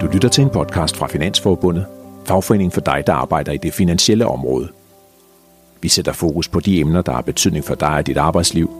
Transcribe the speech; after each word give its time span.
Du 0.00 0.06
lytter 0.06 0.28
til 0.28 0.44
en 0.44 0.50
podcast 0.50 0.96
fra 0.96 1.06
Finansforbundet, 1.06 1.86
fagforening 2.24 2.72
for 2.72 2.80
dig, 2.80 3.02
der 3.06 3.12
arbejder 3.12 3.52
i 3.52 3.56
det 3.56 3.74
finansielle 3.74 4.26
område. 4.26 4.68
Vi 5.82 5.88
sætter 5.88 6.12
fokus 6.12 6.48
på 6.48 6.60
de 6.60 6.80
emner, 6.80 7.02
der 7.02 7.12
har 7.12 7.20
betydning 7.20 7.64
for 7.64 7.74
dig 7.74 7.88
og 7.88 8.06
dit 8.06 8.16
arbejdsliv. 8.16 8.70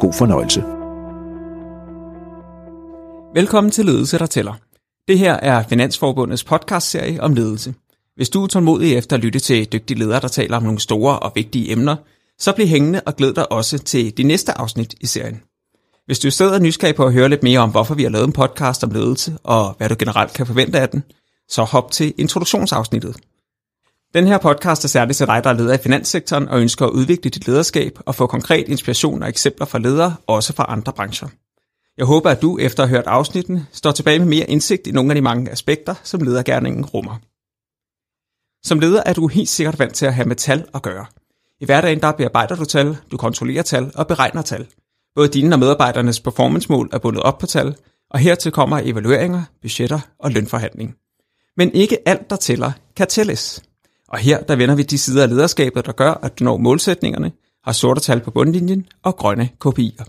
God 0.00 0.12
fornøjelse. 0.12 0.64
Velkommen 3.34 3.70
til 3.70 3.84
Ledelse, 3.86 4.18
der 4.18 4.26
tæller. 4.26 4.52
Det 5.08 5.18
her 5.18 5.34
er 5.34 5.62
Finansforbundets 5.62 6.44
podcastserie 6.44 7.22
om 7.22 7.34
ledelse. 7.34 7.74
Hvis 8.16 8.30
du 8.30 8.42
er 8.42 8.46
tålmodig 8.46 8.96
efter 8.96 9.16
at 9.16 9.22
lytte 9.22 9.38
til 9.38 9.72
dygtige 9.72 9.98
ledere, 9.98 10.20
der 10.20 10.28
taler 10.28 10.56
om 10.56 10.62
nogle 10.62 10.80
store 10.80 11.18
og 11.18 11.32
vigtige 11.34 11.72
emner, 11.72 11.96
så 12.38 12.54
bliv 12.54 12.66
hængende 12.66 13.00
og 13.06 13.16
glæd 13.16 13.32
dig 13.32 13.52
også 13.52 13.78
til 13.78 14.16
de 14.16 14.22
næste 14.22 14.58
afsnit 14.58 14.94
i 15.00 15.06
serien. 15.06 15.40
Hvis 16.10 16.18
du 16.18 16.30
sidder 16.30 16.58
nysgerrig 16.58 16.94
på 16.94 17.06
at 17.06 17.12
høre 17.12 17.28
lidt 17.28 17.42
mere 17.42 17.58
om, 17.58 17.70
hvorfor 17.70 17.94
vi 17.94 18.02
har 18.02 18.10
lavet 18.10 18.26
en 18.26 18.32
podcast 18.32 18.84
om 18.84 18.90
ledelse, 18.90 19.38
og 19.42 19.74
hvad 19.78 19.88
du 19.88 19.96
generelt 19.98 20.32
kan 20.32 20.46
forvente 20.46 20.80
af 20.80 20.88
den, 20.88 21.04
så 21.48 21.64
hop 21.64 21.90
til 21.90 22.14
introduktionsafsnittet. 22.18 23.16
Den 24.14 24.26
her 24.26 24.38
podcast 24.38 24.84
er 24.84 24.88
særligt 24.88 25.16
til 25.16 25.26
dig, 25.26 25.44
der 25.44 25.50
er 25.50 25.54
leder 25.54 25.74
i 25.74 25.78
finanssektoren 25.78 26.48
og 26.48 26.60
ønsker 26.60 26.86
at 26.86 26.90
udvikle 26.90 27.30
dit 27.30 27.46
lederskab 27.46 27.98
og 28.06 28.14
få 28.14 28.26
konkret 28.26 28.68
inspiration 28.68 29.22
og 29.22 29.28
eksempler 29.28 29.66
fra 29.66 29.78
ledere, 29.78 30.14
også 30.26 30.52
fra 30.52 30.66
andre 30.68 30.92
brancher. 30.92 31.28
Jeg 31.98 32.06
håber, 32.06 32.30
at 32.30 32.42
du 32.42 32.58
efter 32.58 32.82
at 32.82 32.88
have 32.88 32.96
hørt 32.96 33.06
afsnitten 33.06 33.66
står 33.72 33.92
tilbage 33.92 34.18
med 34.18 34.26
mere 34.26 34.50
indsigt 34.50 34.86
i 34.86 34.90
nogle 34.90 35.10
af 35.10 35.14
de 35.14 35.22
mange 35.22 35.50
aspekter, 35.50 35.94
som 36.02 36.20
ledergærningen 36.20 36.84
rummer. 36.84 37.16
Som 38.66 38.80
leder 38.80 39.02
er 39.06 39.12
du 39.12 39.26
helt 39.26 39.48
sikkert 39.48 39.78
vant 39.78 39.94
til 39.94 40.06
at 40.06 40.14
have 40.14 40.28
med 40.28 40.36
tal 40.36 40.64
at 40.74 40.82
gøre. 40.82 41.06
I 41.60 41.64
hverdagen 41.64 42.00
der 42.00 42.12
bearbejder 42.12 42.56
du 42.56 42.64
tal, 42.64 42.96
du 43.10 43.16
kontrollerer 43.16 43.62
tal 43.62 43.92
og 43.94 44.06
beregner 44.06 44.42
tal– 44.42 44.66
Både 45.14 45.28
dine 45.28 45.54
og 45.54 45.58
medarbejdernes 45.58 46.20
performancemål 46.20 46.88
er 46.92 46.98
bundet 46.98 47.22
op 47.22 47.38
på 47.38 47.46
tal, 47.46 47.76
og 48.10 48.18
hertil 48.18 48.52
kommer 48.52 48.80
evalueringer, 48.84 49.42
budgetter 49.62 50.00
og 50.18 50.30
lønforhandling. 50.30 50.94
Men 51.56 51.72
ikke 51.72 52.08
alt, 52.08 52.30
der 52.30 52.36
tæller, 52.36 52.72
kan 52.96 53.06
tælles. 53.06 53.62
Og 54.08 54.18
her 54.18 54.42
der 54.42 54.56
vender 54.56 54.74
vi 54.74 54.82
de 54.82 54.98
sider 54.98 55.22
af 55.22 55.28
lederskabet, 55.28 55.86
der 55.86 55.92
gør, 55.92 56.12
at 56.12 56.38
du 56.38 56.44
når 56.44 56.56
målsætningerne, 56.56 57.32
har 57.64 57.72
sorte 57.72 58.00
tal 58.00 58.20
på 58.20 58.30
bundlinjen 58.30 58.86
og 59.02 59.16
grønne 59.16 59.48
kopier. 59.58 60.04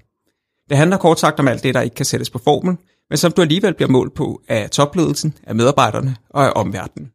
Det 0.69 0.77
handler 0.77 0.97
kort 0.97 1.19
sagt 1.19 1.39
om 1.39 1.47
alt 1.47 1.63
det, 1.63 1.73
der 1.73 1.81
ikke 1.81 1.95
kan 1.95 2.05
sættes 2.05 2.29
på 2.29 2.39
formel, 2.39 2.77
men 3.09 3.17
som 3.17 3.31
du 3.31 3.41
alligevel 3.41 3.73
bliver 3.73 3.89
målt 3.89 4.13
på 4.13 4.41
af 4.47 4.69
topledelsen, 4.69 5.33
af 5.43 5.55
medarbejderne 5.55 6.15
og 6.29 6.45
af 6.45 6.51
omverdenen. 6.55 7.11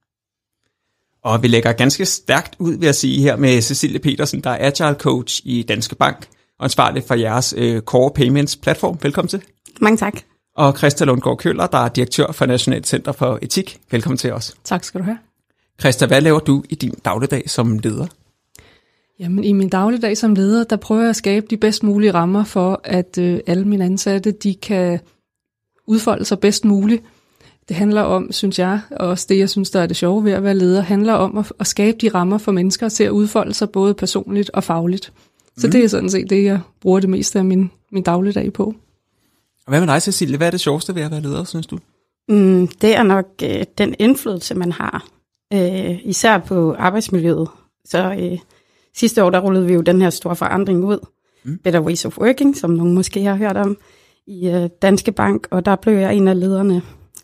Og 1.24 1.42
vi 1.42 1.48
lægger 1.48 1.72
ganske 1.72 2.06
stærkt 2.06 2.56
ud, 2.58 2.78
ved 2.78 2.88
at 2.88 2.96
sige 2.96 3.22
her 3.22 3.36
med 3.36 3.62
Cecilie 3.62 3.98
Petersen, 3.98 4.40
der 4.40 4.50
er 4.50 4.66
Agile 4.66 4.94
Coach 4.98 5.40
i 5.44 5.62
Danske 5.62 5.94
Bank, 5.94 6.28
ansvarlig 6.60 7.02
for 7.02 7.14
jeres 7.14 7.54
øh, 7.56 7.80
Core 7.80 8.10
Payments 8.14 8.56
platform. 8.56 8.98
Velkommen 9.02 9.28
til. 9.28 9.42
Mange 9.80 9.96
tak. 9.96 10.14
Og 10.56 10.76
Christa 10.78 11.04
Lundgaard 11.04 11.38
Køller, 11.38 11.66
der 11.66 11.78
er 11.78 11.88
direktør 11.88 12.32
for 12.32 12.46
Nationalt 12.46 12.86
Center 12.86 13.12
for 13.12 13.38
Etik. 13.42 13.80
Velkommen 13.90 14.18
til 14.18 14.32
os. 14.32 14.56
Tak 14.64 14.84
skal 14.84 15.00
du 15.00 15.04
have. 15.04 15.18
Christa, 15.80 16.06
hvad 16.06 16.20
laver 16.20 16.38
du 16.38 16.64
i 16.68 16.74
din 16.74 16.94
dagligdag 17.04 17.50
som 17.50 17.78
leder? 17.78 18.06
Jamen, 19.18 19.44
i 19.44 19.52
min 19.52 19.68
dagligdag 19.68 20.16
som 20.16 20.34
leder, 20.34 20.64
der 20.64 20.76
prøver 20.76 21.00
jeg 21.00 21.10
at 21.10 21.16
skabe 21.16 21.46
de 21.50 21.56
bedst 21.56 21.82
mulige 21.82 22.14
rammer 22.14 22.44
for, 22.44 22.80
at 22.84 23.18
øh, 23.18 23.40
alle 23.46 23.64
mine 23.64 23.84
ansatte, 23.84 24.30
de 24.30 24.54
kan 24.54 25.00
udfolde 25.86 26.24
sig 26.24 26.38
bedst 26.38 26.64
muligt. 26.64 27.02
Det 27.68 27.76
handler 27.76 28.02
om, 28.02 28.32
synes 28.32 28.58
jeg, 28.58 28.80
og 28.90 29.08
også 29.08 29.26
det, 29.28 29.38
jeg 29.38 29.50
synes, 29.50 29.70
der 29.70 29.80
er 29.80 29.86
det 29.86 29.96
sjove 29.96 30.24
ved 30.24 30.32
at 30.32 30.42
være 30.42 30.54
leder, 30.54 30.80
handler 30.80 31.12
om 31.12 31.38
at, 31.38 31.52
at 31.60 31.66
skabe 31.66 31.98
de 32.00 32.08
rammer 32.08 32.38
for 32.38 32.52
mennesker 32.52 32.88
til 32.88 33.04
at 33.04 33.10
udfolde 33.10 33.54
sig 33.54 33.70
både 33.70 33.94
personligt 33.94 34.50
og 34.50 34.64
fagligt. 34.64 35.12
Så 35.58 35.66
mm. 35.66 35.70
det 35.70 35.84
er 35.84 35.88
sådan 35.88 36.10
set 36.10 36.30
det, 36.30 36.44
jeg 36.44 36.60
bruger 36.80 37.00
det 37.00 37.08
meste 37.08 37.38
af 37.38 37.44
min, 37.44 37.70
min 37.92 38.02
dagligdag 38.02 38.52
på. 38.52 38.74
Og 39.66 39.70
hvad 39.70 39.80
med 39.80 39.88
dig, 39.88 40.02
Cecilie? 40.02 40.36
Hvad 40.36 40.46
er 40.46 40.50
det 40.50 40.60
sjoveste 40.60 40.94
ved 40.94 41.02
at 41.02 41.10
være 41.10 41.20
leder, 41.20 41.44
synes 41.44 41.66
du? 41.66 41.78
Mm, 42.28 42.68
det 42.68 42.96
er 42.96 43.02
nok 43.02 43.26
øh, 43.42 43.64
den 43.78 43.94
indflydelse, 43.98 44.54
man 44.54 44.72
har. 44.72 45.06
Øh, 45.52 45.98
især 46.04 46.38
på 46.38 46.74
arbejdsmiljøet. 46.78 47.48
Så 47.84 48.16
øh, 48.20 48.38
sidste 48.96 49.24
år, 49.24 49.30
der 49.30 49.38
rullede 49.38 49.66
vi 49.66 49.74
jo 49.74 49.80
den 49.80 50.02
her 50.02 50.10
store 50.10 50.36
forandring 50.36 50.84
ud. 50.84 50.98
Mm. 51.44 51.58
Better 51.64 51.80
Ways 51.80 52.04
of 52.04 52.18
Working, 52.18 52.56
som 52.56 52.70
nogen 52.70 52.94
måske 52.94 53.24
har 53.24 53.36
hørt 53.36 53.56
om, 53.56 53.76
i 54.26 54.48
øh, 54.48 54.68
Danske 54.82 55.12
Bank. 55.12 55.48
Og 55.50 55.64
der 55.64 55.76
blev 55.76 55.94
jeg 55.94 56.14
en 56.14 56.28
af 56.28 56.40
lederne. 56.40 56.82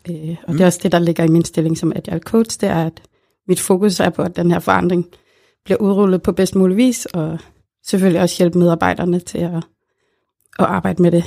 Øh, 0.09 0.35
og 0.43 0.51
mm. 0.51 0.57
det 0.57 0.61
er 0.61 0.65
også 0.65 0.79
det, 0.83 0.91
der 0.91 0.99
ligger 0.99 1.23
i 1.23 1.27
min 1.27 1.45
stilling 1.45 1.77
som 1.77 1.93
agile 1.95 2.19
coach. 2.19 2.61
Det 2.61 2.69
er, 2.69 2.85
at 2.85 3.01
mit 3.47 3.59
fokus 3.59 3.99
er 3.99 4.09
på, 4.09 4.21
at 4.21 4.35
den 4.35 4.51
her 4.51 4.59
forandring 4.59 5.07
bliver 5.65 5.77
udrullet 5.77 6.21
på 6.21 6.31
bedst 6.31 6.55
mulig 6.55 6.77
vis, 6.77 7.05
og 7.05 7.39
selvfølgelig 7.85 8.21
også 8.21 8.37
hjælpe 8.37 8.59
medarbejderne 8.59 9.19
til 9.19 9.37
at, 9.37 9.55
at 10.59 10.65
arbejde 10.65 11.01
med 11.01 11.11
det. 11.11 11.23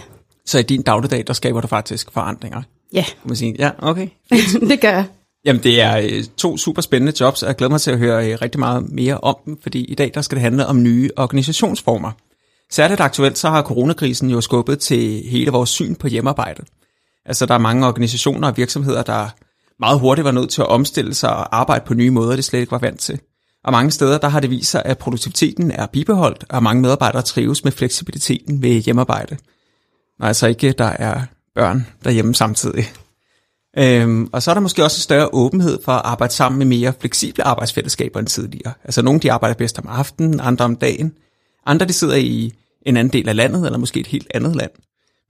Så 0.46 0.58
i 0.58 0.62
din 0.62 0.82
dagligdag, 0.82 1.24
der 1.26 1.32
skaber 1.32 1.60
du 1.60 1.66
faktisk 1.66 2.10
forandringer? 2.12 2.62
Ja. 2.92 3.02
Kan 3.02 3.28
man 3.28 3.36
sige. 3.36 3.56
Ja, 3.58 3.70
okay. 3.78 4.08
det 4.70 4.80
gør 4.80 4.90
jeg. 4.90 5.04
Jamen, 5.44 5.62
det 5.62 5.80
er 5.80 5.96
øh, 5.96 6.24
to 6.36 6.56
super 6.56 6.82
spændende 6.82 7.12
jobs, 7.20 7.42
og 7.42 7.48
jeg 7.48 7.56
glæder 7.56 7.70
mig 7.70 7.80
til 7.80 7.90
at 7.90 7.98
høre 7.98 8.32
øh, 8.32 8.38
rigtig 8.42 8.58
meget 8.58 8.88
mere 8.90 9.18
om 9.18 9.36
dem, 9.44 9.58
fordi 9.62 9.84
i 9.84 9.94
dag 9.94 10.10
der 10.14 10.20
skal 10.20 10.36
det 10.36 10.42
handle 10.42 10.66
om 10.66 10.82
nye 10.82 11.10
organisationsformer. 11.16 12.12
Særligt 12.70 13.00
aktuelt, 13.00 13.38
så 13.38 13.48
har 13.48 13.62
coronakrisen 13.62 14.30
jo 14.30 14.40
skubbet 14.40 14.78
til 14.78 15.22
hele 15.28 15.50
vores 15.50 15.70
syn 15.70 15.94
på 15.94 16.08
hjemmearbejde. 16.08 16.64
Altså, 17.26 17.46
der 17.46 17.54
er 17.54 17.58
mange 17.58 17.86
organisationer 17.86 18.48
og 18.48 18.56
virksomheder, 18.56 19.02
der 19.02 19.28
meget 19.80 20.00
hurtigt 20.00 20.24
var 20.24 20.30
nødt 20.30 20.50
til 20.50 20.62
at 20.62 20.68
omstille 20.68 21.14
sig 21.14 21.30
og 21.30 21.56
arbejde 21.56 21.84
på 21.86 21.94
nye 21.94 22.10
måder, 22.10 22.36
det 22.36 22.44
slet 22.44 22.60
ikke 22.60 22.72
var 22.72 22.78
vant 22.78 23.00
til. 23.00 23.20
Og 23.66 23.72
mange 23.72 23.90
steder 23.90 24.18
der 24.18 24.28
har 24.28 24.40
det 24.40 24.50
vist 24.50 24.70
sig, 24.70 24.82
at 24.84 24.98
produktiviteten 24.98 25.70
er 25.70 25.86
bibeholdt, 25.86 26.44
og 26.48 26.62
mange 26.62 26.82
medarbejdere 26.82 27.22
trives 27.22 27.64
med 27.64 27.72
fleksibiliteten 27.72 28.62
ved 28.62 28.70
hjemmearbejde. 28.70 29.36
Når 30.18 30.26
altså 30.26 30.46
ikke 30.46 30.72
der 30.72 30.84
er 30.84 31.22
børn 31.54 31.86
derhjemme 32.04 32.34
samtidig. 32.34 32.84
Øhm, 33.78 34.28
og 34.32 34.42
så 34.42 34.50
er 34.50 34.54
der 34.54 34.60
måske 34.60 34.84
også 34.84 34.98
en 34.98 35.02
større 35.02 35.28
åbenhed 35.32 35.78
for 35.84 35.92
at 35.92 36.02
arbejde 36.04 36.32
sammen 36.32 36.58
med 36.58 36.66
mere 36.66 36.92
fleksible 37.00 37.44
arbejdsfællesskaber 37.44 38.20
end 38.20 38.28
tidligere. 38.28 38.72
Altså 38.84 39.02
nogle 39.02 39.20
de 39.20 39.32
arbejder 39.32 39.54
bedst 39.54 39.78
om 39.78 39.86
aftenen, 39.88 40.40
andre 40.40 40.64
om 40.64 40.76
dagen. 40.76 41.12
Andre 41.66 41.86
de 41.86 41.92
sidder 41.92 42.16
i 42.16 42.52
en 42.82 42.96
anden 42.96 43.12
del 43.12 43.28
af 43.28 43.36
landet, 43.36 43.66
eller 43.66 43.78
måske 43.78 44.00
et 44.00 44.06
helt 44.06 44.30
andet 44.34 44.56
land. 44.56 44.70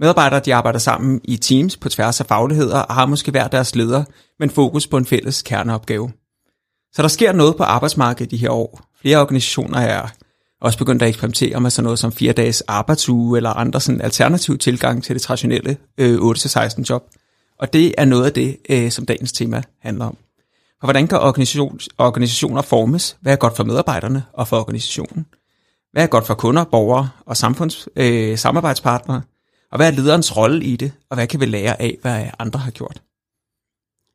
Medarbejdere 0.00 0.40
de 0.40 0.54
arbejder 0.54 0.78
sammen 0.78 1.20
i 1.24 1.36
teams 1.36 1.76
på 1.76 1.88
tværs 1.88 2.20
af 2.20 2.26
fagligheder 2.26 2.78
og 2.78 2.94
har 2.94 3.06
måske 3.06 3.30
hver 3.30 3.48
deres 3.48 3.74
leder, 3.74 4.04
men 4.38 4.50
fokus 4.50 4.86
på 4.86 4.96
en 4.96 5.06
fælles 5.06 5.42
kerneopgave. 5.42 6.10
Så 6.96 7.02
der 7.02 7.08
sker 7.08 7.32
noget 7.32 7.56
på 7.56 7.62
arbejdsmarkedet 7.62 8.30
de 8.30 8.36
her 8.36 8.50
år. 8.50 8.80
Flere 9.00 9.20
organisationer 9.20 9.78
er 9.78 10.08
også 10.60 10.78
begyndt 10.78 11.02
at 11.02 11.08
eksperimentere 11.08 11.60
med 11.60 11.70
sådan 11.70 11.84
noget 11.84 11.98
som 11.98 12.12
fire 12.12 12.32
dages 12.32 12.60
arbejdsuge 12.60 13.36
eller 13.36 13.50
andre 13.50 13.80
sådan 13.80 14.00
alternative 14.00 14.56
tilgang 14.56 15.04
til 15.04 15.14
det 15.14 15.22
traditionelle 15.22 15.76
øh, 15.98 16.18
8-16 16.18 16.82
job. 16.90 17.04
Og 17.58 17.72
det 17.72 17.94
er 17.98 18.04
noget 18.04 18.24
af 18.24 18.32
det, 18.32 18.56
øh, 18.68 18.90
som 18.90 19.06
dagens 19.06 19.32
tema 19.32 19.62
handler 19.82 20.04
om. 20.04 20.16
For 20.80 20.86
hvordan 20.86 21.06
kan 21.06 21.18
organisation, 21.18 21.80
organisationer 21.98 22.62
formes? 22.62 23.16
Hvad 23.20 23.32
er 23.32 23.36
godt 23.36 23.56
for 23.56 23.64
medarbejderne 23.64 24.24
og 24.32 24.48
for 24.48 24.60
organisationen? 24.60 25.26
Hvad 25.92 26.02
er 26.02 26.06
godt 26.06 26.26
for 26.26 26.34
kunder, 26.34 26.64
borgere 26.64 27.08
og 27.26 27.36
samfunds, 27.36 27.88
øh, 27.96 28.38
samarbejdspartnere? 28.38 29.22
Og 29.72 29.76
hvad 29.76 29.86
er 29.86 29.96
lederens 29.96 30.36
rolle 30.36 30.64
i 30.64 30.76
det? 30.76 30.92
Og 31.10 31.16
hvad 31.16 31.26
kan 31.26 31.40
vi 31.40 31.46
lære 31.46 31.82
af, 31.82 31.98
hvad 32.02 32.26
andre 32.38 32.60
har 32.60 32.70
gjort? 32.70 33.02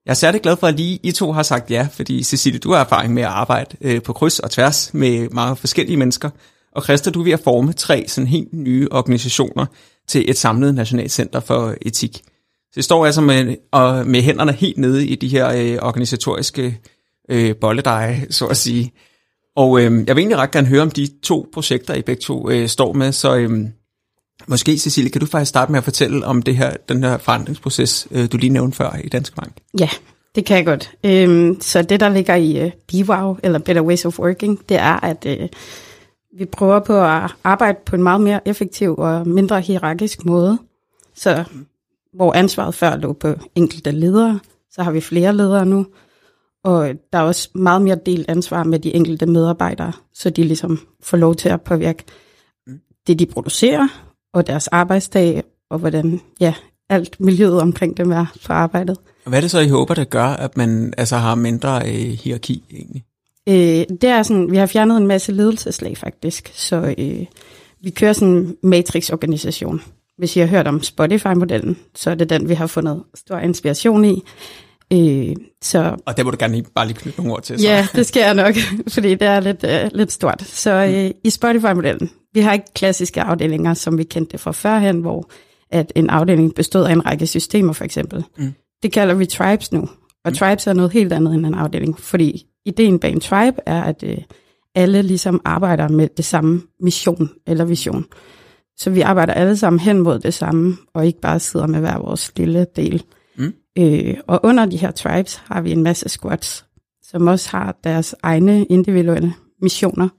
Jeg 0.06 0.12
er 0.12 0.16
særlig 0.16 0.42
glad 0.42 0.58
for, 0.58 0.68
at 0.68 0.76
lige 0.76 1.00
I 1.04 1.12
to 1.12 1.32
har 1.32 1.44
sagt 1.44 1.72
ja, 1.72 1.88
fordi 1.92 2.24
Cecilie, 2.24 2.60
du 2.60 2.72
har 2.72 2.80
erfaring 2.80 3.14
med 3.14 3.24
at 3.24 3.30
arbejde 3.30 3.78
øh, 3.82 4.02
på 4.02 4.14
kryds 4.14 4.40
og 4.40 4.52
tværs 4.52 4.94
med 4.94 5.30
mange 5.30 5.56
forskellige 5.56 5.98
mennesker. 5.98 6.30
Og 6.76 6.84
Christa, 6.84 7.10
du 7.10 7.20
er 7.20 7.24
ved 7.24 7.32
at 7.32 7.40
forme 7.40 7.74
tre 7.74 8.06
sådan 8.08 8.28
helt 8.28 8.54
nye 8.54 8.88
organisationer 8.92 9.66
til 10.08 10.30
et 10.30 10.38
samlet 10.38 10.76
nationalt 10.76 11.12
center 11.12 11.40
for 11.40 11.76
etik. 11.82 12.22
Så 12.72 12.76
det 12.76 12.84
står 12.84 13.06
altså 13.06 13.22
med, 13.22 13.56
og 13.72 14.08
med 14.08 14.22
hænderne 14.22 14.52
helt 14.52 14.78
nede 14.78 15.08
i 15.08 15.16
de 15.16 15.28
her 15.28 15.50
øh, 15.50 15.78
organisatoriske 15.82 16.80
øh, 17.30 17.56
bolledeje, 17.56 18.28
så 18.30 18.46
at 18.46 18.58
sige. 18.58 18.92
Og 19.56 19.82
øh, 19.82 20.04
jeg 20.08 20.16
vil 20.16 20.22
egentlig 20.22 20.38
ret 20.38 20.52
gerne 20.52 20.68
høre 20.68 20.82
om 20.82 20.92
de 20.92 21.10
to 21.24 21.50
projekter, 21.54 21.94
I 21.94 22.02
begge 22.02 22.22
to 22.22 22.50
øh, 22.50 22.68
står 22.68 22.94
med, 22.94 23.12
så 23.12 23.36
øh, 23.36 23.68
Måske, 24.48 24.78
Cecilie, 24.78 25.10
kan 25.10 25.22
du 25.22 25.28
faktisk 25.28 25.50
starte 25.50 25.72
med 25.72 25.78
at 25.78 25.84
fortælle 25.84 26.26
om 26.26 26.42
det 26.42 26.56
her, 26.56 26.74
den 26.90 27.04
her 27.04 27.18
forandringsproces, 27.18 28.08
øh, 28.12 28.32
du 28.32 28.38
lige 28.38 28.50
nævnte 28.50 28.78
før 28.78 28.96
i 29.04 29.10
Danske 29.10 29.36
Bank? 29.36 29.58
Ja, 29.80 29.90
det 30.36 30.46
kan 30.46 30.58
jeg 30.58 30.66
godt. 30.66 30.92
Øhm, 31.04 31.62
så 31.62 31.82
det, 31.82 32.00
der 32.00 32.10
ligger 32.10 32.36
i 32.36 32.66
uh, 32.66 32.72
BWOW, 32.88 33.38
eller 33.44 33.60
Better 33.60 33.82
Ways 33.82 34.06
of 34.06 34.20
Working, 34.20 34.70
det 34.70 34.78
er, 34.78 35.06
at 35.06 35.26
uh, 35.26 35.48
vi 36.38 36.46
prøver 36.46 36.80
på 36.80 37.04
at 37.04 37.32
arbejde 37.44 37.78
på 37.86 37.96
en 37.96 38.04
meget 38.04 38.22
mere 38.22 38.48
effektiv 38.48 38.96
og 38.98 39.28
mindre 39.28 39.62
hierarkisk 39.62 40.26
måde. 40.26 40.58
Så 41.16 41.44
hvor 42.14 42.34
ansvaret 42.34 42.76
før 42.76 42.96
lå 42.96 43.14
på 43.14 43.34
enkelte 43.56 43.92
ledere, 43.92 44.40
så 44.72 44.84
har 44.84 44.92
vi 44.92 45.02
flere 45.02 45.36
ledere 45.36 45.66
nu. 45.66 45.86
Og 46.64 46.90
der 47.14 47.20
er 47.20 47.24
også 47.24 47.50
meget 47.56 47.82
mere 47.82 47.98
delt 48.06 48.30
ansvar 48.30 48.64
med 48.64 48.80
de 48.80 48.96
enkelte 48.96 49.26
medarbejdere, 49.26 49.92
så 50.14 50.30
de 50.30 50.44
ligesom 50.44 50.80
får 51.04 51.18
lov 51.18 51.36
til 51.36 51.50
at 51.50 51.62
påvirke 51.62 52.04
det, 53.08 53.20
de 53.20 53.26
producerer, 53.26 54.11
og 54.34 54.48
deres 54.48 54.68
arbejdsdag, 54.68 55.44
og 55.70 55.80
hvordan 55.80 56.22
ja, 56.40 56.54
alt 56.90 57.20
miljøet 57.20 57.62
omkring 57.62 57.98
dem 57.98 58.12
er 58.12 58.26
på 58.46 58.54
arbejdet. 58.54 58.98
Hvad 59.26 59.40
er 59.40 59.42
det 59.42 59.52
så, 59.52 59.60
I 59.60 59.68
håber, 59.68 59.94
der 59.94 60.04
gør, 60.04 60.26
at 60.26 60.58
man 60.58 60.94
altså 60.98 61.18
har 61.18 61.36
mindre 61.36 61.82
øh, 61.86 62.12
hierarki 62.24 62.64
egentlig? 62.72 63.04
Øh, 63.50 63.98
det 64.02 64.10
er 64.10 64.24
sådan, 64.24 64.52
vi 64.52 64.58
har 64.58 64.66
fjernet 64.66 64.98
en 64.98 65.08
masse 65.08 65.32
ledelseslag 65.32 65.98
faktisk, 65.98 66.52
så 66.54 66.96
øh, 66.98 67.26
vi 67.84 67.90
kører 67.90 68.14
sådan 68.14 68.34
en 68.34 68.56
matrix-organisation. 68.64 69.82
Hvis 70.18 70.36
I 70.36 70.40
har 70.40 70.48
hørt 70.48 70.68
om 70.68 70.84
Spotify-modellen, 70.84 71.78
så 71.96 72.10
er 72.10 72.16
det 72.16 72.30
den, 72.30 72.50
vi 72.50 72.54
har 72.54 72.68
fundet 72.68 73.04
stor 73.16 73.38
inspiration 73.38 74.06
i. 74.06 74.24
Øh, 74.94 75.36
så, 75.62 75.96
og 76.06 76.18
det 76.18 76.26
må 76.26 76.32
du 76.32 76.38
gerne 76.40 76.54
lige, 76.54 76.66
bare 76.76 76.88
lige 76.88 76.98
knytte 76.98 77.20
nogle 77.20 77.34
ord 77.34 77.42
til. 77.42 77.60
Så. 77.60 77.68
Ja, 77.68 77.88
det 77.96 78.06
skal 78.06 78.22
jeg 78.22 78.34
nok, 78.34 78.56
fordi 78.94 79.10
det 79.10 79.28
er 79.28 79.40
lidt, 79.40 79.64
uh, 79.64 79.98
lidt 79.98 80.12
stort. 80.12 80.42
Så 80.42 80.72
øh, 80.72 81.12
i 81.24 81.30
Spotify-modellen, 81.30 82.10
vi 82.34 82.40
har 82.40 82.54
ikke 82.54 82.74
klassiske 82.76 83.22
afdelinger, 83.22 83.74
som 83.74 83.98
vi 83.98 84.04
kendte 84.04 84.38
fra 84.38 84.52
førhen, 84.52 85.00
hvor 85.00 85.30
at 85.70 85.92
en 85.96 86.10
afdeling 86.10 86.56
bestod 86.56 86.86
af 86.86 86.92
en 86.92 87.06
række 87.06 87.28
systemer, 87.28 87.74
for 87.74 87.84
eksempel. 87.84 88.24
Mm. 88.38 88.54
Det 88.84 88.92
kalder 88.92 89.14
vi 89.14 89.26
tribes 89.26 89.72
nu, 89.72 89.82
og 90.26 90.32
mm. 90.32 90.34
tribes 90.34 90.68
er 90.68 90.74
noget 90.74 90.92
helt 90.92 91.14
andet 91.14 91.34
end 91.34 91.46
en 91.46 91.54
afdeling, 91.54 92.00
fordi 92.00 92.46
ideen 92.66 93.00
bag 93.00 93.12
en 93.12 93.20
tribe 93.20 93.58
er, 93.66 93.84
at 93.84 94.04
øh, 94.04 94.18
alle 94.76 95.02
ligesom 95.02 95.42
arbejder 95.46 95.88
med 95.88 96.08
det 96.18 96.26
samme 96.26 96.62
mission 96.80 97.30
eller 97.48 97.66
vision. 97.66 98.06
Så 98.78 98.90
vi 98.90 99.02
arbejder 99.02 99.34
alle 99.34 99.58
sammen 99.58 99.80
hen 99.80 100.00
mod 100.00 100.20
det 100.20 100.34
samme, 100.34 100.78
og 100.94 101.06
ikke 101.06 101.22
bare 101.22 101.40
sidder 101.40 101.68
med 101.68 101.80
hver 101.80 101.98
vores 101.98 102.32
lille 102.38 102.66
del. 102.76 103.04
Mm. 103.38 103.54
Øh, 103.78 104.18
og 104.28 104.40
under 104.44 104.66
de 104.66 104.78
her 104.78 104.92
tribes 104.92 105.36
har 105.36 105.62
vi 105.62 105.72
en 105.72 105.84
masse 105.84 106.10
squads, 106.10 106.66
som 107.04 107.28
også 107.28 107.58
har 107.58 107.80
deres 107.84 108.16
egne 108.24 108.66
individuelle 108.66 109.34
missioner. 109.62 110.10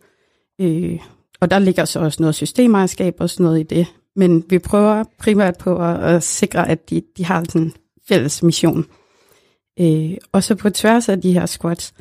Øh, 0.60 0.98
og 1.42 1.50
der 1.50 1.58
ligger 1.58 1.84
så 1.84 2.00
også 2.00 2.22
noget 2.22 2.34
systemejerskab 2.34 3.14
og 3.18 3.30
sådan 3.30 3.44
noget 3.44 3.60
i 3.60 3.62
det. 3.62 3.86
Men 4.16 4.44
vi 4.48 4.58
prøver 4.58 5.04
primært 5.18 5.58
på 5.58 5.76
at, 5.76 6.04
at 6.04 6.22
sikre, 6.22 6.68
at 6.68 6.90
de, 6.90 7.02
de 7.16 7.24
har 7.24 7.44
sådan 7.48 7.62
en 7.62 7.72
fælles 8.08 8.42
mission. 8.42 8.86
Øh, 9.80 10.16
og 10.32 10.42
så 10.42 10.54
på 10.54 10.70
tværs 10.70 11.08
af 11.08 11.20
de 11.20 11.32
her 11.32 11.46
squads, 11.46 11.94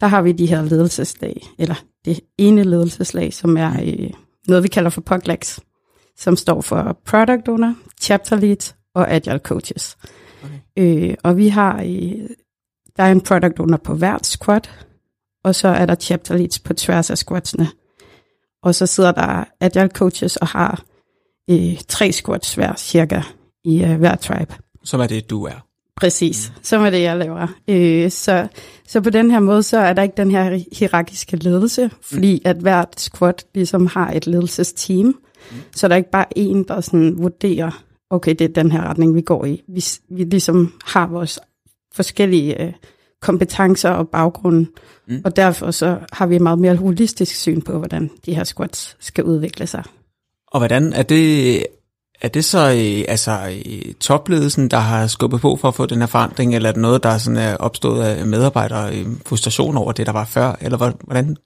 der 0.00 0.06
har 0.06 0.22
vi 0.22 0.32
de 0.32 0.46
her 0.46 0.62
ledelseslag, 0.62 1.42
eller 1.58 1.74
det 2.04 2.20
ene 2.38 2.64
ledelseslag, 2.64 3.32
som 3.32 3.56
er 3.56 3.72
øh, 3.82 4.10
noget, 4.48 4.62
vi 4.62 4.68
kalder 4.68 4.90
for 4.90 5.00
POGLAX, 5.00 5.58
som 6.16 6.36
står 6.36 6.60
for 6.60 7.00
Product 7.06 7.48
Owner, 7.48 7.74
Chapter 8.00 8.36
Lead 8.36 8.74
og 8.94 9.10
Agile 9.10 9.38
Coaches. 9.38 9.96
Okay. 10.44 11.08
Øh, 11.08 11.14
og 11.24 11.36
vi 11.36 11.48
har, 11.48 11.80
øh, 11.82 12.28
der 12.96 13.02
er 13.02 13.12
en 13.12 13.20
Product 13.20 13.60
Owner 13.60 13.76
på 13.76 13.94
hvert 13.94 14.26
squad, 14.26 14.68
og 15.44 15.54
så 15.54 15.68
er 15.68 15.86
der 15.86 15.94
Chapter 15.94 16.36
Leads 16.36 16.58
på 16.58 16.74
tværs 16.74 17.10
af 17.10 17.18
squadsene. 17.18 17.68
Og 18.68 18.74
så 18.74 18.86
sidder 18.86 19.12
der 19.12 19.44
Agile 19.60 19.88
Coaches 19.88 20.36
og 20.36 20.46
har 20.46 20.82
øh, 21.50 21.78
tre 21.88 22.12
squads 22.12 22.54
hver 22.54 22.74
cirka 22.76 23.22
i 23.64 23.84
øh, 23.84 23.98
hver 23.98 24.16
tribe. 24.16 24.54
Som 24.84 25.00
er 25.00 25.06
det, 25.06 25.30
du 25.30 25.44
er? 25.44 25.66
Præcis, 25.96 26.52
mm. 26.56 26.64
som 26.64 26.82
er 26.82 26.90
det, 26.90 27.02
jeg 27.02 27.18
laver. 27.18 27.46
Øh, 27.68 28.10
så, 28.10 28.48
så 28.86 29.00
på 29.00 29.10
den 29.10 29.30
her 29.30 29.40
måde, 29.40 29.62
så 29.62 29.78
er 29.78 29.92
der 29.92 30.02
ikke 30.02 30.16
den 30.16 30.30
her 30.30 30.60
hierarkiske 30.72 31.36
ledelse, 31.36 31.90
fordi 32.02 32.34
mm. 32.34 32.50
at 32.50 32.56
hvert 32.56 33.00
squad 33.00 33.34
ligesom 33.54 33.86
har 33.86 34.12
et 34.12 34.26
ledelsesteam, 34.26 35.06
mm. 35.06 35.56
så 35.74 35.88
der 35.88 35.94
er 35.94 35.98
ikke 35.98 36.10
bare 36.10 36.38
en, 36.38 36.64
der 36.64 36.80
sådan 36.80 37.14
vurderer, 37.18 37.84
okay, 38.10 38.34
det 38.38 38.44
er 38.44 38.62
den 38.62 38.72
her 38.72 38.82
retning, 38.82 39.14
vi 39.14 39.20
går 39.20 39.44
i. 39.44 39.62
Vi, 39.68 39.84
vi 40.10 40.24
ligesom 40.24 40.72
har 40.84 41.06
vores 41.06 41.38
forskellige 41.94 42.62
øh, 42.62 42.72
kompetencer 43.22 43.90
og 43.90 44.08
baggrunde, 44.08 44.66
mm. 45.08 45.20
og 45.24 45.36
derfor 45.36 45.70
så 45.70 45.98
har 46.12 46.26
vi 46.26 46.36
et 46.36 46.42
meget 46.42 46.58
mere 46.58 46.76
holistisk 46.76 47.36
syn 47.36 47.60
på, 47.60 47.78
hvordan 47.78 48.10
de 48.26 48.34
her 48.34 48.44
squads 48.44 48.96
skal 49.00 49.24
udvikle 49.24 49.66
sig. 49.66 49.82
Og 50.46 50.60
hvordan 50.60 50.92
er 50.92 51.02
det, 51.02 51.66
er 52.20 52.28
det 52.28 52.44
så 52.44 52.58
øh, 52.58 53.04
altså 53.08 53.60
øh, 53.66 53.94
topledelsen, 53.94 54.68
der 54.68 54.76
har 54.76 55.06
skubbet 55.06 55.40
på 55.40 55.56
for 55.56 55.68
at 55.68 55.74
få 55.74 55.86
den 55.86 55.98
her 55.98 56.06
forandring, 56.06 56.54
eller 56.54 56.68
er 56.68 56.72
det 56.72 56.82
noget, 56.82 57.02
der 57.02 57.18
sådan 57.18 57.36
er 57.36 57.56
opstået 57.56 58.04
af 58.04 58.26
medarbejdere 58.26 58.98
øh, 58.98 59.06
frustration 59.26 59.76
over 59.76 59.92
det, 59.92 60.06
der 60.06 60.12
var 60.12 60.24
før, 60.24 60.58
eller 60.60 60.92
hvordan? 61.04 61.36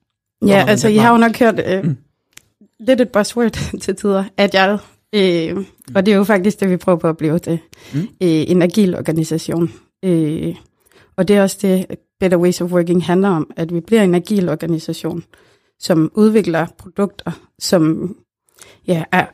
Ja, 0.47 0.65
altså 0.69 0.89
I 0.89 0.97
har 0.97 1.11
jo 1.13 1.17
nok 1.17 1.39
hørt 1.39 1.61
øh, 1.67 1.85
mm. 1.85 1.97
lidt 2.81 3.01
et 3.01 3.09
buzzword 3.09 3.51
til 3.83 3.97
tider, 3.97 4.25
agile, 4.37 4.79
øh, 5.15 5.57
mm. 5.57 5.67
og 5.95 6.07
det 6.07 6.13
er 6.13 6.17
jo 6.17 6.25
faktisk 6.25 6.61
det, 6.61 6.71
vi 6.71 6.77
prøver 6.77 6.99
på 6.99 7.09
at 7.09 7.17
blive 7.17 7.39
til, 7.39 7.59
mm. 7.95 8.01
øh, 8.01 8.07
en 8.21 8.63
agil 8.63 8.97
organisation. 8.97 9.73
Øh, 10.05 10.55
og 11.17 11.29
det 11.29 11.37
er 11.37 11.43
også 11.43 11.59
det, 11.63 11.87
Better 12.21 12.39
Ways 12.39 12.61
of 12.61 12.73
Working 12.73 13.05
handler 13.05 13.29
om, 13.29 13.51
at 13.57 13.75
vi 13.75 13.81
bliver 13.81 14.03
en 14.03 14.15
agil 14.15 14.49
organisation, 14.49 15.25
som 15.79 16.11
udvikler 16.15 16.67
produkter, 16.79 17.31
som 17.59 18.17
ja, 18.87 19.05
er 19.13 19.27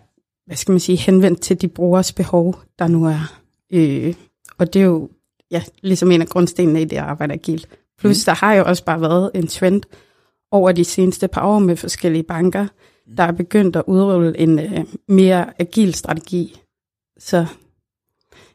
hvad 0.49 0.57
skal 0.57 0.73
man 0.73 0.81
sige, 0.81 0.99
henvendt 0.99 1.41
til 1.41 1.61
de 1.61 1.69
brugers 1.69 2.13
behov, 2.13 2.61
der 2.79 2.89
nu 2.89 3.07
er. 3.07 3.39
Øh, 3.73 4.15
og 4.59 4.75
det 4.75 4.83
er 4.83 4.87
jo 4.87 5.09
ja, 5.51 5.63
ligesom 5.83 6.11
en 6.11 6.23
af 6.23 6.29
grundstenene 6.29 6.83
i 6.83 6.85
det 6.85 6.97
at 6.97 7.03
arbejde 7.03 7.35
agilt. 7.35 7.69
Plus, 7.99 8.17
mm. 8.17 8.25
der 8.25 8.35
har 8.35 8.55
jo 8.55 8.65
også 8.65 8.85
bare 8.85 9.01
været 9.01 9.31
en 9.35 9.47
trend 9.47 9.83
over 10.51 10.73
de 10.73 10.85
seneste 10.85 11.29
par 11.29 11.47
år 11.47 11.59
med 11.59 11.77
forskellige 11.77 12.23
banker, 12.23 12.67
der 13.17 13.23
er 13.23 13.33
begyndt 13.33 13.77
at 13.77 13.85
udrulle 13.87 14.39
en 14.39 14.59
øh, 14.59 14.85
mere 15.09 15.61
agil 15.61 15.95
strategi. 15.95 16.61
Så 17.19 17.47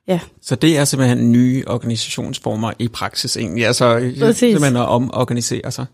ja. 0.08 0.20
Så 0.42 0.56
det 0.56 0.78
er 0.78 0.86
simpelthen 0.86 1.32
nye 1.32 1.64
organisationsformer 1.68 2.72
i 2.80 2.88
praksis 2.88 3.38
egentlig, 3.38 3.66
altså 3.66 4.14
Præcis. 4.20 4.40
simpelthen 4.40 4.78
at 4.78 4.88
omorganisere 4.88 5.72
sig. 5.72 5.86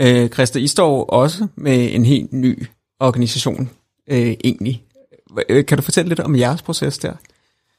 Øh, 0.00 0.28
Christa, 0.28 0.58
I 0.58 0.66
står 0.66 1.04
også 1.04 1.46
med 1.56 1.94
en 1.94 2.04
helt 2.04 2.32
ny 2.32 2.66
organisation 3.00 3.70
øh, 4.10 4.34
egentlig. 4.44 4.82
Øh, 5.48 5.66
kan 5.66 5.78
du 5.78 5.82
fortælle 5.82 6.08
lidt 6.08 6.20
om 6.20 6.36
jeres 6.36 6.62
proces 6.62 6.98
der? 6.98 7.12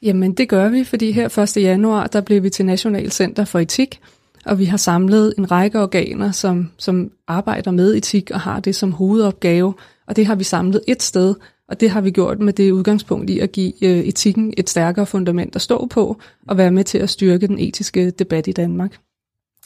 Jamen 0.01 0.33
det 0.33 0.49
gør 0.49 0.69
vi, 0.69 0.83
fordi 0.83 1.11
her 1.11 1.37
1. 1.57 1.63
januar, 1.63 2.07
der 2.07 2.21
blev 2.21 2.43
vi 2.43 2.49
til 2.49 2.65
National 2.65 3.11
Center 3.11 3.45
for 3.45 3.59
Etik, 3.59 3.99
og 4.45 4.59
vi 4.59 4.65
har 4.65 4.77
samlet 4.77 5.33
en 5.37 5.51
række 5.51 5.81
organer, 5.81 6.31
som, 6.31 6.71
som 6.77 7.11
arbejder 7.27 7.71
med 7.71 7.95
etik 7.95 8.31
og 8.31 8.39
har 8.39 8.59
det 8.59 8.75
som 8.75 8.91
hovedopgave, 8.91 9.73
og 10.07 10.15
det 10.15 10.25
har 10.25 10.35
vi 10.35 10.43
samlet 10.43 10.81
et 10.87 11.03
sted, 11.03 11.35
og 11.69 11.79
det 11.79 11.89
har 11.89 12.01
vi 12.01 12.11
gjort 12.11 12.39
med 12.39 12.53
det 12.53 12.71
udgangspunkt 12.71 13.29
i 13.29 13.39
at 13.39 13.51
give 13.51 13.83
øh, 13.83 13.99
etikken 13.99 14.53
et 14.57 14.69
stærkere 14.69 15.05
fundament 15.05 15.55
at 15.55 15.61
stå 15.61 15.85
på, 15.85 16.17
og 16.47 16.57
være 16.57 16.71
med 16.71 16.83
til 16.83 16.97
at 16.97 17.09
styrke 17.09 17.47
den 17.47 17.59
etiske 17.59 18.09
debat 18.09 18.47
i 18.47 18.51
Danmark. 18.51 18.97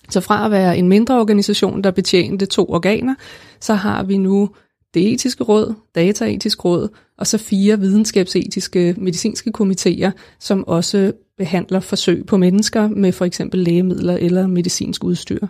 Så 0.09 0.21
fra 0.21 0.45
at 0.45 0.51
være 0.51 0.77
en 0.77 0.87
mindre 0.87 1.19
organisation, 1.19 1.81
der 1.83 1.91
betjente 1.91 2.45
to 2.45 2.65
organer, 2.69 3.15
så 3.59 3.73
har 3.73 4.03
vi 4.03 4.17
nu 4.17 4.49
det 4.93 5.13
etiske 5.13 5.43
råd, 5.43 5.73
dataetisk 5.95 6.65
råd, 6.65 6.89
og 7.17 7.27
så 7.27 7.37
fire 7.37 7.79
videnskabsetiske 7.79 8.95
medicinske 8.97 9.51
komitéer, 9.57 10.11
som 10.39 10.67
også 10.67 11.11
behandler 11.37 11.79
forsøg 11.79 12.25
på 12.25 12.37
mennesker 12.37 12.87
med 12.87 13.11
for 13.11 13.25
eksempel 13.25 13.59
lægemidler 13.59 14.17
eller 14.17 14.47
medicinsk 14.47 15.03
udstyr. 15.03 15.47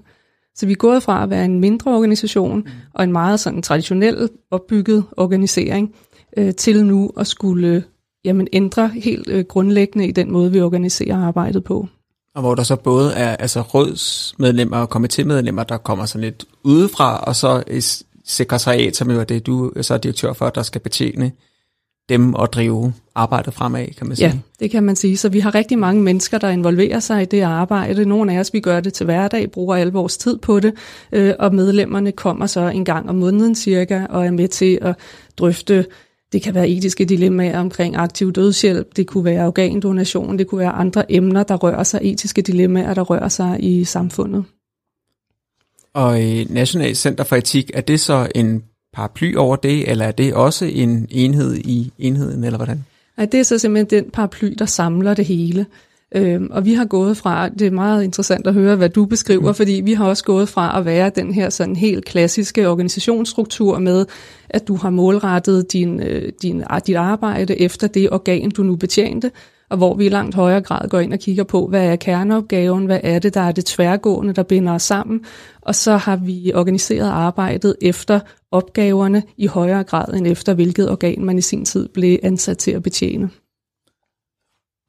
Så 0.56 0.66
vi 0.66 0.72
er 0.72 0.76
gået 0.76 1.04
fra 1.04 1.24
at 1.24 1.30
være 1.30 1.46
en 1.46 1.60
mindre 1.60 1.96
organisation 1.96 2.68
og 2.94 3.04
en 3.04 3.12
meget 3.12 3.40
sådan 3.40 3.62
traditionel 3.62 4.30
opbygget 4.52 5.04
organisering 5.18 5.96
øh, 6.38 6.56
til 6.56 6.86
nu 6.86 7.12
at 7.18 7.28
skulle 7.28 7.84
jamen, 8.26 8.48
ændre 8.54 8.88
helt 8.88 9.30
øh, 9.30 9.46
grundlæggende 9.46 10.08
i 10.08 10.12
den 10.12 10.32
måde, 10.32 10.52
vi 10.52 10.62
organiserer 10.62 11.18
arbejdet 11.18 11.64
på. 11.64 11.88
Og 12.36 12.42
hvor 12.42 12.56
der 12.56 12.64
så 12.64 12.76
både 12.76 13.14
er 13.14 13.36
altså 13.36 13.62
rådsmedlemmer 13.62 14.78
og 14.78 14.96
komitémedlemmer, 14.96 15.64
der 15.64 15.78
kommer 15.78 16.06
sådan 16.06 16.22
lidt 16.22 16.46
udefra, 16.64 17.18
og 17.18 17.36
så 17.36 17.64
sekretariat, 18.26 18.96
som 18.96 19.12
jo 19.12 19.20
er 19.20 19.24
det, 19.24 19.46
du 19.46 19.72
så 19.82 19.94
er 19.94 19.98
direktør 19.98 20.34
for, 20.34 20.50
der 20.50 20.64
skal 20.64 20.82
betjene 20.82 21.32
dem 22.10 22.34
og 22.34 22.54
drive 22.54 22.94
arbejdet 23.16 23.54
fremad, 23.54 23.88
kan 23.98 24.08
man 24.08 24.16
sige. 24.16 24.28
Ja, 24.28 24.38
det 24.60 24.72
kan 24.72 24.84
man 24.84 24.96
sige. 24.96 25.18
Så 25.18 25.30
vi 25.30 25.40
har 25.40 25.56
rigtig 25.56 25.80
mange 25.80 26.02
mennesker, 26.02 26.38
der 26.38 26.50
involverer 26.50 27.00
sig 27.00 27.22
i 27.22 27.26
det 27.26 27.42
arbejde. 27.42 28.06
Nogle 28.06 28.34
af 28.34 28.40
os, 28.40 28.54
vi 28.54 28.60
gør 28.60 28.80
det 28.80 28.94
til 28.94 29.06
hverdag, 29.06 29.52
bruger 29.52 29.76
al 29.76 29.88
vores 29.88 30.18
tid 30.18 30.38
på 30.38 30.60
det, 30.60 30.74
øh, 31.12 31.34
og 31.40 31.56
medlemmerne 31.56 32.12
kommer 32.12 32.46
så 32.46 32.68
en 32.68 32.86
gang 32.86 33.10
om 33.10 33.16
måneden 33.16 33.56
cirka, 33.56 34.06
og 34.10 34.26
er 34.26 34.32
med 34.32 34.48
til 34.48 34.80
at 34.82 34.96
drøfte 35.38 35.86
det 36.34 36.42
kan 36.42 36.54
være 36.54 36.70
etiske 36.70 37.06
dilemmaer 37.06 37.60
omkring 37.60 37.96
aktiv 37.96 38.32
dødshjælp, 38.32 38.96
det 38.96 39.08
kunne 39.08 39.26
være 39.26 39.48
organdonation, 39.48 40.38
det 40.38 40.48
kunne 40.48 40.60
være 40.60 40.72
andre 40.72 41.12
emner, 41.12 41.44
der 41.44 41.56
rører 41.56 41.84
sig, 41.84 42.00
etiske 42.04 42.42
dilemmaer, 42.42 42.94
der 42.94 43.02
rører 43.02 43.28
sig 43.28 43.58
i 43.60 43.84
samfundet. 43.84 44.44
Og 45.94 46.20
National 46.50 46.96
Center 46.96 47.24
for 47.24 47.36
Etik, 47.36 47.72
er 47.74 47.82
det 47.82 48.00
så 48.00 48.28
en 48.36 48.64
paraply 48.94 49.36
over 49.36 49.56
det, 49.56 49.90
eller 49.90 50.06
er 50.06 50.12
det 50.12 50.34
også 50.34 50.66
en 50.66 51.08
enhed 51.12 51.56
i 51.56 51.92
enheden, 52.00 52.44
eller 52.44 52.58
hvordan? 52.58 52.86
Nej, 53.18 53.26
det 53.26 53.40
er 53.40 53.44
så 53.44 53.58
simpelthen 53.58 54.04
den 54.04 54.12
paraply, 54.12 54.54
der 54.60 54.66
samler 54.66 55.14
det 55.14 55.26
hele. 55.26 55.66
Øhm, 56.16 56.48
og 56.52 56.66
vi 56.66 56.74
har 56.74 56.86
gået 56.86 57.18
fra, 57.18 57.50
det 57.50 57.68
er 57.68 57.72
meget 57.72 58.04
interessant 58.04 58.48
at 58.48 58.54
høre, 58.54 58.76
hvad 58.76 58.90
du 58.90 59.06
beskriver, 59.06 59.48
mm. 59.48 59.56
fordi 59.56 59.82
vi 59.86 59.94
har 59.94 60.06
også 60.06 60.24
gået 60.24 60.50
fra 60.50 60.80
at 60.80 60.86
være 60.86 61.12
den 61.16 61.34
her 61.34 61.50
sådan 61.50 61.76
helt 61.76 62.06
klassiske 62.06 62.70
organisationsstruktur 62.70 63.80
med, 63.80 64.06
at 64.50 64.68
du 64.68 64.76
har 64.76 64.90
målrettet 64.90 65.74
din, 65.74 66.00
øh, 66.00 66.32
din, 66.42 66.64
dit 66.88 66.96
arbejde 66.96 67.62
efter 67.62 67.88
det 67.88 68.12
organ, 68.12 68.50
du 68.50 68.64
nu 68.64 68.76
betjente, 68.76 69.32
og 69.70 69.78
hvor 69.78 69.94
vi 69.94 70.06
i 70.06 70.10
langt 70.10 70.36
højere 70.36 70.62
grad 70.62 70.90
går 70.90 71.00
ind 71.00 71.14
og 71.14 71.20
kigger 71.20 71.44
på, 71.44 71.68
hvad 71.68 71.86
er 71.86 71.96
kerneopgaven, 71.96 72.86
hvad 72.86 73.00
er 73.04 73.20
det, 73.20 73.34
der 73.34 73.42
er 73.42 73.52
det 73.52 73.66
tværgående, 73.66 74.34
der 74.34 74.44
binder 74.44 74.74
os 74.74 74.84
sammen, 74.84 75.22
og 75.62 75.76
så 75.76 75.98
har 75.98 76.16
vi 76.16 76.52
organiseret 76.56 77.10
arbejdet 77.10 77.76
efter 77.82 78.20
opgaverne 78.52 79.24
i 79.38 79.48
højere 79.48 79.84
grad 79.84 80.14
end 80.14 80.28
efter, 80.28 80.54
hvilket 80.54 80.90
organ 80.90 81.26
man 81.26 81.38
i 81.38 81.42
sin 81.42 81.66
tid 81.66 81.90
blev 81.94 82.18
ansat 82.24 82.58
til 82.58 82.72
at 82.72 82.84
betjene. 82.84 83.30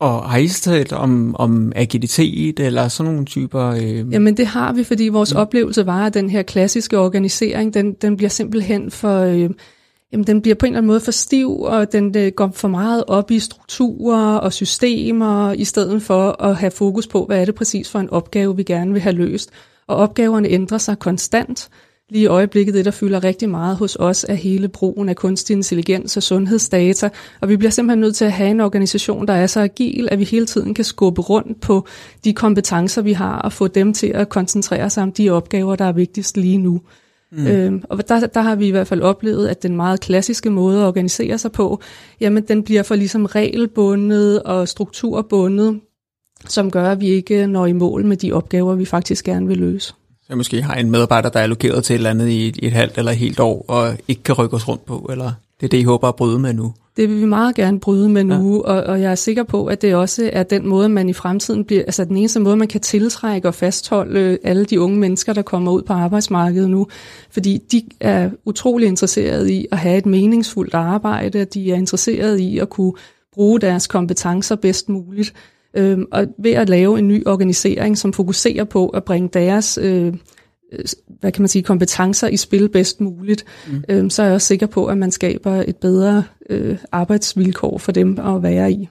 Og 0.05 0.31
har 0.31 0.39
I 0.39 0.49
talt 0.49 0.93
om, 0.93 1.37
om 1.39 1.73
agilitet 1.77 2.61
eller 2.61 2.89
sådan 2.89 3.13
nogle 3.13 3.27
typer? 3.27 3.67
Øh... 3.67 4.13
Jamen 4.13 4.37
det 4.37 4.47
har 4.47 4.73
vi, 4.73 4.85
fordi 4.85 5.09
vores 5.09 5.33
ja. 5.33 5.39
oplevelse 5.39 5.87
var, 5.87 6.07
at 6.07 6.15
den 6.15 6.31
her 6.31 6.43
klassiske 6.43 6.99
organisering, 6.99 7.75
den, 7.75 7.93
den 7.93 8.17
bliver 8.17 8.31
simpelthen 8.31 8.91
for... 8.91 9.21
Øh, 9.21 9.51
jamen 10.13 10.27
den 10.27 10.43
bliver 10.43 10.55
på 10.55 10.67
en 10.67 10.73
eller 10.73 10.79
anden 10.79 10.87
måde 10.87 11.01
for 11.01 11.11
stiv, 11.11 11.61
og 11.61 11.93
den 11.93 12.15
det 12.15 12.37
går 12.37 12.51
for 12.55 12.69
meget 12.69 13.05
op 13.07 13.31
i 13.31 13.39
strukturer 13.39 14.37
og 14.37 14.53
systemer, 14.53 15.53
i 15.53 15.65
stedet 15.65 16.03
for 16.03 16.43
at 16.43 16.57
have 16.57 16.71
fokus 16.71 17.07
på, 17.07 17.25
hvad 17.25 17.41
er 17.41 17.45
det 17.45 17.55
præcis 17.55 17.91
for 17.91 17.99
en 17.99 18.11
opgave, 18.11 18.57
vi 18.57 18.63
gerne 18.63 18.93
vil 18.93 19.03
have 19.03 19.15
løst. 19.15 19.51
Og 19.87 19.97
opgaverne 19.97 20.49
ændrer 20.49 20.79
sig 20.79 20.99
konstant. 20.99 21.69
Lige 22.11 22.23
i 22.23 22.27
øjeblikket, 22.27 22.75
det 22.75 22.85
der 22.85 22.91
fylder 22.91 23.25
rigtig 23.25 23.49
meget 23.49 23.77
hos 23.77 23.97
os, 24.01 24.27
er 24.29 24.35
hele 24.35 24.69
brugen 24.69 25.09
af 25.09 25.17
kunstig 25.17 25.55
intelligens 25.55 26.17
og 26.17 26.23
sundhedsdata, 26.23 27.11
og 27.41 27.49
vi 27.49 27.57
bliver 27.57 27.71
simpelthen 27.71 28.01
nødt 28.01 28.17
til 28.17 28.25
at 28.25 28.33
have 28.33 28.51
en 28.51 28.61
organisation, 28.61 29.27
der 29.27 29.35
er 29.35 29.47
så 29.47 29.61
agil, 29.61 30.09
at 30.11 30.19
vi 30.19 30.25
hele 30.25 30.47
tiden 30.47 30.75
kan 30.75 30.85
skubbe 30.85 31.23
rundt 31.23 31.61
på 31.61 31.87
de 32.25 32.33
kompetencer, 32.33 33.03
vi 33.03 33.13
har, 33.13 33.39
og 33.39 33.53
få 33.53 33.69
dem 33.69 33.93
til 33.93 34.07
at 34.07 34.29
koncentrere 34.29 34.91
sig 34.91 35.03
om 35.03 35.13
de 35.13 35.31
opgaver, 35.31 35.77
der 35.77 35.85
er 35.85 35.93
vigtigst 35.93 36.37
lige 36.37 36.59
nu. 36.59 36.81
Mm. 37.33 37.47
Øhm, 37.47 37.83
og 37.89 38.09
der, 38.09 38.27
der 38.27 38.41
har 38.41 38.57
vi 38.57 38.67
i 38.69 38.71
hvert 38.71 38.87
fald 38.87 39.03
oplevet, 39.03 39.49
at 39.49 39.63
den 39.63 39.77
meget 39.77 40.01
klassiske 40.01 40.51
måde 40.51 40.81
at 40.81 40.87
organisere 40.87 41.39
sig 41.39 41.53
på, 41.53 41.81
jamen 42.21 42.43
den 42.43 42.63
bliver 42.63 42.83
for 42.83 42.95
ligesom 42.95 43.25
regelbundet 43.25 44.43
og 44.43 44.69
strukturbundet, 44.69 45.81
som 46.49 46.71
gør, 46.71 46.91
at 46.91 47.01
vi 47.01 47.09
ikke 47.09 47.47
når 47.47 47.67
i 47.67 47.73
mål 47.73 48.05
med 48.05 48.17
de 48.17 48.33
opgaver, 48.33 48.75
vi 48.75 48.85
faktisk 48.85 49.25
gerne 49.25 49.47
vil 49.47 49.59
løse. 49.59 49.95
Så 50.29 50.37
måske 50.37 50.63
har 50.63 50.75
en 50.75 50.91
medarbejder, 50.91 51.29
der 51.29 51.39
er 51.39 51.43
allokeret 51.43 51.85
til 51.85 51.95
et 51.95 51.99
eller 51.99 52.11
andet 52.11 52.29
i 52.29 52.49
et, 52.49 52.59
et 52.63 52.73
halvt 52.73 52.99
eller 52.99 53.13
et 53.13 53.19
helt 53.19 53.41
år, 53.41 53.65
og 53.69 53.97
ikke 54.09 54.23
kan 54.23 54.35
rykke 54.35 54.57
os 54.57 54.69
rundt 54.69 54.85
på, 54.85 55.09
eller 55.11 55.33
det 55.61 55.67
er 55.67 55.69
det, 55.69 55.79
I 55.79 55.83
håber 55.83 56.09
at 56.09 56.17
bryde 56.17 56.39
med 56.39 56.53
nu? 56.53 56.75
Det 56.97 57.09
vil 57.09 57.21
vi 57.21 57.25
meget 57.25 57.55
gerne 57.55 57.81
bryde 57.81 58.09
med 58.09 58.25
nu, 58.25 58.63
ja. 58.67 58.73
og, 58.73 58.83
og 58.83 59.01
jeg 59.01 59.11
er 59.11 59.15
sikker 59.15 59.43
på, 59.43 59.67
at 59.67 59.83
det 59.83 59.95
også 59.95 60.31
er 60.33 60.43
den 60.43 60.69
måde, 60.69 60.89
man 60.89 61.09
i 61.09 61.13
fremtiden 61.13 61.65
bliver, 61.65 61.83
altså 61.83 62.05
den 62.05 62.17
eneste 62.17 62.41
måde, 62.41 62.57
man 62.57 62.69
kan 62.69 62.81
tiltrække 62.81 63.49
og 63.49 63.55
fastholde 63.55 64.39
alle 64.45 64.65
de 64.65 64.81
unge 64.81 64.99
mennesker, 64.99 65.33
der 65.33 65.43
kommer 65.43 65.73
ud 65.73 65.83
på 65.83 65.93
arbejdsmarkedet 65.93 66.71
nu, 66.71 66.87
fordi 67.31 67.59
de 67.73 67.83
er 68.01 68.31
utrolig 68.45 68.89
interesserede 68.89 69.53
i 69.53 69.67
at 69.73 69.79
have 69.79 69.99
et 69.99 70.07
meningsfuldt 70.07 70.75
arbejde, 70.75 71.45
de 71.45 71.73
er 71.73 71.77
interesserede 71.77 72.43
i 72.43 72.59
at 72.59 72.69
kunne 72.69 72.93
bruge 73.33 73.61
deres 73.61 73.87
kompetencer 73.87 74.57
bedst 74.57 74.89
muligt, 74.89 75.35
øhm, 75.77 76.07
og 76.13 76.27
ved 76.39 76.53
at 76.53 76.69
lave 76.69 76.99
en 76.99 77.09
ny 77.09 77.27
organisering, 77.27 77.99
som 77.99 78.13
fokuserer 78.13 78.65
på 78.65 78.89
at 78.89 79.05
bringe 79.05 79.29
deres 79.29 79.79
øh, 79.83 80.15
hvad 81.21 81.33
kan 81.33 81.43
man 81.43 81.49
sige, 81.49 81.63
kompetencer 81.63 82.29
i 82.29 82.37
spil 82.37 82.69
bedst 82.69 83.01
muligt, 83.01 83.45
mm. 83.69 83.85
øhm, 83.89 84.11
så 84.11 84.23
er 84.23 84.27
jeg 84.27 84.35
også 84.35 84.47
sikker 84.47 84.67
på, 84.67 84.87
at 84.87 84.99
man 84.99 85.11
skaber 85.11 85.65
et 85.67 85.77
bedre 85.77 86.25
øh, 86.51 86.79
arbejdsvilkår 86.93 87.79
for 87.79 87.93
dem 87.93 88.19
at 88.19 88.43
være 88.43 88.73
i. 88.73 88.89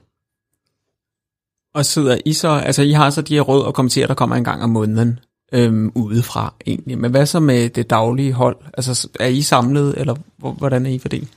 Og 1.76 1.86
sidder 1.86 2.18
I 2.26 2.34
så, 2.34 2.50
altså 2.50 2.82
I 2.82 2.92
har 2.92 3.10
så 3.10 3.22
de 3.22 3.34
her 3.34 3.42
råd 3.42 3.64
og 3.64 3.74
kommentarer, 3.74 4.08
der 4.08 4.14
kommer 4.14 4.36
en 4.36 4.44
gang 4.44 4.64
om 4.64 4.70
måneden 4.70 5.20
øhm, 5.54 5.92
udefra 5.96 6.54
egentlig. 6.68 6.98
Men 6.98 7.12
hvad 7.12 7.26
så 7.26 7.40
med 7.40 7.70
det 7.70 7.90
daglige 7.90 8.34
hold? 8.34 8.58
Altså 8.74 9.10
er 9.20 9.28
I 9.28 9.42
samlet, 9.42 9.94
eller 9.98 10.16
hvordan 10.58 10.86
er 10.86 10.90
I 10.90 11.00
fordelt? 11.00 11.30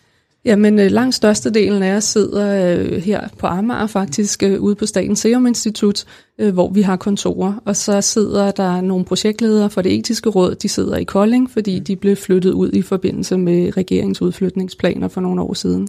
Jamen, 0.47 0.79
øh, 0.79 0.91
langt 0.91 1.15
størstedelen 1.15 1.83
af 1.83 1.97
os 1.97 2.05
sidder 2.05 2.77
øh, 2.79 3.03
her 3.03 3.29
på 3.39 3.47
Amager 3.47 3.87
faktisk, 3.87 4.43
øh, 4.43 4.61
ude 4.61 4.75
på 4.75 4.87
Statens 4.87 5.19
Serum 5.19 5.47
Institut, 5.47 6.05
øh, 6.39 6.55
hvor 6.55 6.71
vi 6.71 6.83
har 6.83 6.97
kontorer. 6.97 7.55
Og 7.65 7.77
så 7.77 8.01
sidder 8.01 8.51
der 8.51 8.81
nogle 8.81 9.05
projektledere 9.05 9.71
for 9.71 9.83
det 9.83 9.95
etiske 9.99 10.29
råd, 10.29 10.55
de 10.55 10.69
sidder 10.69 10.97
i 10.97 11.05
Kolding, 11.05 11.51
fordi 11.51 11.79
de 11.79 11.97
blev 11.97 12.17
flyttet 12.17 12.53
ud 12.53 12.73
i 12.73 12.83
forbindelse 12.83 13.39
med 13.39 13.77
regeringsudflytningsplaner 13.77 15.09
for 15.09 15.21
nogle 15.21 15.43
år 15.43 15.55
siden. 15.55 15.89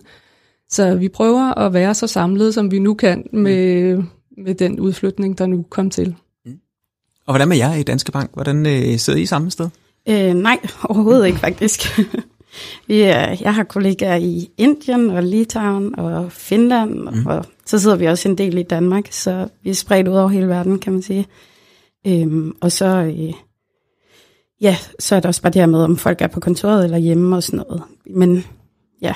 Så 0.70 0.96
vi 0.96 1.10
prøver 1.10 1.60
at 1.60 1.74
være 1.74 1.94
så 1.94 2.08
samlet, 2.08 2.54
som 2.54 2.72
vi 2.72 2.80
nu 2.80 2.94
kan 2.94 3.24
med, 3.34 3.98
med 4.38 4.56
den 4.56 4.80
udflytning, 4.80 5.38
der 5.38 5.46
nu 5.46 5.66
kom 5.70 5.90
til. 5.90 6.16
Mm. 6.46 6.52
Og 7.26 7.34
hvordan 7.34 7.48
med 7.48 7.58
jer 7.58 7.74
i 7.74 7.84
Danske 7.84 8.12
Bank? 8.12 8.30
Hvordan 8.34 8.66
øh, 8.66 8.98
sidder 8.98 9.20
I 9.20 9.26
samme 9.26 9.52
sted? 9.52 9.70
Øh, 10.10 10.34
nej, 10.34 10.60
overhovedet 10.84 11.28
ikke 11.28 11.40
faktisk. 11.40 11.82
Vi 12.88 13.02
er, 13.02 13.36
jeg 13.42 13.56
har 13.56 13.64
kollegaer 13.64 14.16
i 14.16 14.50
Indien 14.58 15.10
og 15.10 15.24
Litauen 15.24 16.00
og 16.00 16.32
Finland, 16.32 16.94
mm. 16.94 17.26
og 17.26 17.46
så 17.66 17.80
sidder 17.80 17.96
vi 17.96 18.06
også 18.06 18.30
en 18.30 18.38
del 18.38 18.58
i 18.58 18.64
Danmark, 18.64 19.08
så 19.12 19.48
vi 19.64 19.70
er 19.70 19.74
spredt 19.74 20.08
ud 20.08 20.14
over 20.14 20.28
hele 20.28 20.48
verden, 20.48 20.80
kan 20.80 20.94
man 20.94 21.02
sige. 21.02 21.28
Øhm, 22.08 22.56
og 22.62 22.72
så, 22.72 22.86
øh, 22.86 23.34
ja, 24.62 24.78
så 25.00 25.16
er 25.16 25.20
der 25.20 25.30
også 25.30 25.42
bare 25.42 25.54
det 25.54 25.62
her 25.62 25.68
med, 25.68 25.84
om 25.84 25.98
folk 25.98 26.22
er 26.22 26.28
på 26.28 26.40
kontoret 26.40 26.84
eller 26.84 26.98
hjemme 26.98 27.36
og 27.36 27.44
sådan 27.44 27.64
noget. 27.68 27.84
Men 28.10 28.46
ja. 29.02 29.14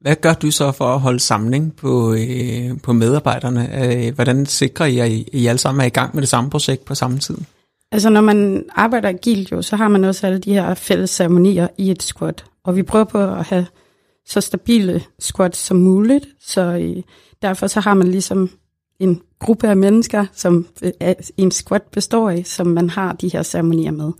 Hvad 0.00 0.16
gør 0.16 0.32
du 0.32 0.50
så 0.50 0.72
for 0.72 0.84
at 0.84 1.00
holde 1.00 1.20
samling 1.20 1.76
på, 1.76 2.14
øh, 2.14 2.80
på 2.82 2.92
medarbejderne? 2.92 3.84
Øh, 3.84 4.14
hvordan 4.14 4.46
sikrer 4.46 4.86
I, 4.86 4.98
at 4.98 5.10
I, 5.10 5.28
I 5.32 5.46
alle 5.46 5.58
sammen 5.58 5.80
er 5.80 5.86
i 5.86 5.88
gang 5.90 6.14
med 6.14 6.22
det 6.22 6.28
samme 6.28 6.50
projekt 6.50 6.84
på 6.84 6.94
samme 6.94 7.18
tid? 7.18 7.36
Altså 7.92 8.10
når 8.10 8.20
man 8.20 8.64
arbejder 8.74 9.08
agilt 9.08 9.52
jo, 9.52 9.62
så 9.62 9.76
har 9.76 9.88
man 9.88 10.04
også 10.04 10.26
alle 10.26 10.38
de 10.38 10.52
her 10.52 10.74
fælles 10.74 11.10
ceremonier 11.10 11.68
i 11.78 11.90
et 11.90 12.02
squad. 12.02 12.34
Og 12.66 12.76
vi 12.76 12.82
prøver 12.82 13.04
på 13.04 13.18
at 13.18 13.44
have 13.44 13.66
så 14.26 14.40
stabile 14.40 15.02
squads 15.18 15.56
som 15.56 15.76
muligt, 15.76 16.26
så 16.40 16.62
øh, 16.62 17.02
derfor 17.42 17.66
så 17.66 17.80
har 17.80 17.94
man 17.94 18.08
ligesom 18.08 18.50
en 18.98 19.20
gruppe 19.38 19.68
af 19.68 19.76
mennesker, 19.76 20.26
som 20.32 20.66
øh, 20.82 21.14
en 21.36 21.50
squad 21.50 21.80
består 21.92 22.30
af, 22.30 22.42
som 22.46 22.66
man 22.66 22.90
har 22.90 23.12
de 23.12 23.28
her 23.28 23.42
ceremonier 23.42 23.90
med. 23.90 24.12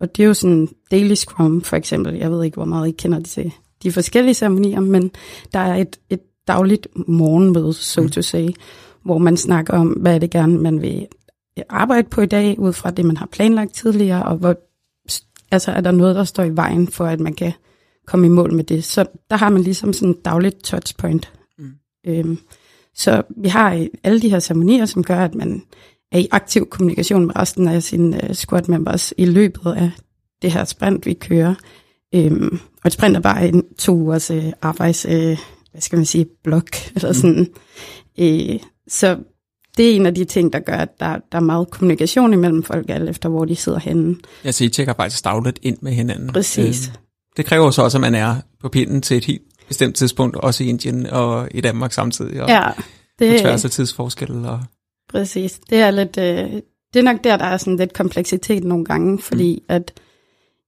Og 0.00 0.16
det 0.16 0.22
er 0.22 0.26
jo 0.26 0.34
sådan 0.34 0.68
Daily 0.90 1.14
Scrum 1.14 1.60
for 1.62 1.76
eksempel. 1.76 2.14
Jeg 2.14 2.30
ved 2.30 2.44
ikke, 2.44 2.54
hvor 2.54 2.64
meget 2.64 2.88
I 2.88 2.90
kender 2.90 3.18
det 3.18 3.28
til 3.28 3.52
de 3.82 3.92
forskellige 3.92 4.34
ceremonier, 4.34 4.80
men 4.80 5.10
der 5.52 5.58
er 5.58 5.74
et, 5.74 5.96
et 6.10 6.20
dagligt 6.48 6.88
morgenmøde, 7.08 7.72
so 7.72 8.02
mm. 8.02 8.08
to 8.08 8.22
say, 8.22 8.48
hvor 9.04 9.18
man 9.18 9.36
snakker 9.36 9.74
om, 9.74 9.88
hvad 9.88 10.14
er 10.14 10.18
det 10.18 10.30
gerne, 10.30 10.58
man 10.58 10.82
vil 10.82 11.06
arbejde 11.68 12.08
på 12.08 12.20
i 12.20 12.26
dag, 12.26 12.58
ud 12.58 12.72
fra 12.72 12.90
det, 12.90 13.04
man 13.04 13.16
har 13.16 13.26
planlagt 13.26 13.74
tidligere, 13.74 14.22
og 14.22 14.36
hvor, 14.36 14.56
altså, 15.50 15.72
er 15.72 15.80
der 15.80 15.90
noget, 15.90 16.16
der 16.16 16.24
står 16.24 16.44
i 16.44 16.56
vejen 16.56 16.88
for, 16.88 17.04
at 17.04 17.20
man 17.20 17.34
kan 17.34 17.52
komme 18.08 18.26
i 18.26 18.30
mål 18.30 18.52
med 18.52 18.64
det. 18.64 18.84
Så 18.84 19.06
der 19.30 19.36
har 19.36 19.48
man 19.48 19.62
ligesom 19.62 19.92
sådan 19.92 20.10
et 20.10 20.24
dagligt 20.24 20.64
touchpoint. 20.64 21.32
Mm. 21.58 21.70
Øhm, 22.06 22.38
så 22.94 23.22
vi 23.36 23.48
har 23.48 23.86
alle 24.04 24.22
de 24.22 24.30
her 24.30 24.40
ceremonier, 24.40 24.86
som 24.86 25.04
gør, 25.04 25.24
at 25.24 25.34
man 25.34 25.62
er 26.12 26.18
i 26.18 26.28
aktiv 26.30 26.68
kommunikation 26.68 27.26
med 27.26 27.36
resten 27.36 27.68
af 27.68 27.82
sine 27.82 28.20
uh, 28.22 28.34
squad 28.34 28.62
members 28.68 29.14
i 29.16 29.24
løbet 29.24 29.72
af 29.72 29.90
det 30.42 30.52
her 30.52 30.64
sprint, 30.64 31.06
vi 31.06 31.14
kører. 31.14 31.54
Øhm, 32.14 32.58
og 32.82 32.86
et 32.86 32.92
sprint 32.92 33.16
er 33.16 33.20
bare 33.20 33.48
en 33.48 33.64
to 33.78 33.92
ugers 33.92 34.30
uh, 34.30 34.44
arbejds, 34.62 35.06
uh, 35.06 35.12
hvad 35.70 35.80
skal 35.80 35.96
man 35.96 36.06
sige, 36.06 36.26
blok, 36.44 36.68
eller 36.94 37.08
mm. 37.08 37.14
sådan. 37.14 37.46
Mm. 38.18 38.24
Øh, 38.24 38.60
så 38.88 39.18
det 39.76 39.90
er 39.90 39.96
en 39.96 40.06
af 40.06 40.14
de 40.14 40.24
ting, 40.24 40.52
der 40.52 40.58
gør, 40.58 40.76
at 40.76 41.00
der, 41.00 41.18
der 41.32 41.38
er 41.38 41.42
meget 41.42 41.70
kommunikation 41.70 42.32
imellem 42.32 42.62
folk, 42.62 42.90
alt 42.90 43.10
efter 43.10 43.28
hvor 43.28 43.44
de 43.44 43.56
sidder 43.56 43.78
henne. 43.78 44.16
Ja, 44.44 44.52
så 44.52 44.64
I 44.64 44.68
tjekker 44.68 44.94
faktisk 44.94 45.24
dagligt 45.24 45.58
ind 45.62 45.78
med 45.80 45.92
hinanden. 45.92 46.32
Præcis. 46.32 46.88
Øh, 46.88 46.94
det 47.38 47.46
kræver 47.46 47.70
så 47.70 47.82
også, 47.82 47.98
at 47.98 48.00
man 48.00 48.14
er 48.14 48.36
på 48.60 48.68
pinden 48.68 49.02
til 49.02 49.16
et 49.16 49.24
helt 49.24 49.42
bestemt 49.68 49.96
tidspunkt, 49.96 50.36
også 50.36 50.64
i 50.64 50.66
Indien 50.66 51.06
og 51.06 51.48
i 51.50 51.60
Danmark 51.60 51.92
samtidig, 51.92 52.42
og 52.42 52.48
ja, 52.48 52.70
det, 53.18 53.32
på 53.32 53.42
tværs 53.42 53.64
af 53.64 53.70
tidsforskel. 53.70 54.44
Og... 54.44 54.60
Præcis. 55.10 55.60
Det 55.70 55.78
er, 55.78 55.90
lidt, 55.90 56.18
øh, 56.18 56.62
det 56.94 56.98
er 56.98 57.02
nok 57.02 57.24
der, 57.24 57.36
der 57.36 57.44
er 57.44 57.56
sådan 57.56 57.76
lidt 57.76 57.92
kompleksitet 57.92 58.64
nogle 58.64 58.84
gange, 58.84 59.18
fordi 59.18 59.54
mm. 59.68 59.74
at 59.74 59.92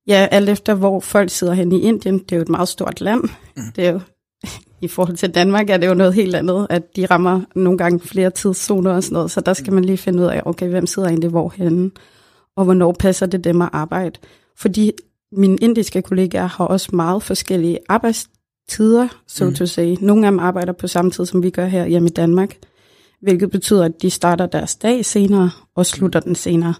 ja, 0.07 0.29
alt 0.31 0.49
efter 0.49 0.75
hvor 0.75 1.01
folk 1.01 1.31
sidder 1.31 1.53
hen 1.53 1.73
i 1.73 1.81
Indien, 1.81 2.19
det 2.19 2.33
er 2.33 2.37
jo 2.37 2.43
et 2.43 2.49
meget 2.49 2.69
stort 2.69 3.01
land. 3.01 3.23
Mm. 3.57 3.63
Det 3.77 3.87
er 3.87 3.93
jo 3.93 4.01
i 4.81 4.89
forhold 4.89 5.17
til 5.17 5.35
Danmark 5.35 5.71
er 5.71 5.77
det 5.77 5.87
jo 5.87 5.95
noget 5.95 6.15
helt 6.15 6.35
andet, 6.35 6.67
at 6.71 6.97
de 6.97 7.07
rammer 7.07 7.41
nogle 7.55 7.79
gange 7.79 8.01
flere 8.01 8.31
tidszoner 8.31 8.91
og 8.91 9.03
sådan 9.03 9.15
noget, 9.15 9.31
så 9.31 9.41
der 9.41 9.53
skal 9.53 9.73
man 9.73 9.85
lige 9.85 9.99
finde 9.99 10.23
ud 10.23 10.27
af, 10.27 10.43
okay, 10.45 10.69
hvem 10.69 10.87
sidder 10.87 11.09
egentlig 11.09 11.31
hvorhenne, 11.31 11.91
og 12.57 12.65
hvornår 12.65 12.93
passer 12.93 13.27
det 13.27 13.45
dem 13.45 13.63
at 13.63 13.69
arbejde. 13.73 14.21
Fordi 14.57 14.93
mine 15.33 15.57
indiske 15.57 16.03
kollegaer 16.03 16.47
har 16.47 16.65
også 16.65 16.97
meget 16.97 17.23
forskellige 17.23 17.79
arbejdstider, 17.89 19.09
så 19.27 19.45
mm. 19.45 19.55
to 19.55 19.67
say. 19.67 19.97
Nogle 20.01 20.27
af 20.27 20.33
dem 20.33 20.39
arbejder 20.39 20.73
på 20.73 20.87
samme 20.87 21.11
tid, 21.11 21.27
som 21.27 21.43
vi 21.43 21.51
gør 21.51 21.67
her 21.67 21.87
hjemme 21.87 22.09
i 22.09 22.13
Danmark, 22.13 22.57
hvilket 23.21 23.51
betyder, 23.51 23.85
at 23.85 24.03
de 24.03 24.11
starter 24.11 24.47
deres 24.47 24.77
dag 24.77 25.05
senere 25.05 25.51
og 25.75 25.87
slutter 25.87 26.21
den 26.21 26.35
senere. 26.35 26.75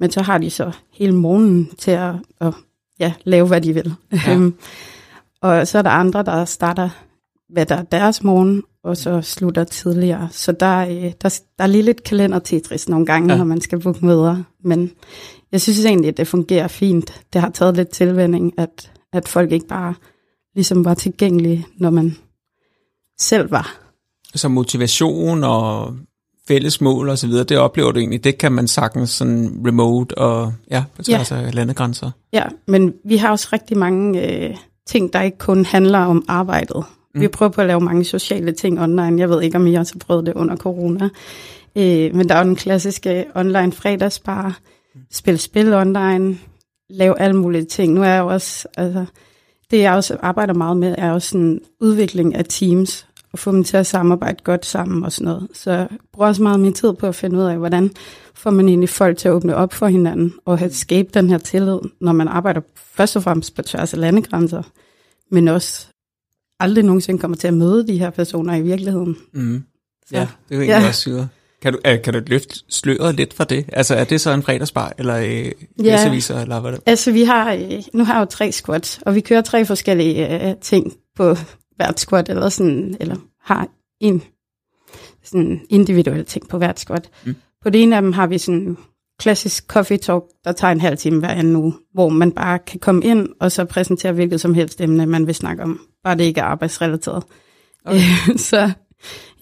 Men 0.00 0.10
så 0.10 0.22
har 0.22 0.38
de 0.38 0.50
så 0.50 0.72
hele 0.92 1.14
morgenen 1.14 1.70
til 1.78 1.90
at, 1.90 2.14
at 2.40 2.54
ja, 3.00 3.12
lave, 3.24 3.46
hvad 3.46 3.60
de 3.60 3.72
vil. 3.72 3.94
Ja. 4.12 4.18
Øhm, 4.34 4.54
og 5.40 5.66
så 5.66 5.78
er 5.78 5.82
der 5.82 5.90
andre, 5.90 6.22
der 6.22 6.44
starter, 6.44 6.88
hvad 7.48 7.66
der 7.66 7.76
er 7.76 7.82
deres 7.82 8.22
morgen, 8.22 8.62
og 8.84 8.96
så 8.96 9.22
slutter 9.22 9.64
tidligere. 9.64 10.28
Så 10.32 10.52
der, 10.52 10.78
øh, 10.78 11.12
der, 11.22 11.40
der 11.58 11.64
er 11.64 11.66
lige 11.66 11.82
lidt 11.82 12.02
kalender 12.02 12.88
nogle 12.88 13.06
gange, 13.06 13.32
ja. 13.32 13.38
når 13.38 13.44
man 13.44 13.60
skal 13.60 13.80
booke 13.80 14.06
møder. 14.06 14.42
Men 14.64 14.90
jeg 15.52 15.60
synes 15.60 15.84
egentlig, 15.84 16.08
at 16.08 16.16
det 16.16 16.28
fungerer 16.28 16.68
fint. 16.68 17.20
Det 17.32 17.40
har 17.40 17.50
taget 17.50 17.76
lidt 17.76 17.88
tilvænding, 17.88 18.52
at, 18.58 18.92
at 19.12 19.28
folk 19.28 19.52
ikke 19.52 19.66
bare 19.66 19.94
ligesom 20.54 20.84
var 20.84 20.94
tilgængelige, 20.94 21.66
når 21.78 21.90
man 21.90 22.16
selv 23.18 23.50
var. 23.50 23.78
Så 24.34 24.48
motivation 24.48 25.44
og 25.44 25.96
fælles 26.48 26.80
mål 26.80 27.08
og 27.08 27.18
så 27.18 27.26
videre, 27.26 27.44
det 27.44 27.58
oplever 27.58 27.92
du 27.92 27.98
egentlig, 27.98 28.24
det 28.24 28.38
kan 28.38 28.52
man 28.52 28.68
sagtens 28.68 29.10
sådan 29.10 29.62
remote 29.66 30.18
og 30.18 30.52
ja, 30.70 30.84
på 30.96 31.02
tværs 31.02 31.30
ja. 31.30 31.36
af 31.36 31.54
landegrænser. 31.54 32.10
Ja, 32.32 32.44
men 32.66 32.94
vi 33.04 33.16
har 33.16 33.30
også 33.30 33.48
rigtig 33.52 33.78
mange 33.78 34.32
øh, 34.32 34.56
ting, 34.86 35.12
der 35.12 35.22
ikke 35.22 35.38
kun 35.38 35.64
handler 35.64 35.98
om 35.98 36.24
arbejdet. 36.28 36.84
Mm. 37.16 37.22
Vi 37.22 37.28
prøver 37.28 37.50
på 37.50 37.60
at 37.60 37.66
lave 37.66 37.80
mange 37.80 38.04
sociale 38.04 38.52
ting 38.52 38.80
online. 38.80 39.20
Jeg 39.20 39.30
ved 39.30 39.42
ikke, 39.42 39.56
om 39.56 39.66
I 39.66 39.74
også 39.74 39.94
har 39.94 39.98
prøvet 40.06 40.26
det 40.26 40.34
under 40.34 40.56
corona. 40.56 41.08
Øh, 41.76 42.14
men 42.14 42.28
der 42.28 42.34
er 42.34 42.38
jo 42.38 42.44
den 42.44 42.56
klassiske 42.56 43.24
online 43.34 43.72
fredagsbar, 43.72 44.58
spille 45.10 45.38
spil 45.38 45.74
online, 45.74 46.38
lave 46.90 47.20
alle 47.20 47.36
mulige 47.36 47.64
ting. 47.64 47.92
Nu 47.92 48.02
er 48.02 48.08
jeg 48.08 48.20
jo 48.20 48.26
også, 48.26 48.68
altså, 48.76 49.04
det 49.70 49.80
jeg 49.80 49.94
også 49.94 50.16
arbejder 50.20 50.54
meget 50.54 50.76
med, 50.76 50.94
er 50.98 51.12
også 51.12 51.38
en 51.38 51.60
udvikling 51.80 52.34
af 52.34 52.44
teams, 52.48 53.06
og 53.32 53.38
få 53.38 53.52
dem 53.52 53.64
til 53.64 53.76
at 53.76 53.86
samarbejde 53.86 54.44
godt 54.44 54.66
sammen 54.66 55.04
og 55.04 55.12
sådan 55.12 55.24
noget. 55.24 55.48
Så 55.52 55.72
jeg 55.72 55.88
bruger 56.12 56.28
også 56.28 56.42
meget 56.42 56.60
min 56.60 56.72
tid 56.72 56.92
på 56.92 57.06
at 57.06 57.14
finde 57.14 57.38
ud 57.38 57.42
af, 57.42 57.56
hvordan 57.56 57.90
får 58.34 58.50
man 58.50 58.68
egentlig 58.68 58.88
folk 58.88 59.18
til 59.18 59.28
at 59.28 59.32
åbne 59.32 59.56
op 59.56 59.72
for 59.72 59.86
hinanden, 59.86 60.34
og 60.44 60.58
have 60.58 60.72
skabe 60.72 61.08
den 61.14 61.30
her 61.30 61.38
tillid, 61.38 61.78
når 62.00 62.12
man 62.12 62.28
arbejder 62.28 62.60
først 62.76 63.16
og 63.16 63.22
fremmest 63.22 63.54
på 63.54 63.62
tværs 63.62 63.94
af 63.94 64.00
landegrænser, 64.00 64.62
men 65.30 65.48
også 65.48 65.86
aldrig 66.60 66.84
nogensinde 66.84 67.20
kommer 67.20 67.36
til 67.36 67.48
at 67.48 67.54
møde 67.54 67.86
de 67.86 67.98
her 67.98 68.10
personer 68.10 68.54
i 68.54 68.62
virkeligheden. 68.62 69.16
Mm. 69.32 69.62
Ja, 70.12 70.20
det 70.20 70.54
er 70.54 70.56
jo 70.56 70.60
egentlig 70.60 70.82
ja. 70.82 70.88
også 70.88 71.00
syret. 71.00 71.28
Kan 71.62 71.72
du, 71.72 71.78
kan 72.04 72.14
du 72.14 72.20
løfte 72.26 72.54
sløret 72.68 73.14
lidt 73.14 73.34
fra 73.34 73.44
det? 73.44 73.64
Altså 73.72 73.94
er 73.94 74.04
det 74.04 74.20
så 74.20 74.30
en 74.30 74.42
fredagsbar, 74.42 74.92
eller 74.98 75.16
øh, 75.16 75.52
ja. 75.84 76.10
viser, 76.10 76.40
eller 76.40 76.60
hvad 76.60 76.72
det? 76.72 76.80
Altså 76.86 77.12
vi 77.12 77.22
har, 77.22 77.52
øh, 77.52 77.82
nu 77.94 78.04
har 78.04 78.14
jeg 78.14 78.20
jo 78.20 78.24
tre 78.24 78.52
squats, 78.52 79.00
og 79.06 79.14
vi 79.14 79.20
kører 79.20 79.40
tre 79.40 79.64
forskellige 79.64 80.48
øh, 80.48 80.56
ting 80.60 80.92
på 81.16 81.36
hvert 81.76 82.00
squat, 82.00 82.28
eller 82.28 82.48
sådan, 82.48 82.96
eller 83.00 83.16
har 83.42 83.68
en 84.00 84.22
sådan 85.24 85.60
individuel 85.68 86.24
ting 86.24 86.48
på 86.48 86.58
hvert 86.58 86.80
squat. 86.80 87.10
Mm. 87.24 87.36
På 87.62 87.70
det 87.70 87.82
ene 87.82 87.96
af 87.96 88.02
dem 88.02 88.12
har 88.12 88.26
vi 88.26 88.38
sådan 88.38 88.76
klassisk 89.18 89.66
coffee 89.66 89.98
talk, 89.98 90.24
der 90.44 90.52
tager 90.52 90.72
en 90.72 90.80
halv 90.80 90.96
time 90.98 91.18
hver 91.18 91.28
anden 91.28 91.56
uge, 91.56 91.74
hvor 91.92 92.08
man 92.08 92.32
bare 92.32 92.58
kan 92.58 92.80
komme 92.80 93.04
ind 93.04 93.28
og 93.40 93.52
så 93.52 93.64
præsentere 93.64 94.12
hvilket 94.12 94.40
som 94.40 94.54
helst 94.54 94.80
emne, 94.80 95.06
man 95.06 95.26
vil 95.26 95.34
snakke 95.34 95.62
om. 95.62 95.80
Bare 96.04 96.16
det 96.16 96.24
ikke 96.24 96.40
er 96.40 96.44
arbejdsrelateret. 96.44 97.22
Okay. 97.84 98.36
så 98.50 98.70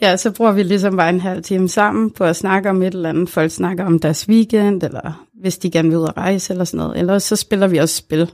Ja, 0.01 0.17
så 0.17 0.31
bruger 0.31 0.53
vi 0.53 0.63
ligesom 0.63 0.97
bare 0.97 1.09
en 1.09 1.21
halv 1.21 1.43
time 1.43 1.69
sammen 1.69 2.11
på 2.11 2.25
at 2.25 2.37
snakke 2.37 2.71
om 2.71 2.83
et 2.83 2.95
eller 2.95 3.09
andet. 3.09 3.29
Folk 3.29 3.51
snakker 3.51 3.85
om 3.85 3.99
deres 3.99 4.29
weekend, 4.29 4.83
eller 4.83 5.27
hvis 5.41 5.59
de 5.59 5.71
gerne 5.71 5.89
vil 5.89 5.99
ud 5.99 6.05
og 6.05 6.17
rejse, 6.17 6.53
eller 6.53 6.65
sådan 6.65 6.79
noget. 6.79 6.99
Eller 6.99 7.19
så 7.19 7.37
spiller 7.37 7.67
vi 7.67 7.79
også 7.79 7.97
spil. 7.97 8.31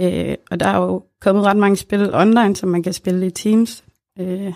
Øh, 0.00 0.34
og 0.50 0.60
der 0.60 0.66
er 0.66 0.76
jo 0.76 1.02
kommet 1.20 1.44
ret 1.44 1.56
mange 1.56 1.76
spil 1.76 2.14
online, 2.14 2.56
som 2.56 2.68
man 2.68 2.82
kan 2.82 2.92
spille 2.92 3.26
i 3.26 3.30
Teams. 3.30 3.84
Øh, 4.20 4.52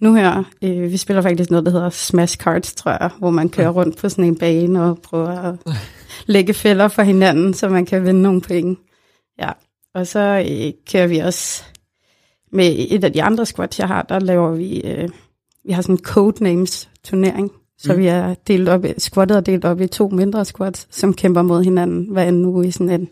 nu 0.00 0.14
her, 0.14 0.44
øh, 0.62 0.92
vi 0.92 0.96
spiller 0.96 1.22
faktisk 1.22 1.50
noget, 1.50 1.66
der 1.66 1.72
hedder 1.72 1.90
Smash 1.90 2.38
Cards, 2.38 2.74
tror 2.74 2.90
jeg, 2.90 3.10
hvor 3.18 3.30
man 3.30 3.48
kører 3.48 3.70
rundt 3.70 3.96
på 3.96 4.08
sådan 4.08 4.24
en 4.24 4.38
bane 4.38 4.84
og 4.84 4.98
prøver 5.02 5.28
at 5.28 5.54
lægge 6.26 6.54
fælder 6.54 6.88
for 6.88 7.02
hinanden, 7.02 7.54
så 7.54 7.68
man 7.68 7.86
kan 7.86 8.04
vinde 8.04 8.22
nogle 8.22 8.40
penge. 8.40 8.76
Ja, 9.40 9.50
og 9.94 10.06
så 10.06 10.20
øh, 10.50 10.72
kører 10.92 11.06
vi 11.06 11.18
også 11.18 11.64
med 12.52 12.86
et 12.90 13.04
af 13.04 13.12
de 13.12 13.22
andre 13.22 13.46
squats, 13.46 13.78
jeg 13.78 13.88
har, 13.88 14.02
der 14.02 14.18
laver 14.18 14.50
vi... 14.50 14.80
Øh, 14.80 15.08
vi 15.64 15.72
har 15.72 15.82
sådan 15.82 15.94
en 15.94 16.04
codenames 16.04 16.88
turnering, 17.04 17.52
så 17.78 17.92
mm. 17.92 17.98
vi 17.98 18.06
er 18.06 18.34
delt 18.46 18.68
op, 18.68 18.84
squattet 18.98 19.36
er 19.36 19.40
delt 19.40 19.64
op 19.64 19.80
i 19.80 19.86
to 19.86 20.08
mindre 20.08 20.44
squats, 20.44 20.86
som 20.90 21.14
kæmper 21.14 21.42
mod 21.42 21.64
hinanden 21.64 22.06
hver 22.10 22.28
en 22.28 22.44
uge 22.44 22.66
i 22.66 22.70
sådan 22.70 22.90
en... 22.90 23.08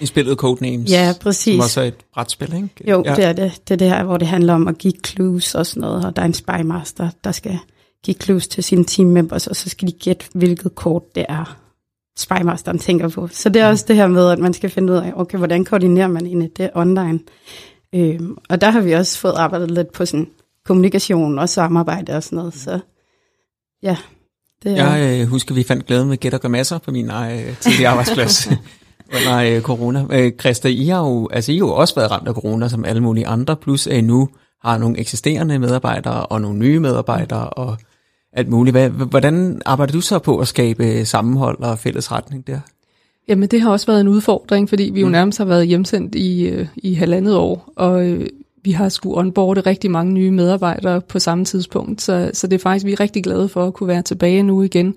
I 0.00 0.06
spillet 0.06 0.38
Codenames? 0.38 0.90
Ja, 0.90 1.14
præcis. 1.20 1.54
Som 1.54 1.60
også 1.60 1.80
er 1.80 1.84
et 1.84 1.94
brætspil, 2.14 2.54
ikke? 2.54 2.90
Jo, 2.90 3.02
ja. 3.06 3.14
det 3.14 3.24
er 3.24 3.32
det. 3.32 3.52
Det 3.68 3.74
er 3.74 3.78
det 3.78 3.88
her, 3.88 4.04
hvor 4.04 4.16
det 4.16 4.28
handler 4.28 4.54
om 4.54 4.68
at 4.68 4.78
give 4.78 4.92
clues 5.06 5.54
og 5.54 5.66
sådan 5.66 5.80
noget, 5.80 6.04
og 6.04 6.16
der 6.16 6.22
er 6.22 6.26
en 6.26 6.34
spymaster, 6.34 7.08
der 7.24 7.32
skal 7.32 7.58
give 8.04 8.14
clues 8.14 8.48
til 8.48 8.64
sine 8.64 8.84
teammembers, 8.84 9.46
og 9.46 9.56
så 9.56 9.70
skal 9.70 9.88
de 9.88 9.92
gætte, 9.92 10.26
hvilket 10.34 10.74
kort 10.74 11.14
det 11.14 11.26
er, 11.28 11.58
spymasteren 12.18 12.78
tænker 12.78 13.08
på. 13.08 13.28
Så 13.32 13.48
det 13.48 13.62
er 13.62 13.68
mm. 13.68 13.72
også 13.72 13.84
det 13.88 13.96
her 13.96 14.06
med, 14.06 14.30
at 14.30 14.38
man 14.38 14.54
skal 14.54 14.70
finde 14.70 14.92
ud 14.92 14.98
af, 14.98 15.12
okay, 15.16 15.38
hvordan 15.38 15.64
koordinerer 15.64 16.08
man 16.08 16.26
egentlig 16.26 16.56
det 16.56 16.70
online? 16.74 17.20
Øhm, 17.94 18.36
og 18.48 18.60
der 18.60 18.70
har 18.70 18.80
vi 18.80 18.92
også 18.92 19.18
fået 19.18 19.34
arbejdet 19.36 19.70
lidt 19.70 19.92
på 19.92 20.06
sådan 20.06 20.28
kommunikation 20.64 21.38
og 21.38 21.48
samarbejde 21.48 22.16
og 22.16 22.22
sådan 22.22 22.36
noget. 22.36 22.54
Så 22.54 22.78
ja, 23.82 23.96
det 24.62 24.78
er... 24.78 24.94
Jeg 24.94 25.20
øh, 25.20 25.26
husker, 25.26 25.54
vi 25.54 25.62
fandt 25.62 25.86
glæde 25.86 26.06
med 26.06 26.16
Gæt 26.16 26.34
og 26.34 26.40
Gør 26.40 26.48
Masser 26.48 26.78
på 26.78 26.90
min 26.90 27.10
øh, 27.10 27.56
tidlige 27.60 27.88
arbejdsplads 27.92 28.48
under 29.14 29.36
øh, 29.36 29.60
corona. 29.60 30.04
Øh, 30.10 30.32
Christa, 30.40 30.68
I 30.68 30.86
har, 30.86 30.98
jo, 30.98 31.28
altså, 31.32 31.52
I 31.52 31.54
har 31.54 31.58
jo 31.58 31.74
også 31.74 31.94
været 31.94 32.10
ramt 32.10 32.28
af 32.28 32.34
corona, 32.34 32.68
som 32.68 32.84
alle 32.84 33.02
mulige 33.02 33.26
andre, 33.26 33.56
plus 33.56 33.86
at 33.86 33.96
I 33.96 34.00
nu 34.00 34.28
har 34.62 34.78
nogle 34.78 34.98
eksisterende 34.98 35.58
medarbejdere 35.58 36.26
og 36.26 36.40
nogle 36.40 36.58
nye 36.58 36.80
medarbejdere 36.80 37.50
og 37.50 37.76
alt 38.32 38.48
muligt. 38.48 38.74
Hvad, 38.74 38.88
hvordan 38.90 39.62
arbejder 39.66 39.92
du 39.92 40.00
så 40.00 40.18
på 40.18 40.38
at 40.38 40.48
skabe 40.48 41.04
sammenhold 41.04 41.58
og 41.58 41.78
fælles 41.78 42.12
retning 42.12 42.46
der? 42.46 42.60
Jamen 43.28 43.48
det 43.48 43.60
har 43.60 43.70
også 43.70 43.86
været 43.86 44.00
en 44.00 44.08
udfordring, 44.08 44.68
fordi 44.68 44.90
vi 44.94 45.00
jo 45.00 45.06
mm. 45.06 45.12
nærmest 45.12 45.38
har 45.38 45.44
været 45.44 45.66
hjemsendt 45.66 46.14
i, 46.14 46.48
øh, 46.48 46.66
i 46.76 46.94
halvandet 46.94 47.36
år, 47.36 47.72
og 47.76 48.06
øh, 48.06 48.26
vi 48.64 48.70
har 48.70 48.88
skulle 48.88 49.18
onboarde 49.18 49.60
rigtig 49.60 49.90
mange 49.90 50.12
nye 50.12 50.30
medarbejdere 50.30 51.00
på 51.00 51.18
samme 51.18 51.44
tidspunkt, 51.44 52.02
så, 52.02 52.30
så 52.32 52.46
det 52.46 52.54
er 52.56 52.62
faktisk, 52.62 52.86
vi 52.86 52.92
er 52.92 53.00
rigtig 53.00 53.24
glade 53.24 53.48
for 53.48 53.66
at 53.66 53.74
kunne 53.74 53.88
være 53.88 54.02
tilbage 54.02 54.42
nu 54.42 54.62
igen. 54.62 54.94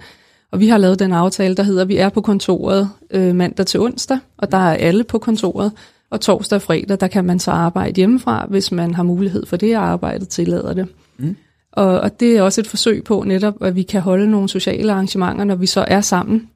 Og 0.52 0.60
vi 0.60 0.68
har 0.68 0.78
lavet 0.78 1.00
den 1.00 1.14
aftale, 1.14 1.56
der 1.56 1.64
hedder, 1.64 1.82
at 1.82 1.88
vi 1.88 1.98
er 1.98 2.10
på 2.10 2.22
kontoret 2.22 2.90
øh, 3.12 3.36
mandag 3.36 3.66
til 3.66 3.80
onsdag, 3.80 4.20
og 4.38 4.52
der 4.52 4.58
er 4.58 4.74
alle 4.74 5.04
på 5.04 5.20
kontoret. 5.20 5.72
Og 6.10 6.22
torsdag 6.22 6.56
og 6.56 6.62
fredag, 6.62 7.00
der 7.00 7.08
kan 7.08 7.26
man 7.26 7.40
så 7.40 7.52
arbejde 7.52 7.96
hjemmefra, 7.96 8.46
hvis 8.50 8.72
man 8.72 8.94
har 8.94 9.04
mulighed 9.04 9.46
for 9.46 9.58
det, 9.58 9.78
og 9.78 9.84
arbejdet 9.84 10.30
tillader 10.30 10.74
det. 10.74 10.88
Mm. 11.18 11.36
Og, 11.72 12.00
og 12.00 12.20
det 12.20 12.38
er 12.38 12.42
også 12.42 12.62
et 12.62 12.68
forsøg 12.68 13.04
på 13.04 13.24
netop, 13.24 13.64
at 13.64 13.76
vi 13.76 13.84
kan 13.84 14.02
holde 14.02 14.32
nogle 14.32 14.50
sociale 14.50 14.92
arrangementer, 14.92 15.44
når 15.44 15.56
vi 15.56 15.66
så 15.66 15.86
er 15.88 16.02
sammen. 16.02 16.50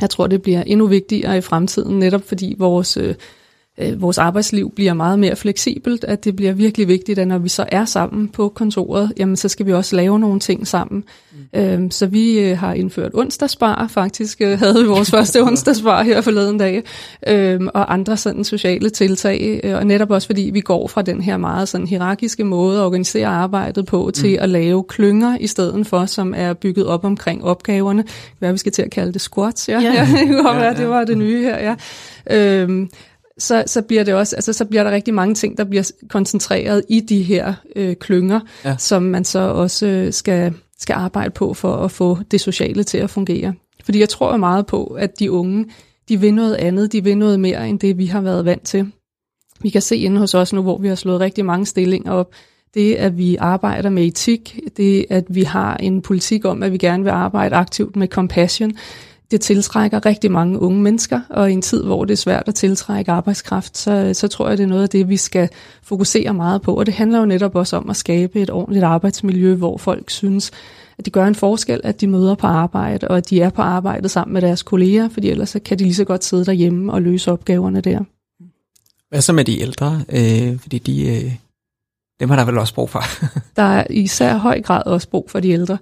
Jeg 0.00 0.10
tror, 0.10 0.26
det 0.26 0.42
bliver 0.42 0.62
endnu 0.62 0.86
vigtigere 0.86 1.38
i 1.38 1.40
fremtiden, 1.40 1.98
netop 1.98 2.22
fordi 2.28 2.54
vores... 2.58 2.96
Øh, 2.96 3.14
øh, 3.78 4.02
vores 4.02 4.18
arbejdsliv 4.18 4.72
bliver 4.74 4.94
meget 4.94 5.18
mere 5.18 5.36
fleksibelt, 5.36 6.04
at 6.04 6.24
det 6.24 6.36
bliver 6.36 6.52
virkelig 6.52 6.88
vigtigt, 6.88 7.18
at 7.18 7.28
når 7.28 7.38
vi 7.38 7.48
så 7.48 7.64
er 7.68 7.84
sammen 7.84 8.28
på 8.28 8.48
kontoret, 8.48 9.12
jamen 9.18 9.36
så 9.36 9.48
skal 9.48 9.66
vi 9.66 9.72
også 9.72 9.96
lave 9.96 10.18
nogle 10.18 10.40
ting 10.40 10.66
sammen. 10.66 11.04
Mm. 11.32 11.60
Øhm, 11.60 11.90
så 11.90 12.06
vi 12.06 12.38
øh, 12.38 12.58
har 12.58 12.74
indført 12.74 13.10
onsdagsbar, 13.14 13.86
faktisk 13.86 14.40
øh, 14.40 14.58
havde 14.58 14.74
vi 14.82 14.86
vores 14.86 15.10
første 15.16 15.42
onsdagsbar 15.42 16.02
her 16.02 16.20
forleden 16.20 16.58
dag, 16.58 16.82
øhm, 17.26 17.68
og 17.74 17.92
andre 17.92 18.16
sådan 18.16 18.44
sociale 18.44 18.90
tiltag, 18.90 19.60
øh, 19.64 19.74
og 19.74 19.86
netop 19.86 20.10
også 20.10 20.28
fordi 20.28 20.50
vi 20.52 20.60
går 20.60 20.88
fra 20.88 21.02
den 21.02 21.20
her 21.20 21.36
meget 21.36 21.68
sådan 21.68 21.86
hierarkiske 21.86 22.44
måde 22.44 22.78
at 22.78 22.84
organisere 22.84 23.26
arbejdet 23.26 23.86
på, 23.86 24.10
til 24.14 24.30
mm. 24.30 24.42
at 24.42 24.48
lave 24.48 24.84
klynger 24.84 25.36
i 25.40 25.46
stedet 25.46 25.86
for, 25.86 26.06
som 26.06 26.34
er 26.36 26.52
bygget 26.52 26.86
op 26.86 27.04
omkring 27.04 27.44
opgaverne. 27.44 28.04
Hvad 28.38 28.52
vi 28.52 28.58
skal 28.58 28.72
til 28.72 28.82
at 28.82 28.90
kalde 28.90 29.12
det 29.12 29.20
squats, 29.20 29.68
ja. 29.68 29.80
ja. 29.80 29.92
ja, 29.92 30.06
ja, 30.54 30.64
ja. 30.64 30.72
det 30.72 30.88
var 30.88 31.04
det 31.04 31.18
nye 31.18 31.42
her, 31.42 31.58
ja. 31.58 31.74
Øhm, 32.30 32.90
så, 33.38 33.64
så 33.66 33.82
bliver 33.82 34.04
det 34.04 34.14
også, 34.14 34.36
altså 34.36 34.52
så 34.52 34.64
bliver 34.64 34.84
der 34.84 34.90
rigtig 34.90 35.14
mange 35.14 35.34
ting, 35.34 35.58
der 35.58 35.64
bliver 35.64 35.90
koncentreret 36.08 36.84
i 36.88 37.00
de 37.00 37.22
her 37.22 37.54
øh, 37.76 37.96
klynger, 37.96 38.40
ja. 38.64 38.76
som 38.78 39.02
man 39.02 39.24
så 39.24 39.38
også 39.38 39.86
øh, 39.86 40.12
skal, 40.12 40.54
skal 40.78 40.94
arbejde 40.94 41.30
på 41.30 41.54
for 41.54 41.76
at 41.76 41.90
få 41.90 42.18
det 42.30 42.40
sociale 42.40 42.84
til 42.84 42.98
at 42.98 43.10
fungere. 43.10 43.54
Fordi 43.84 44.00
jeg 44.00 44.08
tror 44.08 44.36
meget 44.36 44.66
på, 44.66 44.84
at 44.84 45.18
de 45.18 45.30
unge, 45.30 45.66
de 46.08 46.20
vil 46.20 46.34
noget 46.34 46.54
andet, 46.54 46.92
de 46.92 47.04
vil 47.04 47.18
noget 47.18 47.40
mere 47.40 47.68
end 47.68 47.80
det, 47.80 47.98
vi 47.98 48.06
har 48.06 48.20
været 48.20 48.44
vant 48.44 48.62
til. 48.62 48.92
Vi 49.60 49.70
kan 49.70 49.82
se 49.82 49.96
inde 49.96 50.18
hos 50.18 50.34
os 50.34 50.52
nu, 50.52 50.62
hvor 50.62 50.78
vi 50.78 50.88
har 50.88 50.94
slået 50.94 51.20
rigtig 51.20 51.44
mange 51.44 51.66
stillinger 51.66 52.12
op, 52.12 52.32
det 52.74 52.94
at 52.94 53.18
vi 53.18 53.36
arbejder 53.36 53.90
med 53.90 54.06
etik, 54.06 54.60
det 54.76 55.06
at 55.10 55.24
vi 55.28 55.42
har 55.42 55.76
en 55.76 56.02
politik 56.02 56.44
om, 56.44 56.62
at 56.62 56.72
vi 56.72 56.78
gerne 56.78 57.02
vil 57.04 57.10
arbejde 57.10 57.54
aktivt 57.54 57.96
med 57.96 58.08
compassion, 58.08 58.72
det 59.32 59.40
tiltrækker 59.40 60.06
rigtig 60.06 60.30
mange 60.30 60.58
unge 60.58 60.82
mennesker, 60.82 61.20
og 61.30 61.50
i 61.50 61.52
en 61.52 61.62
tid, 61.62 61.84
hvor 61.84 62.04
det 62.04 62.12
er 62.12 62.16
svært 62.16 62.42
at 62.46 62.54
tiltrække 62.54 63.12
arbejdskraft, 63.12 63.78
så, 63.78 64.10
så 64.14 64.28
tror 64.28 64.48
jeg, 64.48 64.58
det 64.58 64.64
er 64.64 64.68
noget 64.68 64.82
af 64.82 64.88
det, 64.88 65.08
vi 65.08 65.16
skal 65.16 65.48
fokusere 65.82 66.34
meget 66.34 66.62
på. 66.62 66.74
Og 66.74 66.86
det 66.86 66.94
handler 66.94 67.18
jo 67.18 67.24
netop 67.24 67.54
også 67.54 67.76
om 67.76 67.90
at 67.90 67.96
skabe 67.96 68.40
et 68.42 68.50
ordentligt 68.50 68.84
arbejdsmiljø, 68.84 69.54
hvor 69.54 69.78
folk 69.78 70.10
synes, 70.10 70.50
at 70.98 71.06
de 71.06 71.10
gør 71.10 71.26
en 71.26 71.34
forskel, 71.34 71.80
at 71.84 72.00
de 72.00 72.06
møder 72.06 72.34
på 72.34 72.46
arbejde, 72.46 73.08
og 73.08 73.16
at 73.16 73.30
de 73.30 73.40
er 73.40 73.50
på 73.50 73.62
arbejde 73.62 74.08
sammen 74.08 74.32
med 74.32 74.42
deres 74.42 74.62
kolleger, 74.62 75.08
fordi 75.08 75.30
ellers 75.30 75.50
så 75.50 75.58
kan 75.58 75.78
de 75.78 75.84
lige 75.84 75.94
så 75.94 76.04
godt 76.04 76.24
sidde 76.24 76.44
derhjemme 76.44 76.92
og 76.92 77.02
løse 77.02 77.32
opgaverne 77.32 77.80
der. 77.80 78.00
Hvad 79.08 79.20
så 79.20 79.32
med 79.32 79.44
de 79.44 79.60
ældre? 79.60 80.02
Øh, 80.12 80.58
fordi 80.58 80.78
de, 80.78 81.06
øh, 81.06 81.32
dem 82.22 82.30
har 82.30 82.36
der 82.36 82.44
vel 82.44 82.58
også 82.58 82.74
brug 82.74 82.90
for. 82.90 83.02
der 83.56 83.62
er 83.62 83.84
især 83.90 84.36
høj 84.36 84.60
grad 84.60 84.82
også 84.86 85.08
brug 85.08 85.30
for 85.30 85.40
de 85.40 85.50
ældre. 85.50 85.78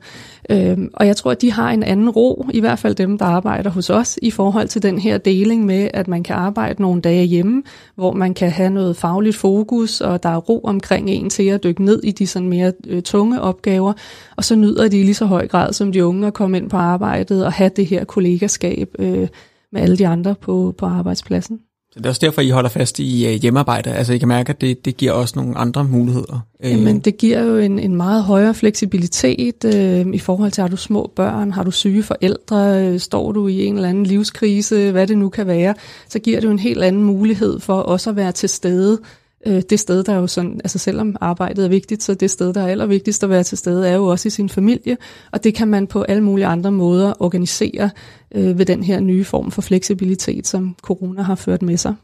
Øhm, 0.51 0.91
og 0.93 1.07
jeg 1.07 1.17
tror, 1.17 1.31
at 1.31 1.41
de 1.41 1.53
har 1.53 1.71
en 1.71 1.83
anden 1.83 2.11
ro, 2.11 2.47
i 2.55 2.61
hvert 2.61 2.79
fald 2.79 2.95
dem, 2.95 3.19
der 3.19 3.25
arbejder 3.25 3.71
hos 3.71 3.91
os, 3.91 4.19
i 4.23 4.31
forhold 4.31 4.69
til 4.69 4.83
den 4.83 4.99
her 4.99 5.19
deling 5.19 5.65
med, 5.65 5.89
at 5.95 6.09
man 6.09 6.23
kan 6.23 6.37
arbejde 6.37 6.83
nogle 6.83 7.01
dage 7.01 7.25
hjemme, 7.25 7.63
hvor 7.95 8.13
man 8.13 8.35
kan 8.35 8.51
have 8.51 8.71
noget 8.71 8.97
fagligt 8.97 9.37
fokus, 9.37 10.01
og 10.01 10.23
der 10.23 10.29
er 10.29 10.37
ro 10.37 10.61
omkring 10.65 11.11
en 11.11 11.31
til 11.31 11.49
at 11.49 11.65
dykke 11.65 11.85
ned 11.85 12.01
i 12.05 12.11
de 12.11 12.27
sådan 12.27 12.49
mere 12.49 12.73
øh, 12.87 13.03
tunge 13.03 13.41
opgaver. 13.41 13.93
Og 14.37 14.45
så 14.45 14.57
nyder 14.57 14.89
de 14.89 15.01
i 15.01 15.03
lige 15.03 15.15
så 15.15 15.27
høj 15.27 15.49
grad 15.49 15.73
som 15.73 15.93
de 15.93 16.05
unge 16.07 16.27
at 16.27 16.35
komme 16.35 16.57
ind 16.57 16.71
på 16.71 16.77
arbejdet 16.77 17.47
og 17.47 17.53
have 17.53 17.71
det 17.77 17.87
her 17.87 18.05
kollegaskab 18.05 18.89
øh, 18.99 19.29
med 19.73 19.81
alle 19.81 19.97
de 19.97 20.07
andre 20.07 20.35
på, 20.35 20.75
på 20.79 20.87
arbejdspladsen. 20.87 21.61
Så 21.93 21.99
det 21.99 22.07
er 22.07 22.11
også 22.11 22.21
derfor, 22.25 22.41
I 22.41 22.51
holder 22.51 22.71
fast 22.71 22.99
i 22.99 23.27
øh, 23.27 23.33
hjemmearbejde. 23.33 23.93
Altså 23.93 24.13
I 24.13 24.19
kan 24.19 24.29
mærke, 24.29 24.51
at 24.51 24.61
det, 24.61 24.85
det 24.85 24.97
giver 24.97 25.13
også 25.13 25.33
nogle 25.37 25.59
andre 25.59 25.85
muligheder. 25.85 26.47
Øh. 26.65 26.71
Jamen 26.71 27.01
det 27.01 27.19
giver 27.19 27.43
jo 27.43 27.57
en, 27.57 27.79
en 27.79 27.97
meget 27.97 28.23
højere 28.23 28.55
fleksibilitet 28.55 29.65
øh, 29.65 30.07
i 30.15 30.19
forhold 30.19 30.51
til, 30.51 30.63
har 30.63 30.69
du 30.69 30.77
små 30.77 31.13
børn, 31.17 31.53
har 31.53 31.63
du 31.63 31.71
syge 31.71 32.03
forældre, 32.03 32.87
øh, 32.87 33.01
står 33.01 33.33
du 33.33 33.49
i 33.49 33.65
en 33.65 33.75
eller 33.75 33.89
anden 33.89 34.07
livskrise, 34.07 34.93
hvad 34.93 35.07
det 35.07 35.19
nu 35.19 35.29
kan 35.29 35.47
være, 35.47 35.75
så 36.09 36.19
giver 36.19 36.41
det 36.41 36.47
jo 36.47 36.53
en 36.53 36.59
helt 36.59 36.83
anden 36.83 37.03
mulighed 37.03 37.61
for 37.61 37.75
også 37.75 38.11
at 38.11 38.17
være 38.17 38.33
til 38.33 38.49
stede 38.49 38.99
øh, 39.47 39.63
det 39.71 39.81
sted, 39.81 40.05
der 40.05 40.13
er 40.13 40.17
jo 40.17 40.27
sådan, 40.27 40.61
altså 40.65 40.79
selvom 40.79 41.17
arbejdet 41.21 41.65
er 41.65 41.69
vigtigt, 41.69 42.03
så 42.03 42.15
det 42.15 42.31
sted, 42.31 42.55
der 42.55 42.63
er 42.63 42.69
allervigtigst 42.69 43.25
at 43.25 43.31
være 43.31 43.43
til 43.43 43.59
stede, 43.59 43.89
er 43.89 43.95
jo 43.95 44.07
også 44.07 44.29
i 44.29 44.31
sin 44.31 44.49
familie, 44.49 44.97
og 45.33 45.45
det 45.45 45.55
kan 45.55 45.69
man 45.69 45.87
på 45.87 46.03
alle 46.03 46.23
mulige 46.23 46.47
andre 46.47 46.73
måder 46.73 47.13
organisere 47.23 47.91
øh, 48.35 48.59
ved 48.59 48.67
den 48.67 48.83
her 48.83 49.01
nye 49.01 49.25
form 49.25 49.51
for 49.51 49.63
fleksibilitet, 49.63 50.47
som 50.47 50.77
corona 50.83 51.23
har 51.23 51.35
ført 51.35 51.63
med 51.63 51.77
sig. 51.77 51.95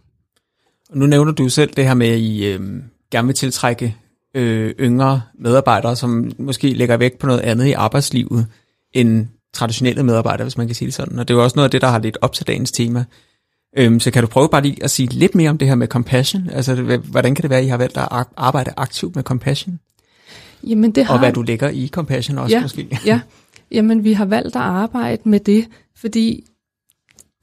Og 0.90 0.98
nu 0.98 1.06
nævner 1.06 1.32
du 1.32 1.48
selv 1.48 1.70
det 1.76 1.86
her 1.86 1.94
med, 1.94 2.08
at 2.08 2.18
I 2.18 2.46
øh, 2.46 2.60
gerne 3.10 3.26
vil 3.26 3.34
tiltrække 3.34 3.96
øh, 4.34 4.74
yngre 4.80 5.22
medarbejdere, 5.38 5.96
som 5.96 6.32
måske 6.38 6.70
lægger 6.70 6.96
vægt 6.96 7.18
på 7.18 7.26
noget 7.26 7.40
andet 7.40 7.66
i 7.66 7.72
arbejdslivet 7.72 8.46
end 8.92 9.26
traditionelle 9.54 10.02
medarbejdere, 10.02 10.44
hvis 10.44 10.56
man 10.56 10.66
kan 10.66 10.74
sige 10.74 10.86
det 10.86 10.94
sådan. 10.94 11.18
Og 11.18 11.28
det 11.28 11.34
er 11.34 11.38
jo 11.38 11.44
også 11.44 11.56
noget 11.56 11.66
af 11.66 11.70
det, 11.70 11.80
der 11.80 11.88
har 11.88 11.98
lidt 11.98 12.18
op 12.20 12.32
til 12.32 12.46
dagens 12.46 12.72
tema. 12.72 13.04
Øhm, 13.76 14.00
så 14.00 14.10
kan 14.10 14.22
du 14.22 14.28
prøve 14.28 14.48
bare 14.48 14.62
lige 14.62 14.84
at 14.84 14.90
sige 14.90 15.08
lidt 15.08 15.34
mere 15.34 15.50
om 15.50 15.58
det 15.58 15.68
her 15.68 15.74
med 15.74 15.88
compassion? 15.88 16.50
Altså, 16.50 16.98
hvordan 17.04 17.34
kan 17.34 17.42
det 17.42 17.50
være, 17.50 17.58
at 17.58 17.64
I 17.64 17.68
har 17.68 17.76
valgt 17.76 17.96
at 17.96 18.08
arbejde 18.36 18.72
aktivt 18.76 19.16
med 19.16 19.24
compassion? 19.24 19.78
Jamen, 20.64 20.90
det 20.90 21.04
har... 21.04 21.14
Og 21.14 21.20
hvad 21.20 21.32
du 21.32 21.42
lægger 21.42 21.68
i 21.68 21.88
compassion 21.92 22.38
også 22.38 22.56
ja, 22.56 22.62
måske? 22.62 22.98
ja, 23.06 23.20
jamen 23.70 24.04
vi 24.04 24.12
har 24.12 24.24
valgt 24.24 24.56
at 24.56 24.62
arbejde 24.62 25.28
med 25.28 25.40
det, 25.40 25.68
fordi 25.96 26.44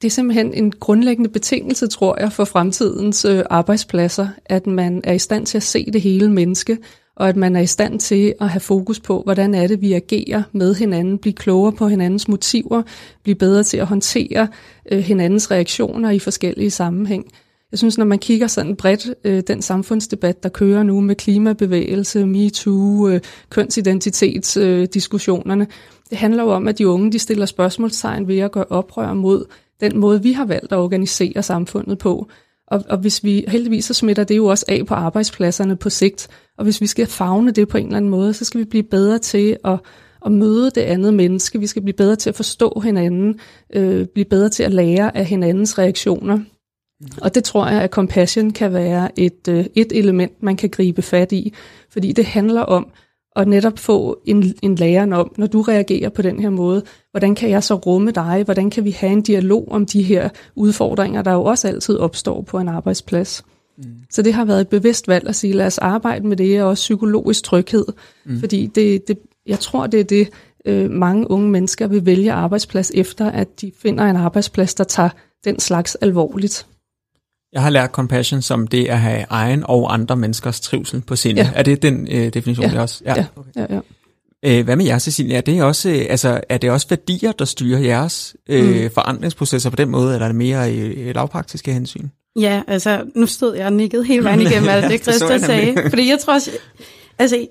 det 0.02 0.08
er 0.08 0.10
simpelthen 0.10 0.54
en 0.54 0.72
grundlæggende 0.72 1.30
betingelse, 1.30 1.86
tror 1.86 2.20
jeg, 2.20 2.32
for 2.32 2.44
fremtidens 2.44 3.24
øh, 3.24 3.42
arbejdspladser, 3.50 4.28
at 4.46 4.66
man 4.66 5.00
er 5.04 5.12
i 5.12 5.18
stand 5.18 5.46
til 5.46 5.58
at 5.58 5.62
se 5.62 5.86
det 5.92 6.00
hele 6.00 6.30
menneske, 6.30 6.78
og 7.16 7.28
at 7.28 7.36
man 7.36 7.56
er 7.56 7.60
i 7.60 7.66
stand 7.66 8.00
til 8.00 8.34
at 8.40 8.48
have 8.48 8.60
fokus 8.60 9.00
på, 9.00 9.22
hvordan 9.22 9.54
er 9.54 9.66
det, 9.66 9.80
vi 9.80 9.92
agerer 9.92 10.42
med 10.52 10.74
hinanden, 10.74 11.18
blive 11.18 11.34
klogere 11.34 11.72
på 11.72 11.88
hinandens 11.88 12.28
motiver, 12.28 12.82
blive 13.22 13.34
bedre 13.34 13.62
til 13.62 13.76
at 13.76 13.86
håndtere 13.86 14.48
øh, 14.92 14.98
hinandens 14.98 15.50
reaktioner 15.50 16.10
i 16.10 16.18
forskellige 16.18 16.70
sammenhæng. 16.70 17.24
Jeg 17.72 17.78
synes, 17.78 17.98
når 17.98 18.04
man 18.04 18.18
kigger 18.18 18.46
sådan 18.46 18.76
bredt, 18.76 19.14
øh, 19.24 19.42
den 19.46 19.62
samfundsdebat, 19.62 20.42
der 20.42 20.48
kører 20.48 20.82
nu 20.82 21.00
med 21.00 21.14
klimabevægelse, 21.14 22.26
MeToo, 22.26 23.08
øh, 23.08 23.20
kønsidentitetsdiskussionerne, 23.50 25.64
øh, 25.64 25.70
det 26.10 26.18
handler 26.18 26.42
jo 26.42 26.50
om, 26.50 26.68
at 26.68 26.78
de 26.78 26.88
unge 26.88 27.12
de 27.12 27.18
stiller 27.18 27.46
spørgsmålstegn 27.46 28.28
ved 28.28 28.38
at 28.38 28.52
gøre 28.52 28.66
oprør 28.70 29.12
mod 29.12 29.44
den 29.80 29.98
måde, 29.98 30.22
vi 30.22 30.32
har 30.32 30.44
valgt 30.44 30.72
at 30.72 30.78
organisere 30.78 31.42
samfundet 31.42 31.98
på. 31.98 32.28
Og, 32.66 32.84
og 32.88 32.98
hvis 32.98 33.24
vi 33.24 33.44
heldigvis 33.48 33.84
så 33.84 33.94
smitter 33.94 34.24
det 34.24 34.36
jo 34.36 34.46
også 34.46 34.64
af 34.68 34.86
på 34.86 34.94
arbejdspladserne 34.94 35.76
på 35.76 35.90
sigt. 35.90 36.28
Og 36.58 36.64
hvis 36.64 36.80
vi 36.80 36.86
skal 36.86 37.06
fagne 37.06 37.50
det 37.50 37.68
på 37.68 37.78
en 37.78 37.86
eller 37.86 37.96
anden 37.96 38.10
måde, 38.10 38.34
så 38.34 38.44
skal 38.44 38.60
vi 38.60 38.64
blive 38.64 38.82
bedre 38.82 39.18
til 39.18 39.56
at, 39.64 39.78
at 40.26 40.32
møde 40.32 40.70
det 40.70 40.80
andet 40.80 41.14
menneske. 41.14 41.60
Vi 41.60 41.66
skal 41.66 41.82
blive 41.82 41.96
bedre 41.96 42.16
til 42.16 42.30
at 42.30 42.36
forstå 42.36 42.80
hinanden, 42.84 43.40
øh, 43.74 44.06
blive 44.06 44.24
bedre 44.24 44.48
til 44.48 44.62
at 44.62 44.74
lære 44.74 45.16
af 45.16 45.24
hinandens 45.24 45.78
reaktioner. 45.78 46.38
Og 47.22 47.34
det 47.34 47.44
tror 47.44 47.68
jeg, 47.68 47.82
at 47.82 47.90
compassion 47.90 48.50
kan 48.50 48.72
være 48.72 49.18
et, 49.18 49.48
øh, 49.48 49.66
et 49.74 49.92
element, 49.92 50.42
man 50.42 50.56
kan 50.56 50.68
gribe 50.68 51.02
fat 51.02 51.32
i. 51.32 51.54
Fordi 51.90 52.12
det 52.12 52.24
handler 52.24 52.60
om 52.60 52.86
at 53.36 53.48
netop 53.48 53.78
få 53.78 54.20
en, 54.24 54.54
en 54.62 54.74
læren 54.74 55.12
om, 55.12 55.34
når 55.36 55.46
du 55.46 55.62
reagerer 55.62 56.08
på 56.08 56.22
den 56.22 56.40
her 56.40 56.50
måde, 56.50 56.82
hvordan 57.10 57.34
kan 57.34 57.50
jeg 57.50 57.62
så 57.62 57.74
rumme 57.74 58.10
dig? 58.10 58.42
Hvordan 58.44 58.70
kan 58.70 58.84
vi 58.84 58.90
have 58.90 59.12
en 59.12 59.22
dialog 59.22 59.68
om 59.70 59.86
de 59.86 60.02
her 60.02 60.28
udfordringer, 60.54 61.22
der 61.22 61.32
jo 61.32 61.44
også 61.44 61.68
altid 61.68 61.96
opstår 61.96 62.42
på 62.42 62.58
en 62.58 62.68
arbejdsplads? 62.68 63.44
Mm. 63.78 63.84
Så 64.10 64.22
det 64.22 64.34
har 64.34 64.44
været 64.44 64.60
et 64.60 64.68
bevidst 64.68 65.08
valg 65.08 65.28
at 65.28 65.36
sige, 65.36 65.52
lad 65.52 65.66
os 65.66 65.78
arbejde 65.78 66.26
med 66.26 66.36
det, 66.36 66.62
og 66.62 66.68
også 66.68 66.82
psykologisk 66.82 67.44
tryghed. 67.44 67.86
Mm. 68.24 68.40
Fordi 68.40 68.66
det, 68.66 69.08
det, 69.08 69.18
jeg 69.46 69.58
tror, 69.58 69.86
det 69.86 70.00
er 70.00 70.04
det, 70.04 70.28
øh, 70.64 70.90
mange 70.90 71.30
unge 71.30 71.50
mennesker 71.50 71.86
vil 71.86 72.06
vælge 72.06 72.32
arbejdsplads 72.32 72.90
efter, 72.94 73.30
at 73.30 73.60
de 73.60 73.72
finder 73.82 74.04
en 74.04 74.16
arbejdsplads, 74.16 74.74
der 74.74 74.84
tager 74.84 75.10
den 75.44 75.58
slags 75.58 75.94
alvorligt. 75.94 76.66
Jeg 77.54 77.62
har 77.62 77.70
lært 77.70 77.90
compassion 77.90 78.42
som 78.42 78.66
det 78.66 78.86
at 78.86 78.98
have 78.98 79.24
egen 79.30 79.64
og 79.64 79.94
andre 79.94 80.16
menneskers 80.16 80.60
trivsel 80.60 81.00
på 81.00 81.16
sinde. 81.16 81.42
Ja. 81.42 81.50
Er 81.54 81.62
det 81.62 81.82
den 81.82 82.08
øh, 82.10 82.34
definition, 82.34 82.66
ja. 82.66 82.72
det 82.72 82.80
også? 82.80 83.02
Ja, 83.04 83.14
ja, 83.16 83.26
ja. 83.56 83.66
ja. 83.74 83.80
Øh, 84.46 84.64
hvad 84.64 84.76
med 84.76 84.84
jer, 84.84 84.98
Cecilia? 84.98 85.36
Er 85.36 85.40
det 85.40 85.62
også, 85.62 85.90
øh, 85.90 86.06
altså, 86.08 86.40
er 86.48 86.58
det 86.58 86.70
også 86.70 86.86
værdier, 86.88 87.32
der 87.32 87.44
styrer 87.44 87.78
jeres 87.78 88.36
øh, 88.48 88.84
mm. 88.84 88.90
forandringsprocesser 88.94 89.70
på 89.70 89.76
den 89.76 89.88
måde, 89.88 90.14
eller 90.14 90.24
er 90.24 90.28
det 90.28 90.36
mere 90.36 90.74
øh, 90.74 91.14
lavpraktiske 91.14 91.72
hensyn? 91.72 92.08
Ja, 92.40 92.62
altså, 92.68 93.04
nu 93.14 93.26
stod 93.26 93.56
jeg 93.56 93.66
og 93.66 93.72
nikkede 93.72 94.04
hele 94.04 94.24
vejen 94.24 94.40
igennem 94.46 94.68
alt 94.68 94.90
det, 94.90 95.02
Christa 95.02 95.38
sagde. 95.38 95.90
Fordi 95.90 96.10
jeg 96.10 96.18
tror 96.18 96.34
også, 96.34 96.50
altså, 97.18 97.46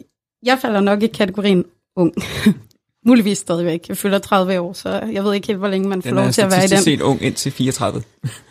jeg 0.46 0.58
falder 0.62 0.82
nok 0.82 1.04
i 1.04 1.08
kategorien 1.08 1.66
ung. 1.96 2.14
Muligvis 3.06 3.38
stadigvæk. 3.38 3.90
Jeg 3.90 3.98
fylder 3.98 4.20
30 4.20 4.60
år, 4.60 4.74
så 4.74 4.90
jeg 5.14 5.24
ved 5.24 5.34
ikke 5.34 5.48
helt, 5.48 5.60
hvor 5.60 5.68
længe 5.68 5.90
man 5.90 6.02
får 6.02 6.10
lov 6.10 6.30
til 6.30 6.42
at 6.42 6.52
være 6.52 6.66
i 6.66 6.68
den. 6.68 6.78
set 6.78 7.02
ung 7.02 7.22
indtil 7.22 7.52
34. 7.52 8.02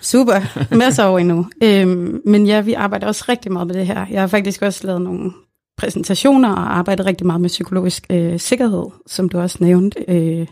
Super. 0.01 0.41
Masser 0.75 1.07
år 1.07 1.19
endnu. 1.19 1.47
Øhm, 1.63 2.21
men 2.27 2.47
ja, 2.47 2.61
vi 2.61 2.73
arbejder 2.73 3.07
også 3.07 3.25
rigtig 3.29 3.53
meget 3.53 3.67
med 3.67 3.75
det 3.75 3.87
her. 3.87 4.07
Jeg 4.11 4.21
har 4.21 4.27
faktisk 4.27 4.63
også 4.63 4.87
lavet 4.87 5.03
nogle 5.03 5.33
præsentationer 5.77 6.53
og 6.53 6.79
arbejdet 6.79 7.07
rigtig 7.07 7.27
meget 7.27 7.41
med 7.41 7.49
psykologisk 7.49 8.07
øh, 8.11 8.41
sikkerhed, 8.41 8.85
som 9.07 9.29
du 9.29 9.41
også 9.41 9.59
nævnte. 9.61 10.05
Øh, 10.09 10.47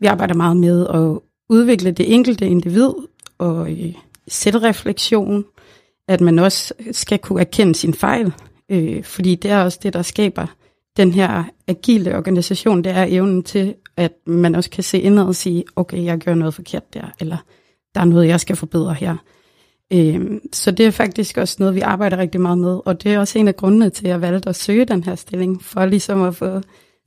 vi 0.00 0.06
arbejder 0.06 0.34
meget 0.34 0.56
med 0.56 0.86
at 0.86 1.18
udvikle 1.50 1.90
det 1.90 2.14
enkelte 2.14 2.46
individ 2.46 2.90
og 3.38 3.70
øh, 3.70 3.94
selvreflektion, 4.28 5.44
at 6.08 6.20
man 6.20 6.38
også 6.38 6.74
skal 6.92 7.18
kunne 7.18 7.40
erkende 7.40 7.74
sin 7.74 7.94
fejl, 7.94 8.32
øh, 8.70 9.04
fordi 9.04 9.34
det 9.34 9.50
er 9.50 9.62
også 9.64 9.78
det, 9.82 9.92
der 9.92 10.02
skaber 10.02 10.46
den 10.98 11.12
her 11.12 11.44
agile 11.66 12.16
organisation, 12.16 12.84
det 12.84 12.92
er 12.92 13.06
evnen 13.08 13.42
til, 13.42 13.74
at 13.96 14.12
man 14.26 14.54
også 14.54 14.70
kan 14.70 14.84
se 14.84 15.00
indad 15.00 15.24
og 15.24 15.34
sige, 15.34 15.64
okay, 15.76 16.04
jeg 16.04 16.18
gør 16.18 16.34
noget 16.34 16.54
forkert 16.54 16.94
der, 16.94 17.12
eller 17.20 17.36
der 17.94 18.00
er 18.00 18.04
noget, 18.04 18.28
jeg 18.28 18.40
skal 18.40 18.56
forbedre 18.56 18.94
her. 18.94 19.16
Øhm, 19.92 20.40
så 20.52 20.70
det 20.70 20.86
er 20.86 20.90
faktisk 20.90 21.36
også 21.36 21.56
noget, 21.58 21.74
vi 21.74 21.80
arbejder 21.80 22.16
rigtig 22.16 22.40
meget 22.40 22.58
med, 22.58 22.80
og 22.84 23.02
det 23.02 23.14
er 23.14 23.18
også 23.18 23.38
en 23.38 23.48
af 23.48 23.56
grundene 23.56 23.90
til, 23.90 24.06
at 24.06 24.10
jeg 24.10 24.20
valgte 24.20 24.48
at 24.48 24.56
søge 24.56 24.84
den 24.84 25.04
her 25.04 25.14
stilling, 25.14 25.62
for 25.62 25.86
ligesom 25.86 26.22
at 26.22 26.36
få 26.36 26.60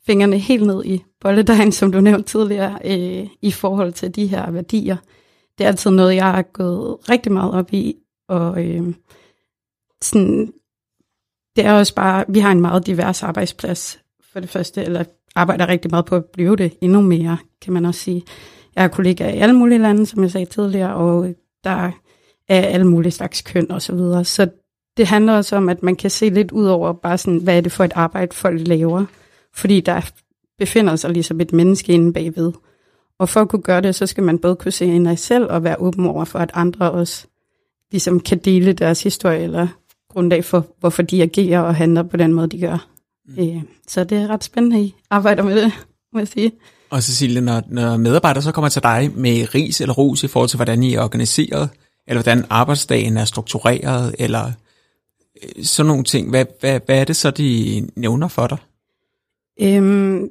fingrene 0.06 0.38
helt 0.38 0.66
ned 0.66 0.86
i 0.86 1.04
bolledejen, 1.22 1.72
som 1.72 1.92
du 1.92 2.02
nævnte 2.02 2.30
tidligere, 2.30 2.80
øh, 2.86 3.28
i 3.42 3.52
forhold 3.52 3.94
til 3.94 4.16
de 4.16 4.28
her 4.28 4.52
værdier. 4.52 4.98
Det 5.58 5.64
er 5.64 5.68
altid 5.68 5.92
noget, 5.92 6.16
jeg 6.16 6.32
har 6.32 6.42
gået 6.42 7.10
rigtig 7.10 7.32
meget 7.32 7.54
op 7.54 7.74
i, 7.74 7.96
og 8.30 8.66
øh, 8.66 8.94
sådan, 10.02 10.54
det 11.56 11.66
er 11.66 11.74
også 11.74 11.96
bare, 11.96 12.26
vi 12.28 12.40
har 12.40 12.52
en 12.52 12.62
meget 12.62 12.86
divers 12.86 13.24
arbejdsplads, 13.24 14.00
for 14.34 14.40
det 14.40 14.50
første, 14.50 14.84
eller 14.84 15.04
arbejder 15.36 15.68
rigtig 15.68 15.92
meget 15.92 16.06
på 16.06 16.16
at 16.16 16.26
blive 16.26 16.56
det 16.56 16.74
endnu 16.82 17.02
mere, 17.02 17.38
kan 17.62 17.74
man 17.74 17.86
også 17.86 18.00
sige. 18.00 18.24
Jeg 18.76 18.84
har 18.84 18.88
kollegaer 18.88 19.34
i 19.34 19.38
alle 19.38 19.56
mulige 19.56 19.80
lande, 19.80 20.06
som 20.06 20.24
jeg 20.24 20.32
sagde 20.32 20.46
tidligere, 20.46 20.96
og 20.96 21.36
der 21.64 21.92
er 22.50 22.62
alle 22.62 22.88
mulige 22.88 23.12
slags 23.12 23.42
køn 23.42 23.72
og 23.72 23.82
så 23.82 23.96
videre. 23.96 24.26
Så 24.26 24.48
det 24.98 25.08
handler 25.08 25.34
også 25.34 25.56
om, 25.56 25.70
at 25.70 25.84
man 25.84 25.96
kan 25.96 26.10
se 26.10 26.30
lidt 26.30 26.52
ud 26.52 26.66
over 26.66 26.94
bare 26.94 27.18
sådan, 27.18 27.40
hvad 27.40 27.58
er 27.58 27.62
det 27.62 27.72
for 27.72 27.84
et 27.84 27.92
arbejde, 27.96 28.36
folk 28.36 28.68
laver. 28.68 29.06
Fordi 29.54 29.80
der 29.80 30.12
befinder 30.58 30.96
sig 30.96 31.10
ligesom 31.10 31.42
et 31.42 31.54
menneske 31.54 31.94
inde 31.94 32.14
bagved. 32.14 32.52
Og 33.20 33.30
for 33.30 33.42
at 33.42 33.50
kunne 33.50 33.62
gøre 33.62 33.82
det, 33.82 33.96
så 33.96 34.06
skal 34.06 34.24
man 34.24 34.40
både 34.40 34.56
kunne 34.56 34.72
se 34.72 34.86
ind 34.86 35.08
i 35.08 35.10
sig 35.10 35.20
selv 35.20 35.46
og 35.50 35.64
være 35.64 35.80
åben 35.80 36.06
over 36.06 36.26
for, 36.26 36.40
at 36.40 36.52
andre 36.54 36.92
også 36.92 37.28
ligesom 37.92 38.20
kan 38.20 38.38
dele 38.38 38.74
deres 38.74 39.04
historie 39.04 39.40
eller 39.40 39.68
grundlag 40.12 40.46
for, 40.46 40.68
hvorfor 40.80 41.02
de 41.02 41.24
agerer 41.24 41.60
og 41.60 41.76
handler 41.76 42.04
på 42.04 42.18
den 42.18 42.34
måde, 42.34 42.48
de 42.48 42.60
gør. 42.60 42.88
Mm. 43.28 43.44
Øh, 43.44 43.62
så 43.88 44.04
det 44.04 44.18
er 44.18 44.28
ret 44.28 44.44
spændende, 44.44 44.78
at 44.78 44.84
I 44.84 44.96
arbejder 45.10 45.44
med 45.44 45.64
det, 45.64 45.72
må 46.14 46.20
jeg 46.20 46.28
sige. 46.28 46.52
Og 46.90 47.04
Cecilie, 47.04 47.42
når, 47.42 47.62
når 47.68 47.98
medarbejdere 47.98 48.44
så 48.44 48.52
kommer 48.52 48.70
til 48.70 48.84
dig 48.84 49.12
med 49.16 49.56
ris 49.56 49.82
eller 49.82 49.94
ros 49.94 50.24
i 50.24 50.28
forhold 50.28 50.50
til, 50.50 50.58
hvordan 50.58 50.84
I 50.84 50.94
er 50.94 51.02
organiseret, 51.02 51.70
eller 52.08 52.24
hvordan 52.24 52.46
arbejdsdagen 52.50 53.18
er 53.18 53.26
struktureret, 53.26 54.16
eller 54.20 54.52
øh, 55.44 55.64
sådan 55.64 55.88
nogle 55.88 56.04
ting, 56.04 56.30
hvad, 56.30 56.46
hvad, 56.60 56.80
hvad 56.86 57.00
er 57.00 57.04
det 57.04 57.16
så, 57.16 57.32
de 57.32 57.82
nævner 57.96 58.28
for 58.28 58.48
dig? 58.48 58.58
Øhm, 59.62 60.30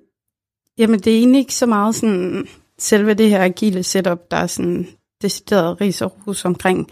jamen, 0.78 1.00
det 1.00 1.12
er 1.12 1.18
egentlig 1.18 1.38
ikke 1.38 1.54
så 1.54 1.66
meget 1.66 1.94
sådan, 1.94 2.48
selve 2.78 3.14
det 3.14 3.30
her 3.30 3.42
agile 3.42 3.82
setup, 3.82 4.18
der 4.30 4.36
er 4.36 4.46
sådan 4.46 4.88
decideret 5.22 5.80
ris 5.80 6.02
og 6.02 6.12
ros 6.26 6.44
omkring. 6.44 6.90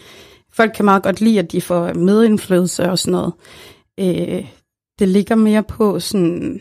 Folk 0.59 0.73
kan 0.75 0.85
meget 0.85 1.03
godt 1.03 1.21
lide, 1.21 1.39
at 1.39 1.53
de 1.53 1.61
får 1.61 1.95
medindflydelse 1.95 2.91
og 2.91 2.99
sådan 2.99 3.13
noget. 3.13 3.33
Øh, 4.01 4.45
det 4.99 5.09
ligger 5.09 5.35
mere 5.35 5.63
på 5.63 6.01
sådan, 6.01 6.61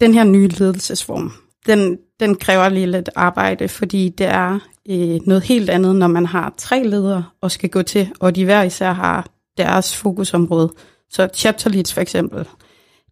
den 0.00 0.14
her 0.14 0.24
nye 0.24 0.48
ledelsesform. 0.48 1.32
Den, 1.66 1.98
den 2.20 2.34
kræver 2.34 2.68
lige 2.68 2.86
lidt 2.86 3.10
arbejde, 3.14 3.68
fordi 3.68 4.08
det 4.08 4.26
er 4.26 4.58
øh, 4.88 5.20
noget 5.26 5.42
helt 5.42 5.70
andet, 5.70 5.96
når 5.96 6.06
man 6.06 6.26
har 6.26 6.54
tre 6.56 6.82
ledere 6.82 7.24
og 7.40 7.50
skal 7.50 7.70
gå 7.70 7.82
til, 7.82 8.12
og 8.20 8.36
de 8.36 8.44
hver 8.44 8.62
især 8.62 8.92
har 8.92 9.26
deres 9.56 9.96
fokusområde. 9.96 10.72
Så 11.10 11.28
chapter 11.34 11.70
leads 11.70 11.94
for 11.94 12.00
eksempel, 12.00 12.48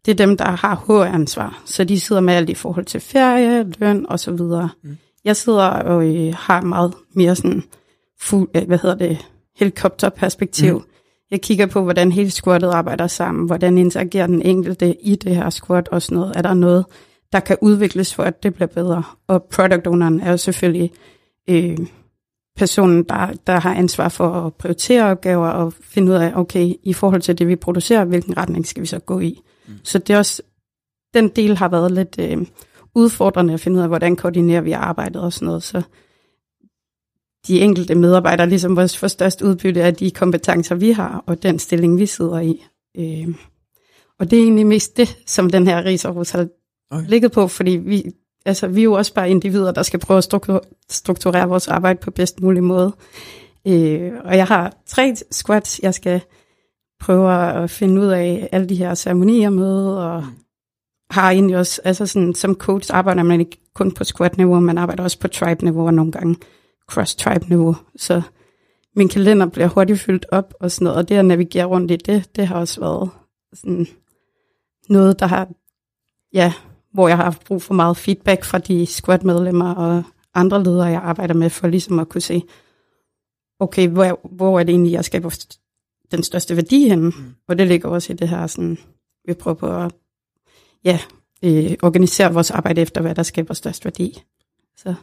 det 0.04 0.10
er 0.12 0.26
dem, 0.26 0.36
der 0.36 0.50
har 0.50 0.84
HR-ansvar, 0.86 1.62
så 1.64 1.84
de 1.84 2.00
sidder 2.00 2.22
med 2.22 2.34
alt 2.34 2.50
i 2.50 2.54
forhold 2.54 2.84
til 2.84 3.00
ferie, 3.00 3.72
løn 3.78 4.06
og 4.08 4.20
så 4.20 4.32
videre. 4.32 4.68
Mm. 4.82 4.98
Jeg 5.24 5.36
sidder 5.36 5.66
og 5.66 6.16
øh, 6.16 6.34
har 6.38 6.60
meget 6.60 6.94
mere 7.14 7.36
sådan, 7.36 7.62
fuld, 8.22 8.48
øh, 8.56 8.66
hvad 8.66 8.78
hedder 8.78 8.96
det, 8.96 9.18
helikopterperspektiv. 9.56 10.74
Mm. 10.74 10.84
Jeg 11.30 11.40
kigger 11.40 11.66
på, 11.66 11.82
hvordan 11.82 12.12
hele 12.12 12.30
squadet 12.30 12.70
arbejder 12.70 13.06
sammen, 13.06 13.46
hvordan 13.46 13.78
interagerer 13.78 14.26
den 14.26 14.42
enkelte 14.42 14.96
i 15.04 15.16
det 15.16 15.36
her 15.36 15.50
squat 15.50 15.88
og 15.88 16.02
sådan 16.02 16.16
noget. 16.16 16.36
Er 16.36 16.42
der 16.42 16.54
noget, 16.54 16.86
der 17.32 17.40
kan 17.40 17.56
udvikles 17.60 18.14
for, 18.14 18.22
at 18.22 18.42
det 18.42 18.54
bliver 18.54 18.66
bedre? 18.66 19.02
Og 19.26 19.42
product 19.42 19.86
owneren 19.86 20.20
er 20.20 20.30
jo 20.30 20.36
selvfølgelig 20.36 20.92
øh, 21.50 21.78
personen, 22.56 23.02
der, 23.02 23.32
der 23.46 23.60
har 23.60 23.74
ansvar 23.74 24.08
for 24.08 24.28
at 24.28 24.54
prioritere 24.54 25.04
opgaver 25.04 25.48
og 25.48 25.72
finde 25.72 26.12
ud 26.12 26.16
af, 26.16 26.32
okay, 26.34 26.72
i 26.82 26.92
forhold 26.92 27.22
til 27.22 27.38
det, 27.38 27.48
vi 27.48 27.56
producerer, 27.56 28.04
hvilken 28.04 28.36
retning 28.36 28.66
skal 28.66 28.80
vi 28.80 28.86
så 28.86 28.98
gå 28.98 29.20
i? 29.20 29.40
Mm. 29.68 29.74
Så 29.82 29.98
det 29.98 30.14
er 30.14 30.18
også, 30.18 30.42
den 31.14 31.28
del 31.28 31.56
har 31.56 31.68
været 31.68 31.92
lidt 31.92 32.16
øh, 32.18 32.46
udfordrende 32.94 33.54
at 33.54 33.60
finde 33.60 33.76
ud 33.76 33.82
af, 33.82 33.88
hvordan 33.88 34.16
koordinerer 34.16 34.60
vi 34.60 34.72
arbejdet 34.72 35.22
og 35.22 35.32
sådan 35.32 35.46
noget. 35.46 35.62
Så 35.62 35.82
de 37.46 37.60
enkelte 37.60 37.94
medarbejdere 37.94 38.48
ligesom 38.48 38.76
også 38.76 38.98
får 38.98 39.08
størst 39.08 39.42
udbytte 39.42 39.82
af 39.82 39.94
de 39.94 40.10
kompetencer, 40.10 40.74
vi 40.74 40.90
har, 40.90 41.24
og 41.26 41.42
den 41.42 41.58
stilling, 41.58 41.98
vi 41.98 42.06
sidder 42.06 42.40
i. 42.40 42.64
Øh, 42.98 43.34
og 44.18 44.30
det 44.30 44.38
er 44.38 44.42
egentlig 44.42 44.66
mest 44.66 44.96
det, 44.96 45.18
som 45.26 45.50
den 45.50 45.66
her 45.66 45.84
rigsarhus 45.84 46.30
har 46.30 46.46
okay. 46.90 47.08
ligget 47.08 47.32
på, 47.32 47.48
fordi 47.48 47.70
vi, 47.70 48.04
altså, 48.46 48.66
vi 48.66 48.80
er 48.80 48.84
jo 48.84 48.92
også 48.92 49.14
bare 49.14 49.30
individer, 49.30 49.72
der 49.72 49.82
skal 49.82 50.00
prøve 50.00 50.18
at 50.18 50.32
strukturere 50.88 51.48
vores 51.48 51.68
arbejde 51.68 51.98
på 51.98 52.10
bedst 52.10 52.40
mulig 52.40 52.64
måde. 52.64 52.92
Øh, 53.68 54.12
og 54.24 54.36
jeg 54.36 54.46
har 54.46 54.76
tre 54.86 55.14
squats, 55.30 55.80
jeg 55.82 55.94
skal 55.94 56.20
prøve 57.00 57.32
at 57.62 57.70
finde 57.70 58.00
ud 58.00 58.06
af 58.06 58.48
alle 58.52 58.68
de 58.68 58.74
her 58.74 58.94
ceremonier 58.94 59.50
med, 59.50 59.86
og 59.86 60.24
har 61.10 61.30
egentlig 61.30 61.56
også, 61.56 61.80
altså 61.84 62.06
sådan, 62.06 62.34
som 62.34 62.54
coach 62.54 62.90
arbejder 62.94 63.22
man 63.22 63.40
ikke 63.40 63.60
kun 63.74 63.92
på 63.92 64.04
squat-niveau, 64.04 64.60
man 64.60 64.78
arbejder 64.78 65.02
også 65.02 65.18
på 65.18 65.28
tribe-niveau 65.28 65.86
og 65.86 65.94
nogle 65.94 66.12
gange 66.12 66.36
cross-tribe-niveau. 66.92 67.76
Så 67.96 68.22
min 68.96 69.08
kalender 69.08 69.46
bliver 69.46 69.68
hurtigt 69.68 70.00
fyldt 70.00 70.26
op 70.32 70.54
og 70.60 70.70
sådan 70.70 70.84
noget, 70.84 70.98
og 70.98 71.08
det 71.08 71.14
at 71.14 71.24
navigere 71.24 71.64
rundt 71.64 71.90
i 71.90 71.96
det, 71.96 72.36
det 72.36 72.46
har 72.46 72.56
også 72.56 72.80
været 72.80 73.10
sådan 73.54 73.86
noget, 74.88 75.20
der 75.20 75.26
har, 75.26 75.48
ja, 76.32 76.52
hvor 76.92 77.08
jeg 77.08 77.16
har 77.16 77.24
haft 77.24 77.44
brug 77.44 77.62
for 77.62 77.74
meget 77.74 77.96
feedback 77.96 78.44
fra 78.44 78.58
de 78.58 78.86
squat-medlemmer 78.86 79.74
og 79.74 80.02
andre 80.34 80.64
ledere, 80.64 80.86
jeg 80.86 81.02
arbejder 81.02 81.34
med, 81.34 81.50
for 81.50 81.68
ligesom 81.68 81.98
at 81.98 82.08
kunne 82.08 82.20
se, 82.20 82.42
okay, 83.60 83.88
hvor, 83.88 84.20
hvor 84.36 84.60
er 84.60 84.64
det 84.64 84.72
egentlig, 84.72 84.92
jeg 84.92 85.04
skaber 85.04 85.46
den 86.10 86.22
største 86.22 86.56
værdi 86.56 86.88
henne? 86.88 87.08
Mm. 87.08 87.34
Og 87.48 87.58
det 87.58 87.66
ligger 87.66 87.88
også 87.88 88.12
i 88.12 88.16
det 88.16 88.28
her, 88.28 88.46
sådan, 88.46 88.78
vi 89.24 89.34
prøver 89.34 89.54
på 89.54 89.76
at 89.76 89.92
ja, 90.84 90.98
øh, 91.44 91.76
organisere 91.82 92.32
vores 92.32 92.50
arbejde 92.50 92.80
efter, 92.80 93.00
hvad 93.00 93.14
der 93.14 93.22
skaber 93.22 93.54
størst 93.54 93.84
værdi. 93.84 94.22
Så. 94.76 94.94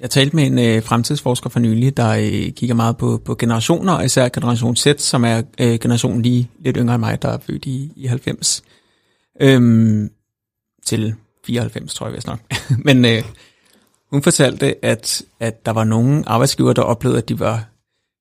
Jeg 0.00 0.10
talte 0.10 0.36
med 0.36 0.46
en 0.46 0.58
øh, 0.58 0.82
fremtidsforsker 0.82 1.50
for 1.50 1.60
nylig, 1.60 1.96
der 1.96 2.10
øh, 2.10 2.52
kigger 2.52 2.74
meget 2.74 2.96
på, 2.96 3.22
på 3.24 3.34
generationer, 3.34 3.92
og 3.92 4.04
især 4.04 4.28
generation 4.28 4.76
Z, 4.76 4.86
som 4.98 5.24
er 5.24 5.42
øh, 5.60 5.78
generationen 5.78 6.22
lige 6.22 6.50
lidt 6.58 6.76
yngre 6.76 6.94
end 6.94 7.00
mig, 7.00 7.22
der 7.22 7.28
er 7.28 7.38
født 7.38 7.66
i, 7.66 7.92
i 7.96 8.06
90. 8.06 8.62
Øhm, 9.40 10.10
til 10.86 11.14
94, 11.46 11.94
tror 11.94 12.06
jeg 12.06 12.14
vist 12.14 12.26
nok. 12.26 12.40
Men 12.86 13.04
øh, 13.04 13.22
hun 14.10 14.22
fortalte, 14.22 14.84
at, 14.84 15.22
at 15.40 15.66
der 15.66 15.72
var 15.72 15.84
nogle 15.84 16.28
arbejdsgiver, 16.28 16.72
der 16.72 16.82
oplevede, 16.82 17.18
at 17.18 17.28
de 17.28 17.40
var, 17.40 17.64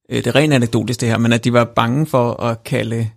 øh, 0.09 0.17
det 0.17 0.27
er 0.27 0.35
rent 0.35 0.53
anekdotisk 0.53 1.01
det 1.01 1.09
her, 1.09 1.17
men 1.17 1.33
at 1.33 1.43
de 1.43 1.53
var 1.53 1.63
bange 1.63 2.05
for 2.05 2.43
at 2.43 2.63
kalde 2.63 3.09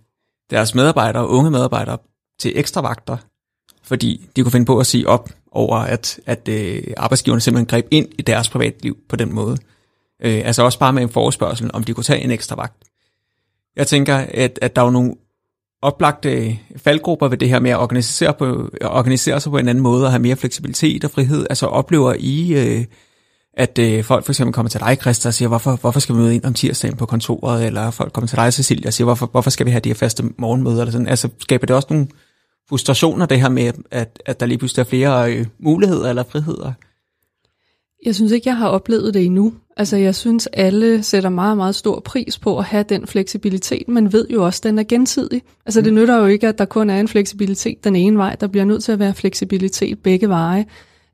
deres 0.49 0.75
medarbejdere, 0.75 1.27
unge 1.27 1.51
medarbejdere, 1.51 1.97
til 2.39 2.59
ekstra 2.59 2.81
vagter, 2.81 3.17
fordi 3.83 4.29
de 4.35 4.41
kunne 4.43 4.51
finde 4.51 4.65
på 4.65 4.79
at 4.79 4.85
sige 4.85 5.07
op 5.07 5.29
over, 5.51 5.77
at, 5.77 6.19
at 6.25 6.47
øh, 6.47 6.83
arbejdsgiverne 6.97 7.41
simpelthen 7.41 7.67
greb 7.67 7.87
ind 7.91 8.07
i 8.19 8.21
deres 8.21 8.49
privatliv 8.49 8.97
på 9.09 9.15
den 9.15 9.33
måde. 9.33 9.57
Øh, 10.23 10.41
altså 10.45 10.63
også 10.63 10.79
bare 10.79 10.93
med 10.93 11.03
en 11.03 11.09
forespørgsel, 11.09 11.71
om 11.73 11.83
de 11.83 11.93
kunne 11.93 12.03
tage 12.03 12.23
en 12.23 12.31
ekstra 12.31 12.55
vagt. 12.55 12.83
Jeg 13.75 13.87
tænker, 13.87 14.15
at, 14.15 14.59
at 14.61 14.75
der 14.75 14.81
er 14.81 14.91
nogle 14.91 15.15
oplagte 15.81 16.59
faldgrupper 16.77 17.27
ved 17.27 17.37
det 17.37 17.49
her 17.49 17.59
med 17.59 17.71
at 17.71 17.77
organisere, 17.77 18.33
på, 18.33 18.69
at 18.81 18.87
organisere 18.87 19.39
sig 19.39 19.51
på 19.51 19.57
en 19.57 19.67
anden 19.67 19.83
måde 19.83 20.05
og 20.05 20.11
have 20.11 20.21
mere 20.21 20.35
fleksibilitet 20.35 21.03
og 21.03 21.11
frihed. 21.11 21.45
Altså 21.49 21.65
oplever 21.65 22.13
I, 22.19 22.53
øh, 22.53 22.85
at 23.53 23.79
øh, 23.79 24.03
folk 24.03 24.25
for 24.25 24.31
eksempel 24.31 24.53
kommer 24.53 24.69
til 24.69 24.79
dig, 24.79 24.97
Christa, 25.01 25.29
og 25.29 25.33
siger, 25.33 25.49
hvorfor, 25.49 25.75
hvorfor 25.75 25.99
skal 25.99 26.15
vi 26.15 26.19
møde 26.19 26.35
ind 26.35 26.45
om 26.45 26.53
tirsdagen 26.53 26.97
på 26.97 27.05
kontoret, 27.05 27.65
eller 27.65 27.91
folk 27.91 28.13
kommer 28.13 28.27
til 28.27 28.37
dig, 28.37 28.53
Cecilia, 28.53 28.87
og 28.87 28.93
siger, 28.93 29.05
hvorfor, 29.05 29.25
hvorfor 29.25 29.49
skal 29.49 29.65
vi 29.65 29.71
have 29.71 29.79
de 29.79 29.89
her 29.89 29.93
faste 29.93 30.23
morgenmøder, 30.37 30.81
eller 30.81 30.91
sådan. 30.91 31.07
Altså 31.07 31.29
skaber 31.39 31.65
det 31.65 31.75
også 31.75 31.87
nogle 31.89 32.07
frustrationer, 32.69 33.25
det 33.25 33.41
her 33.41 33.49
med, 33.49 33.71
at, 33.91 34.21
at 34.25 34.39
der 34.39 34.45
lige 34.45 34.57
pludselig 34.57 34.81
er 34.81 34.89
flere 34.89 35.33
øh, 35.33 35.45
muligheder 35.59 36.09
eller 36.09 36.23
friheder? 36.23 36.73
Jeg 38.05 38.15
synes 38.15 38.31
ikke, 38.31 38.49
jeg 38.49 38.57
har 38.57 38.67
oplevet 38.67 39.13
det 39.13 39.25
endnu. 39.25 39.53
Altså, 39.77 39.97
jeg 39.97 40.15
synes, 40.15 40.47
alle 40.47 41.03
sætter 41.03 41.29
meget, 41.29 41.57
meget 41.57 41.75
stor 41.75 41.99
pris 41.99 42.39
på 42.39 42.57
at 42.57 42.63
have 42.65 42.83
den 42.89 43.07
fleksibilitet, 43.07 43.87
men 43.87 44.13
ved 44.13 44.27
jo 44.29 44.45
også, 44.45 44.59
at 44.59 44.63
den 44.63 44.79
er 44.79 44.83
gensidig. 44.83 45.41
Altså, 45.65 45.81
det 45.81 45.93
mm. 45.93 45.99
nytter 45.99 46.17
jo 46.17 46.25
ikke, 46.25 46.47
at 46.47 46.57
der 46.57 46.65
kun 46.65 46.89
er 46.89 46.99
en 46.99 47.07
fleksibilitet 47.07 47.83
den 47.83 47.95
ene 47.95 48.17
vej. 48.17 48.35
Der 48.35 48.47
bliver 48.47 48.65
nødt 48.65 48.83
til 48.83 48.91
at 48.91 48.99
være 48.99 49.13
fleksibilitet 49.13 49.99
begge 49.99 50.29
veje. 50.29 50.65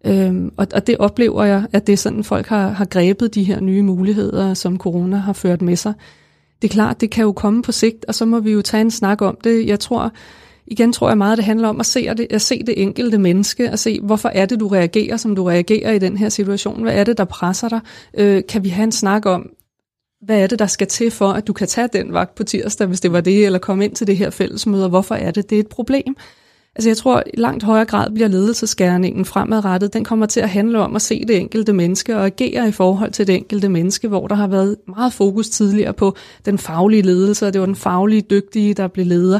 Øhm, 0.06 0.52
og, 0.58 0.68
og 0.74 0.88
det 0.88 0.98
oplever 0.98 1.44
jeg, 1.44 1.66
at 1.74 1.88
det 1.88 1.94
er 1.94 1.98
sådan, 1.98 2.24
folk 2.24 2.48
har, 2.48 2.70
har 2.70 2.86
grebet 2.86 3.36
de 3.36 3.44
her 3.44 3.60
nye 3.60 3.84
muligheder, 3.84 4.54
som 4.54 4.78
corona 4.78 5.18
har 5.18 5.34
ført 5.34 5.62
med 5.62 5.76
sig. 5.76 5.94
Det 6.62 6.68
er 6.68 6.74
klart, 6.74 7.02
det 7.02 7.10
kan 7.10 7.24
jo 7.24 7.32
komme 7.32 7.62
på 7.62 7.72
sigt, 7.72 8.06
og 8.06 8.16
så 8.16 8.26
må 8.26 8.40
vi 8.40 8.52
jo 8.52 8.62
tage 8.62 8.82
en 8.82 8.92
snak 8.92 9.22
om 9.22 9.38
det. 9.44 9.68
Jeg 9.68 9.80
tror, 9.80 10.12
igen 10.68 10.94
tror 10.94 11.10
jeg 11.10 11.18
meget, 11.18 11.38
det 11.38 11.46
handler 11.46 11.68
om 11.68 11.80
at 11.80 11.86
se 11.86 12.08
det, 12.08 12.28
at 12.30 12.42
se 12.42 12.64
det 12.64 12.82
enkelte 12.82 13.18
menneske, 13.18 13.70
at 13.70 13.80
se, 13.80 14.00
hvorfor 14.02 14.30
er 14.30 14.46
det, 14.46 14.60
du 14.60 14.68
reagerer, 14.68 15.18
som 15.18 15.36
du 15.36 15.44
reagerer 15.44 15.92
i 15.92 16.00
den 16.00 16.18
her 16.18 16.30
situation? 16.30 16.82
Hvad 16.82 16.94
er 16.94 17.04
det, 17.04 17.18
der 17.18 17.26
presser 17.26 17.70
dig? 17.70 17.80
Øh, 18.14 18.44
kan 18.50 18.64
vi 18.64 18.70
have 18.70 18.84
en 18.84 18.92
snak 18.92 19.26
om, 19.26 19.50
hvad 20.22 20.40
er 20.40 20.48
det, 20.48 20.60
der 20.60 20.68
skal 20.68 20.88
til 20.88 21.12
for, 21.12 21.30
at 21.30 21.48
du 21.48 21.54
kan 21.54 21.68
tage 21.68 21.90
den 21.94 22.14
vagt 22.14 22.36
på 22.36 22.44
tirsdag, 22.44 22.88
hvis 22.88 23.02
det 23.02 23.12
var 23.12 23.22
det, 23.22 23.46
eller 23.46 23.60
komme 23.60 23.86
ind 23.86 23.96
til 23.96 24.08
det 24.08 24.18
her 24.18 24.30
fællesmøde, 24.30 24.90
hvorfor 24.90 25.16
er 25.16 25.32
det? 25.32 25.50
Det 25.50 25.56
er 25.56 25.60
et 25.60 25.68
problem. 25.68 26.16
Altså 26.76 26.90
jeg 26.90 26.98
tror, 26.98 27.24
i 27.34 27.40
langt 27.40 27.64
højere 27.64 27.86
grad 27.86 28.12
bliver 28.12 28.28
ledelseskærningen 28.28 29.26
fremadrettet. 29.26 29.94
Den 29.94 30.04
kommer 30.04 30.26
til 30.26 30.40
at 30.40 30.50
handle 30.50 30.80
om 30.80 30.96
at 30.96 31.02
se 31.02 31.26
det 31.28 31.38
enkelte 31.38 31.74
menneske 31.74 32.18
og 32.18 32.26
agere 32.26 32.68
i 32.68 32.72
forhold 32.72 33.12
til 33.12 33.28
det 33.28 33.36
enkelte 33.36 33.70
menneske, 33.70 34.08
hvor 34.08 34.28
der 34.28 34.36
har 34.36 34.48
været 34.48 34.76
meget 34.88 35.14
fokus 35.14 35.50
tidligere 35.50 35.94
på 35.94 36.16
den 36.46 36.58
faglige 36.58 37.02
ledelse, 37.02 37.48
og 37.48 37.54
det 37.54 37.62
var 37.62 37.66
den 37.66 37.76
faglige 37.76 38.22
dygtige, 38.22 38.74
der 38.74 38.88
blev 38.88 39.06
leder. 39.06 39.40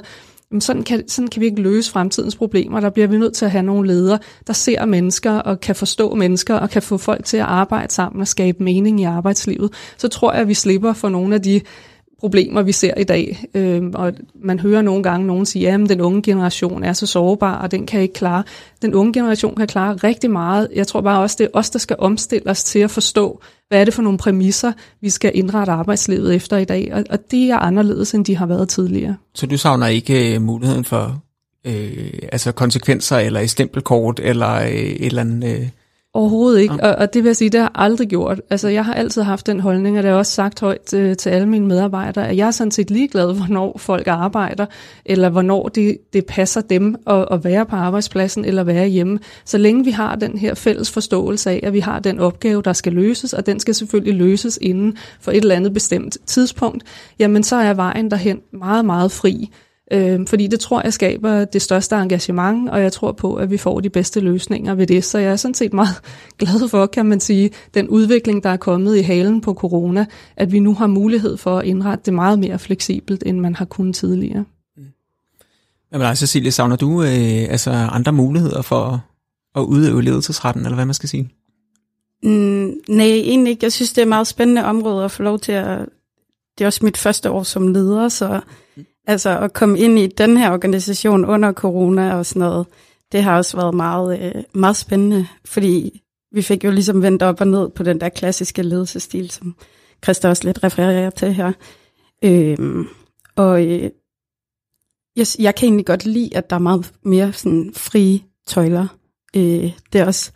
Jamen 0.52 0.62
sådan, 0.62 0.84
kan, 0.84 1.08
sådan 1.08 1.28
kan 1.28 1.40
vi 1.40 1.46
ikke 1.46 1.62
løse 1.62 1.92
fremtidens 1.92 2.36
problemer. 2.36 2.80
Der 2.80 2.90
bliver 2.90 3.08
vi 3.08 3.18
nødt 3.18 3.34
til 3.34 3.46
at 3.46 3.52
have 3.52 3.64
nogle 3.64 3.88
ledere, 3.88 4.20
der 4.48 4.54
ser 4.54 4.86
mennesker 4.86 5.32
og 5.32 5.60
kan 5.60 5.76
forstå 5.76 6.16
mennesker 6.16 6.56
og 6.56 6.70
kan 6.70 6.82
få 6.82 6.98
folk 6.98 7.26
til 7.26 7.38
at 7.38 7.44
arbejde 7.44 7.94
sammen 7.94 8.22
og 8.22 8.28
skabe 8.28 8.64
mening 8.64 9.02
i 9.02 9.04
arbejdslivet. 9.04 9.74
Så 9.98 10.08
tror 10.08 10.32
jeg, 10.32 10.42
at 10.42 10.48
vi 10.48 10.54
slipper 10.54 10.94
for 10.94 11.10
nogle 11.10 11.36
af 11.36 11.42
de 11.42 11.62
problemer, 12.20 12.62
vi 12.62 12.72
ser 12.72 12.94
i 12.98 13.04
dag. 13.04 13.46
Øh, 13.54 13.84
og 13.94 14.14
man 14.36 14.60
hører 14.60 14.82
nogle 14.82 15.04
gange 15.04 15.28
nogen 15.28 15.46
sige, 15.46 15.72
at 15.72 15.90
den 15.90 16.02
unge 16.02 16.22
generation 16.22 16.84
er 16.84 16.94
så 16.94 17.06
sårbar, 17.06 17.58
og 17.58 17.72
den 17.72 17.86
kan 17.86 18.02
ikke 18.02 18.14
klare. 18.14 18.44
Den 18.82 18.94
unge 18.94 19.14
generation 19.14 19.56
kan 19.56 19.68
klare 19.68 19.96
rigtig 19.96 20.32
meget. 20.32 20.68
Jeg 20.76 20.88
tror 20.88 21.02
bare 21.02 21.22
også, 21.22 21.36
det 21.40 21.46
er 21.46 21.50
os, 21.54 21.70
der 21.70 21.80
skal 21.80 21.96
omstille 22.00 22.50
os 22.50 22.64
til 22.64 22.80
at 22.80 22.92
forstå, 22.92 23.42
hvad 23.70 23.82
er 23.82 23.86
det 23.86 23.94
for 23.94 24.02
nogle 24.02 24.18
præmisser, 24.18 24.72
vi 25.02 25.10
skal 25.10 25.32
indrette 25.34 25.72
arbejdslivet 25.72 26.36
efter 26.36 26.58
i 26.58 26.66
dag. 26.66 26.90
Og, 26.94 27.04
og 27.10 27.32
det 27.32 27.50
er 27.50 27.58
anderledes, 27.58 28.14
end 28.14 28.26
de 28.26 28.36
har 28.36 28.46
været 28.46 28.70
tidligere. 28.70 29.16
Så 29.36 29.46
du 29.46 29.58
savner 29.58 29.88
ikke 29.88 30.36
øh, 30.36 30.42
muligheden 30.42 30.86
for 30.86 31.24
øh, 31.68 32.14
altså 32.32 32.52
konsekvenser, 32.52 33.18
eller 33.18 33.40
et 33.40 33.50
stempelkort, 33.50 34.20
eller 34.24 34.54
øh, 34.54 34.70
et 34.70 35.06
eller 35.06 35.22
andet... 35.22 35.60
Øh 35.60 35.68
Overhovedet 36.18 36.62
ikke, 36.62 36.74
og, 36.74 36.96
og 36.96 37.14
det 37.14 37.24
vil 37.24 37.30
jeg 37.30 37.36
sige, 37.36 37.50
det 37.50 37.60
har 37.60 37.68
jeg 37.68 37.84
aldrig 37.84 38.08
gjort. 38.08 38.42
Altså 38.50 38.68
jeg 38.68 38.86
har 38.86 38.94
altid 38.94 39.22
haft 39.22 39.48
den 39.48 39.60
holdning, 39.60 39.98
og 39.98 40.04
det 40.04 40.10
har 40.10 40.14
jeg 40.14 40.20
også 40.20 40.32
sagt 40.32 40.60
højt 40.60 40.82
til, 40.82 41.18
til 41.18 41.30
alle 41.30 41.48
mine 41.48 41.68
medarbejdere, 41.68 42.28
at 42.30 42.38
jeg 42.38 42.48
er 42.48 42.52
sådan 42.52 42.72
set 42.72 42.92
ligeglad, 42.92 43.34
hvornår 43.34 43.78
folk 43.78 44.08
arbejder, 44.08 44.66
eller 45.06 45.30
hvornår 45.30 45.68
det, 45.68 45.98
det 46.14 46.26
passer 46.26 46.62
dem 46.62 46.96
at, 47.08 47.26
at 47.32 47.44
være 47.44 47.66
på 47.66 47.76
arbejdspladsen 47.76 48.46
eller 48.46 48.64
være 48.64 48.88
hjemme. 48.88 49.20
Så 49.46 49.58
længe 49.58 49.86
vi 49.86 49.92
har 49.92 50.16
den 50.16 50.38
her 50.38 50.54
fælles 50.54 50.92
forståelse 50.92 51.50
af, 51.50 51.60
at 51.64 51.74
vi 51.74 51.80
har 51.80 52.00
den 52.00 52.20
opgave, 52.20 52.62
der 52.62 52.74
skal 52.74 52.94
løses, 52.94 53.34
og 53.34 53.46
den 53.46 53.60
skal 53.60 53.76
selvfølgelig 53.76 54.16
løses 54.16 54.60
inden 54.62 54.98
for 55.22 55.32
et 55.32 55.38
eller 55.38 55.56
andet 55.56 55.74
bestemt 55.74 56.18
tidspunkt, 56.26 56.84
jamen 57.20 57.44
så 57.44 57.56
er 57.56 57.74
vejen 57.74 58.12
derhen 58.12 58.40
meget, 58.52 58.86
meget 58.86 59.12
fri. 59.12 59.50
Øh, 59.92 60.28
fordi 60.28 60.48
det 60.48 60.60
tror 60.60 60.82
jeg 60.84 60.94
skaber 60.94 61.46
det 61.46 61.62
største 61.62 61.96
engagement, 61.96 62.70
og 62.70 62.82
jeg 62.82 62.94
tror 62.94 63.12
på, 63.12 63.36
at 63.36 63.52
vi 63.52 63.58
får 63.58 63.80
de 63.80 63.90
bedste 63.90 64.20
løsninger 64.20 64.76
ved 64.76 64.88
det. 64.88 65.04
Så 65.04 65.18
jeg 65.18 65.32
er 65.32 65.36
sådan 65.36 65.54
set 65.54 65.74
meget 65.74 66.02
glad 66.40 66.70
for, 66.70 66.86
kan 66.86 67.06
man 67.06 67.20
sige, 67.20 67.50
den 67.74 67.88
udvikling, 67.88 68.44
der 68.44 68.50
er 68.50 68.58
kommet 68.58 68.98
i 68.98 69.02
halen 69.02 69.42
på 69.42 69.54
corona, 69.54 70.06
at 70.36 70.52
vi 70.52 70.60
nu 70.60 70.74
har 70.74 70.88
mulighed 70.88 71.38
for 71.38 71.60
at 71.60 71.66
indrette 71.66 72.06
det 72.06 72.14
meget 72.14 72.40
mere 72.40 72.60
fleksibelt, 72.60 73.24
end 73.26 73.40
man 73.40 73.56
har 73.56 73.66
kunnet 73.66 73.96
tidligere. 73.96 74.46
Mm. 74.78 74.84
Jamen 75.94 76.08
altså, 76.08 76.28
Cecilie, 76.28 76.52
savner 76.52 76.76
du 76.76 77.04
øh, 77.04 77.10
altså 77.50 77.72
andre 77.72 78.12
muligheder 78.12 78.62
for 78.62 79.04
at 79.56 79.62
udøve 79.62 80.02
ledelsesretten, 80.02 80.66
eller 80.66 80.76
hvad 80.76 80.86
man 80.86 80.94
skal 80.94 81.10
sige? 81.10 81.30
Mm, 82.24 82.74
nej, 82.90 83.06
egentlig 83.06 83.52
ikke. 83.52 83.66
Jeg 83.66 83.72
synes, 83.72 83.94
det 83.94 83.98
er 83.98 84.06
et 84.06 84.10
meget 84.10 84.28
spændende 84.28 84.66
område 84.66 85.06
at 85.06 85.12
få 85.12 85.24
lov 85.24 85.40
til 85.40 85.52
at... 85.52 85.80
Det 86.58 86.64
er 86.64 86.68
også 86.68 86.86
mit 86.86 86.98
første 86.98 87.32
år 87.32 87.44
som 87.44 87.68
leder, 87.68 88.10
så 88.10 88.42
Altså 89.08 89.40
at 89.40 89.54
komme 89.54 89.80
ind 89.80 90.00
i 90.00 90.08
den 90.08 90.38
her 90.38 90.52
organisation 90.52 91.26
under 91.26 91.52
corona 91.52 92.16
og 92.16 92.26
sådan 92.26 92.40
noget, 92.40 92.68
det 93.12 93.24
har 93.24 93.38
også 93.38 93.58
været 93.58 93.74
meget, 93.74 94.20
øh, 94.22 94.44
meget 94.54 94.76
spændende, 94.76 95.28
fordi 95.46 96.02
vi 96.32 96.42
fik 96.42 96.64
jo 96.64 96.72
ligesom 96.72 97.02
vendt 97.02 97.24
op 97.24 97.42
og 97.42 97.48
ned 97.48 97.70
på 97.70 97.84
den 97.84 98.02
der 98.02 98.10
klassiske 98.10 98.64
ledelsestil, 98.64 99.30
som 99.30 99.56
Christa 100.04 100.30
også 100.30 100.44
lidt 100.44 100.64
refererer 100.64 101.10
til 101.10 101.34
her. 101.34 101.52
Øhm, 102.24 102.88
og 103.36 103.66
øh, 103.66 103.92
jeg, 105.16 105.28
jeg 105.40 105.56
kan 105.56 105.68
egentlig 105.68 105.86
godt 105.86 106.06
lide, 106.06 106.38
at 106.38 106.50
der 106.50 106.56
er 106.56 106.60
meget 106.60 106.94
mere 107.04 107.34
sådan 107.34 107.72
frie 107.74 108.20
tøjler. 108.48 108.88
Øh, 109.36 109.72
det 109.94 110.02
er 110.02 110.06
også 110.06 110.32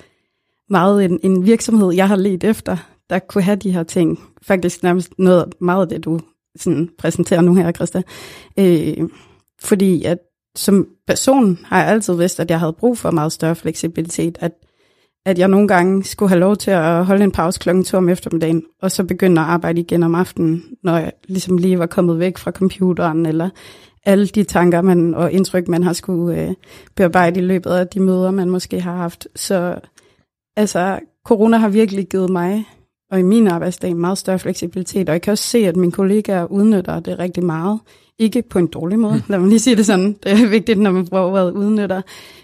meget 0.69 1.05
en, 1.05 1.19
en 1.23 1.45
virksomhed, 1.45 1.93
jeg 1.93 2.07
har 2.07 2.15
let 2.15 2.43
efter, 2.43 2.77
der 3.09 3.19
kunne 3.19 3.43
have 3.43 3.55
de 3.55 3.71
her 3.71 3.83
ting. 3.83 4.19
Faktisk 4.41 4.83
nærmest 4.83 5.11
noget 5.17 5.53
meget 5.61 5.81
af 5.81 5.89
det, 5.89 6.05
du 6.05 6.19
sådan 6.55 6.89
præsentere 6.97 7.43
nu 7.43 7.55
her, 7.55 7.71
Christa. 7.71 8.01
Øh, 8.59 9.09
fordi 9.61 10.03
at 10.03 10.17
som 10.55 10.87
person 11.07 11.59
har 11.65 11.81
jeg 11.81 11.91
altid 11.91 12.15
vidst, 12.15 12.39
at 12.39 12.49
jeg 12.49 12.59
havde 12.59 12.73
brug 12.73 12.97
for 12.97 13.11
meget 13.11 13.31
større 13.31 13.55
fleksibilitet, 13.55 14.37
at 14.41 14.51
at 15.25 15.39
jeg 15.39 15.47
nogle 15.47 15.67
gange 15.67 16.03
skulle 16.03 16.29
have 16.29 16.39
lov 16.39 16.55
til 16.55 16.71
at 16.71 17.05
holde 17.05 17.23
en 17.23 17.31
pause 17.31 17.59
klokken 17.59 17.83
to 17.83 17.97
om 17.97 18.09
eftermiddagen, 18.09 18.63
og 18.81 18.91
så 18.91 19.03
begynde 19.03 19.41
at 19.41 19.47
arbejde 19.47 19.81
igen 19.81 20.03
om 20.03 20.15
aftenen, 20.15 20.63
når 20.83 20.97
jeg 20.97 21.11
ligesom 21.27 21.57
lige 21.57 21.79
var 21.79 21.85
kommet 21.85 22.19
væk 22.19 22.37
fra 22.37 22.51
computeren, 22.51 23.25
eller 23.25 23.49
alle 24.05 24.27
de 24.27 24.43
tanker 24.43 24.81
man, 24.81 25.13
og 25.13 25.31
indtryk, 25.31 25.67
man 25.67 25.83
har 25.83 25.93
skulle 25.93 26.41
øh, 26.41 26.53
bearbejde 26.95 27.39
i 27.39 27.43
løbet 27.43 27.69
af 27.69 27.87
de 27.87 27.99
møder, 27.99 28.31
man 28.31 28.49
måske 28.49 28.81
har 28.81 28.95
haft. 28.95 29.27
Så 29.35 29.79
altså, 30.55 30.99
corona 31.25 31.57
har 31.57 31.69
virkelig 31.69 32.07
givet 32.07 32.29
mig 32.29 32.65
og 33.11 33.19
i 33.19 33.23
min 33.23 33.47
arbejdsdag 33.47 33.95
meget 33.95 34.17
større 34.17 34.39
fleksibilitet, 34.39 35.09
og 35.09 35.13
jeg 35.13 35.21
kan 35.21 35.31
også 35.31 35.43
se, 35.43 35.57
at 35.57 35.75
mine 35.75 35.91
kollegaer 35.91 36.45
udnytter 36.45 36.99
det 36.99 37.19
rigtig 37.19 37.43
meget. 37.43 37.79
Ikke 38.19 38.41
på 38.41 38.59
en 38.59 38.67
dårlig 38.67 38.99
måde, 38.99 39.15
mm. 39.15 39.21
lad 39.27 39.39
mig 39.39 39.49
lige 39.49 39.59
sige 39.59 39.75
det 39.75 39.85
sådan. 39.85 40.13
Det 40.23 40.31
er 40.31 40.49
vigtigt, 40.49 40.79
når 40.79 40.91
man 40.91 41.07
bruger 41.07 41.23
ordet 41.23 41.51
udnytter. 41.51 42.01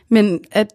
Men 0.10 0.39
at 0.51 0.67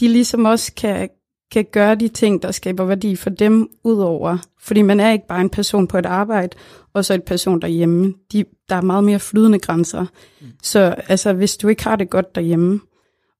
de 0.00 0.08
ligesom 0.08 0.44
også 0.44 0.72
kan, 0.74 1.08
kan 1.52 1.66
gøre 1.72 1.94
de 1.94 2.08
ting, 2.08 2.42
der 2.42 2.50
skaber 2.50 2.84
værdi 2.84 3.16
for 3.16 3.30
dem 3.30 3.68
udover. 3.84 4.38
Fordi 4.60 4.82
man 4.82 5.00
er 5.00 5.12
ikke 5.12 5.26
bare 5.26 5.40
en 5.40 5.50
person 5.50 5.86
på 5.86 5.98
et 5.98 6.06
arbejde, 6.06 6.56
og 6.94 7.04
så 7.04 7.14
en 7.14 7.22
person 7.26 7.60
derhjemme. 7.60 8.14
De, 8.32 8.44
der 8.68 8.74
er 8.74 8.80
meget 8.80 9.04
mere 9.04 9.18
flydende 9.18 9.58
grænser. 9.58 10.06
Mm. 10.40 10.46
Så 10.62 10.94
altså, 11.08 11.32
hvis 11.32 11.56
du 11.56 11.68
ikke 11.68 11.84
har 11.84 11.96
det 11.96 12.10
godt 12.10 12.34
derhjemme, 12.34 12.80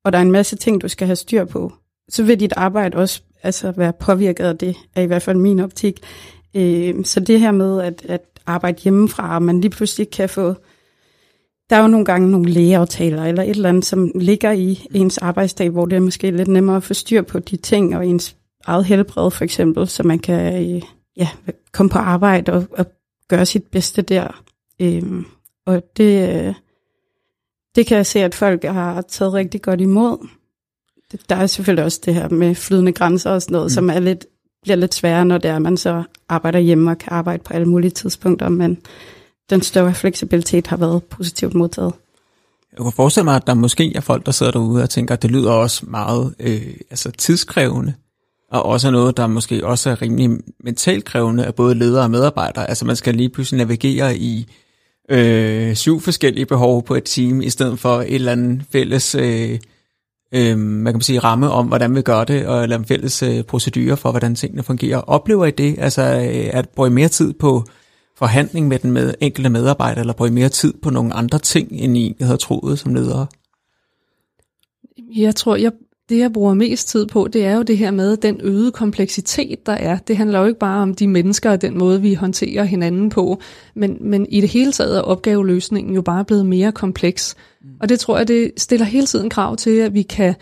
og 0.04 0.12
der 0.12 0.18
er 0.18 0.22
en 0.22 0.32
masse 0.32 0.56
ting, 0.56 0.82
du 0.82 0.88
skal 0.88 1.06
have 1.06 1.16
styr 1.16 1.44
på, 1.44 1.72
så 2.08 2.22
vil 2.22 2.40
dit 2.40 2.52
arbejde 2.56 2.98
også 2.98 3.22
altså, 3.42 3.70
være 3.70 3.92
påvirket 3.92 4.44
af 4.44 4.59
det, 4.59 4.76
er 4.94 5.03
i 5.03 5.07
hvert 5.07 5.22
fald 5.22 5.37
min 5.37 5.61
optik. 5.61 6.00
Øh, 6.57 7.05
så 7.05 7.20
det 7.20 7.40
her 7.40 7.53
med 7.53 7.81
at, 7.81 8.03
at 8.09 8.20
arbejde 8.46 8.83
hjemmefra, 8.83 9.35
og 9.35 9.42
man 9.42 9.61
lige 9.61 9.70
pludselig 9.70 10.11
kan 10.11 10.29
få... 10.29 10.55
Der 11.70 11.76
er 11.76 11.83
jo 11.83 11.88
nogle 11.88 12.07
gange 12.07 12.31
nogle 12.31 12.50
lægeaftaler 12.50 13.24
eller 13.24 13.42
et 13.42 13.50
eller 13.50 13.68
andet, 13.68 13.85
som 13.85 14.12
ligger 14.14 14.53
i 14.53 14.87
ens 14.94 15.18
arbejdsdag, 15.18 15.70
hvor 15.70 15.87
det 15.87 15.96
er 15.96 16.00
måske 16.00 16.31
lidt 16.31 16.48
nemmere 16.48 16.76
at 16.76 16.83
få 16.83 16.94
styr 16.94 17.22
på 17.22 17.38
de 17.38 17.57
ting, 17.57 17.96
og 17.96 18.07
ens 18.07 18.37
eget 18.64 18.85
helbred 18.85 19.31
for 19.31 19.44
eksempel, 19.44 19.88
så 19.88 20.03
man 20.03 20.18
kan 20.18 20.62
øh, 20.62 20.83
ja, 21.16 21.29
komme 21.72 21.90
på 21.90 21.98
arbejde 21.98 22.53
og, 22.53 22.66
og 22.79 22.87
gøre 23.29 23.46
sit 23.46 23.64
bedste 23.64 24.03
der. 24.03 24.42
Øh, 24.81 25.03
og 25.66 25.83
det, 25.96 26.29
øh, 26.29 26.55
det 27.74 27.87
kan 27.87 27.96
jeg 27.96 28.07
se, 28.07 28.20
at 28.20 28.35
folk 28.35 28.64
har 28.64 29.00
taget 29.03 29.33
rigtig 29.33 29.62
godt 29.62 29.81
imod 29.81 30.29
der 31.28 31.36
er 31.36 31.46
selvfølgelig 31.46 31.84
også 31.84 32.00
det 32.04 32.14
her 32.14 32.28
med 32.28 32.54
flydende 32.54 32.92
grænser 32.92 33.30
og 33.30 33.42
sådan 33.42 33.52
noget, 33.52 33.66
mm. 33.66 33.74
som 33.74 33.90
er 33.90 33.98
lidt, 33.98 34.26
bliver 34.62 34.76
lidt 34.76 34.94
sværere, 34.94 35.24
når 35.24 35.38
det 35.38 35.50
er, 35.50 35.56
at 35.56 35.62
man 35.62 35.76
så 35.76 36.02
arbejder 36.28 36.58
hjemme 36.58 36.90
og 36.90 36.98
kan 36.98 37.12
arbejde 37.12 37.42
på 37.42 37.54
alle 37.54 37.66
mulige 37.66 37.90
tidspunkter, 37.90 38.48
men 38.48 38.78
den 39.50 39.62
større 39.62 39.94
fleksibilitet 39.94 40.66
har 40.66 40.76
været 40.76 41.04
positivt 41.04 41.54
modtaget. 41.54 41.92
Jeg 42.72 42.84
kan 42.84 42.92
forestille 42.92 43.24
mig, 43.24 43.36
at 43.36 43.46
der 43.46 43.54
måske 43.54 43.92
er 43.96 44.00
folk, 44.00 44.26
der 44.26 44.32
sidder 44.32 44.52
derude 44.52 44.82
og 44.82 44.90
tænker, 44.90 45.14
at 45.14 45.22
det 45.22 45.30
lyder 45.30 45.52
også 45.52 45.86
meget 45.86 46.34
øh, 46.40 46.74
altså 46.90 47.10
tidskrævende, 47.10 47.94
og 48.50 48.66
også 48.66 48.90
noget, 48.90 49.16
der 49.16 49.26
måske 49.26 49.66
også 49.66 49.90
er 49.90 50.02
rimelig 50.02 50.30
mentalt 50.64 51.04
krævende 51.04 51.44
af 51.44 51.54
både 51.54 51.74
ledere 51.74 52.02
og 52.02 52.10
medarbejdere. 52.10 52.68
Altså 52.68 52.84
man 52.84 52.96
skal 52.96 53.14
lige 53.14 53.28
pludselig 53.28 53.58
navigere 53.58 54.16
i 54.16 54.46
øh, 55.10 55.74
syv 55.74 56.00
forskellige 56.00 56.46
behov 56.46 56.84
på 56.84 56.94
et 56.94 57.04
team, 57.04 57.40
i 57.40 57.50
stedet 57.50 57.78
for 57.78 58.00
et 58.00 58.14
eller 58.14 58.32
andet 58.32 58.62
fælles 58.72 59.14
øh, 59.14 59.58
øh, 60.34 60.58
man 60.58 60.92
kan 60.92 61.00
sige, 61.00 61.18
ramme 61.18 61.50
om, 61.50 61.66
hvordan 61.66 61.96
vi 61.96 62.02
gør 62.02 62.24
det, 62.24 62.46
og 62.46 62.68
lave 62.68 62.78
en 62.78 62.84
fælles 62.84 63.22
øh, 63.22 63.44
procedurer 63.44 63.94
for, 63.94 64.10
hvordan 64.10 64.34
tingene 64.34 64.62
fungerer. 64.62 64.98
Oplever 64.98 65.46
I 65.46 65.50
det? 65.50 65.76
Altså, 65.78 66.02
øh, 66.02 66.58
at 66.58 66.68
bruge 66.68 66.90
mere 66.90 67.08
tid 67.08 67.32
på 67.32 67.64
forhandling 68.16 68.68
med 68.68 68.78
den 68.78 68.90
med 68.90 69.14
enkelte 69.20 69.50
medarbejder, 69.50 70.00
eller 70.00 70.12
bruge 70.12 70.30
mere 70.30 70.48
tid 70.48 70.74
på 70.82 70.90
nogle 70.90 71.14
andre 71.14 71.38
ting, 71.38 71.72
end 71.72 71.96
I 71.96 72.16
havde 72.20 72.36
troet 72.36 72.78
som 72.78 72.94
ledere? 72.94 73.26
Jeg 75.16 75.36
tror, 75.36 75.56
jeg, 75.56 75.72
det 76.10 76.18
jeg 76.18 76.32
bruger 76.32 76.54
mest 76.54 76.88
tid 76.88 77.06
på, 77.06 77.28
det 77.32 77.44
er 77.44 77.54
jo 77.54 77.62
det 77.62 77.78
her 77.78 77.90
med 77.90 78.16
den 78.16 78.40
øgede 78.42 78.72
kompleksitet, 78.72 79.66
der 79.66 79.72
er. 79.72 79.98
Det 79.98 80.16
handler 80.16 80.38
jo 80.40 80.46
ikke 80.46 80.58
bare 80.58 80.82
om 80.82 80.94
de 80.94 81.08
mennesker 81.08 81.50
og 81.50 81.62
den 81.62 81.78
måde, 81.78 82.02
vi 82.02 82.14
håndterer 82.14 82.64
hinanden 82.64 83.10
på, 83.10 83.40
men, 83.74 83.96
men 84.00 84.26
i 84.26 84.40
det 84.40 84.48
hele 84.48 84.72
taget 84.72 84.96
er 84.96 85.02
opgaveløsningen 85.02 85.94
jo 85.94 86.02
bare 86.02 86.24
blevet 86.24 86.46
mere 86.46 86.72
kompleks. 86.72 87.36
Og 87.80 87.88
det 87.88 88.00
tror 88.00 88.18
jeg, 88.18 88.28
det 88.28 88.52
stiller 88.56 88.86
hele 88.86 89.06
tiden 89.06 89.30
krav 89.30 89.56
til, 89.56 89.70
at 89.70 89.94
vi 89.94 90.02
kan 90.02 90.34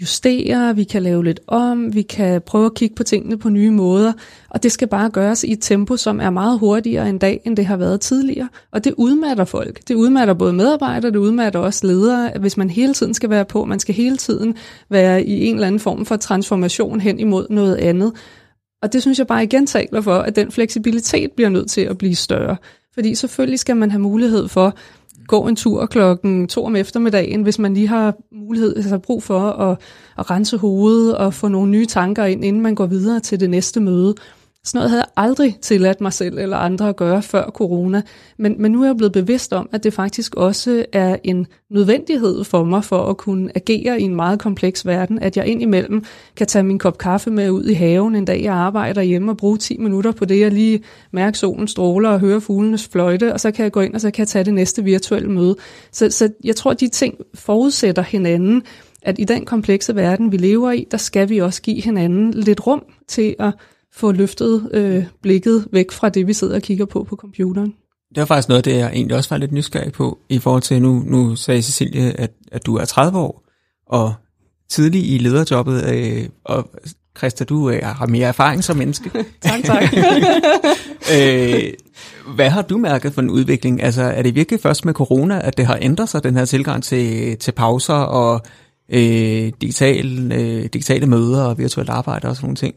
justere, 0.00 0.76
vi 0.76 0.84
kan 0.84 1.02
lave 1.02 1.24
lidt 1.24 1.40
om, 1.46 1.94
vi 1.94 2.02
kan 2.02 2.42
prøve 2.46 2.66
at 2.66 2.74
kigge 2.74 2.94
på 2.94 3.02
tingene 3.02 3.38
på 3.38 3.48
nye 3.48 3.70
måder, 3.70 4.12
og 4.50 4.62
det 4.62 4.72
skal 4.72 4.88
bare 4.88 5.10
gøres 5.10 5.44
i 5.44 5.52
et 5.52 5.58
tempo, 5.60 5.96
som 5.96 6.20
er 6.20 6.30
meget 6.30 6.58
hurtigere 6.58 7.08
en 7.08 7.18
dag, 7.18 7.40
end 7.44 7.56
det 7.56 7.66
har 7.66 7.76
været 7.76 8.00
tidligere. 8.00 8.48
Og 8.72 8.84
det 8.84 8.94
udmatter 8.96 9.44
folk. 9.44 9.88
Det 9.88 9.94
udmatter 9.94 10.34
både 10.34 10.52
medarbejdere, 10.52 11.10
det 11.10 11.18
udmatter 11.18 11.60
også 11.60 11.86
ledere, 11.86 12.30
hvis 12.40 12.56
man 12.56 12.70
hele 12.70 12.94
tiden 12.94 13.14
skal 13.14 13.30
være 13.30 13.44
på, 13.44 13.64
man 13.64 13.80
skal 13.80 13.94
hele 13.94 14.16
tiden 14.16 14.54
være 14.90 15.24
i 15.24 15.46
en 15.46 15.54
eller 15.54 15.66
anden 15.66 15.80
form 15.80 16.06
for 16.06 16.16
transformation 16.16 17.00
hen 17.00 17.20
imod 17.20 17.46
noget 17.50 17.76
andet. 17.76 18.12
Og 18.82 18.92
det 18.92 19.02
synes 19.02 19.18
jeg 19.18 19.26
bare 19.26 19.44
igen 19.44 19.66
taler 19.66 20.00
for, 20.00 20.14
at 20.14 20.36
den 20.36 20.52
fleksibilitet 20.52 21.32
bliver 21.32 21.48
nødt 21.48 21.70
til 21.70 21.80
at 21.80 21.98
blive 21.98 22.14
større. 22.14 22.56
Fordi 22.94 23.14
selvfølgelig 23.14 23.58
skal 23.58 23.76
man 23.76 23.90
have 23.90 24.00
mulighed 24.00 24.48
for 24.48 24.76
gå 25.26 25.46
en 25.46 25.56
tur 25.56 25.86
klokken 25.86 26.48
to 26.48 26.64
om 26.64 26.76
eftermiddagen, 26.76 27.42
hvis 27.42 27.58
man 27.58 27.74
lige 27.74 27.88
har 27.88 28.14
mulighed, 28.32 28.76
altså 28.76 28.98
brug 28.98 29.22
for 29.22 29.40
at, 29.40 29.78
at 30.18 30.30
rense 30.30 30.56
hovedet 30.56 31.16
og 31.16 31.34
få 31.34 31.48
nogle 31.48 31.70
nye 31.70 31.86
tanker 31.86 32.24
ind, 32.24 32.44
inden 32.44 32.62
man 32.62 32.74
går 32.74 32.86
videre 32.86 33.20
til 33.20 33.40
det 33.40 33.50
næste 33.50 33.80
møde. 33.80 34.14
Sådan 34.68 34.78
noget 34.78 34.90
havde 34.90 35.02
jeg 35.02 35.24
aldrig 35.24 35.56
tilladt 35.62 36.00
mig 36.00 36.12
selv 36.12 36.38
eller 36.38 36.56
andre 36.56 36.88
at 36.88 36.96
gøre 36.96 37.22
før 37.22 37.50
corona, 37.50 38.02
men, 38.36 38.54
men 38.58 38.72
nu 38.72 38.82
er 38.82 38.86
jeg 38.86 38.96
blevet 38.96 39.12
bevidst 39.12 39.52
om, 39.52 39.68
at 39.72 39.84
det 39.84 39.92
faktisk 39.92 40.34
også 40.34 40.84
er 40.92 41.16
en 41.24 41.46
nødvendighed 41.70 42.44
for 42.44 42.64
mig 42.64 42.84
for 42.84 43.04
at 43.04 43.16
kunne 43.16 43.50
agere 43.54 44.00
i 44.00 44.02
en 44.02 44.14
meget 44.14 44.38
kompleks 44.38 44.86
verden, 44.86 45.18
at 45.18 45.36
jeg 45.36 45.46
indimellem 45.46 46.04
kan 46.36 46.46
tage 46.46 46.62
min 46.62 46.78
kop 46.78 46.98
kaffe 46.98 47.30
med 47.30 47.50
ud 47.50 47.64
i 47.64 47.72
haven 47.72 48.14
en 48.14 48.24
dag, 48.24 48.42
jeg 48.42 48.54
arbejder 48.54 49.02
hjemme 49.02 49.32
og 49.32 49.36
bruge 49.36 49.58
10 49.58 49.78
minutter 49.78 50.12
på 50.12 50.24
det, 50.24 50.40
jeg 50.40 50.52
lige 50.52 50.82
mærker 51.12 51.36
solen 51.36 51.68
stråler 51.68 52.10
og 52.10 52.20
hører 52.20 52.40
fuglenes 52.40 52.88
fløjte, 52.88 53.32
og 53.32 53.40
så 53.40 53.50
kan 53.50 53.62
jeg 53.62 53.72
gå 53.72 53.80
ind 53.80 53.94
og 53.94 54.00
så 54.00 54.10
kan 54.10 54.20
jeg 54.20 54.28
tage 54.28 54.44
det 54.44 54.54
næste 54.54 54.84
virtuelle 54.84 55.30
møde. 55.30 55.56
Så, 55.92 56.10
så 56.10 56.28
jeg 56.44 56.56
tror, 56.56 56.70
at 56.70 56.80
de 56.80 56.88
ting 56.88 57.14
forudsætter 57.34 58.02
hinanden, 58.02 58.62
at 59.02 59.18
i 59.18 59.24
den 59.24 59.44
komplekse 59.44 59.96
verden, 59.96 60.32
vi 60.32 60.36
lever 60.36 60.70
i, 60.70 60.86
der 60.90 60.96
skal 60.96 61.28
vi 61.28 61.38
også 61.38 61.62
give 61.62 61.82
hinanden 61.82 62.30
lidt 62.34 62.66
rum 62.66 62.84
til 63.06 63.34
at 63.38 63.52
få 63.94 64.12
løftet 64.12 64.68
øh, 64.72 65.04
blikket 65.22 65.68
væk 65.72 65.90
fra 65.90 66.08
det, 66.08 66.26
vi 66.26 66.32
sidder 66.32 66.56
og 66.56 66.62
kigger 66.62 66.84
på 66.84 67.04
på 67.04 67.16
computeren. 67.16 67.74
Det 68.08 68.18
er 68.18 68.24
faktisk 68.24 68.48
noget, 68.48 68.64
det 68.64 68.76
jeg 68.76 68.90
egentlig 68.92 69.16
også 69.16 69.30
var 69.30 69.36
lidt 69.36 69.52
nysgerrig 69.52 69.92
på, 69.92 70.18
i 70.28 70.38
forhold 70.38 70.62
til 70.62 70.82
nu, 70.82 71.02
nu 71.06 71.36
sagde 71.36 71.62
Cecilie, 71.62 72.20
at, 72.20 72.30
at 72.52 72.66
du 72.66 72.76
er 72.76 72.84
30 72.84 73.18
år, 73.18 73.44
og 73.86 74.14
tidlig 74.68 75.14
i 75.14 75.18
lederjobbet, 75.18 75.94
øh, 75.94 76.28
og 76.44 76.70
Christa, 77.18 77.44
du 77.44 77.70
øh, 77.70 77.82
har 77.82 78.06
mere 78.06 78.28
erfaring 78.28 78.64
som 78.64 78.76
menneske. 78.76 79.10
tak, 79.40 79.62
tak. 79.64 79.82
øh, 81.16 81.72
hvad 82.34 82.50
har 82.50 82.62
du 82.62 82.78
mærket 82.78 83.14
for 83.14 83.22
en 83.22 83.30
udvikling? 83.30 83.82
Altså, 83.82 84.02
er 84.02 84.22
det 84.22 84.34
virkelig 84.34 84.60
først 84.60 84.84
med 84.84 84.94
corona, 84.94 85.40
at 85.46 85.56
det 85.56 85.66
har 85.66 85.78
ændret 85.82 86.08
sig, 86.08 86.24
den 86.24 86.36
her 86.36 86.44
tilgang 86.44 86.82
til, 86.82 87.36
til 87.38 87.52
pauser 87.52 87.94
og 87.94 88.40
øh, 88.88 89.52
digital, 89.60 90.32
øh, 90.32 90.62
digitale 90.62 91.06
møder 91.06 91.44
og 91.44 91.58
virtuelt 91.58 91.90
arbejde 91.90 92.28
og 92.28 92.36
sådan 92.36 92.46
nogle 92.46 92.56
ting? 92.56 92.74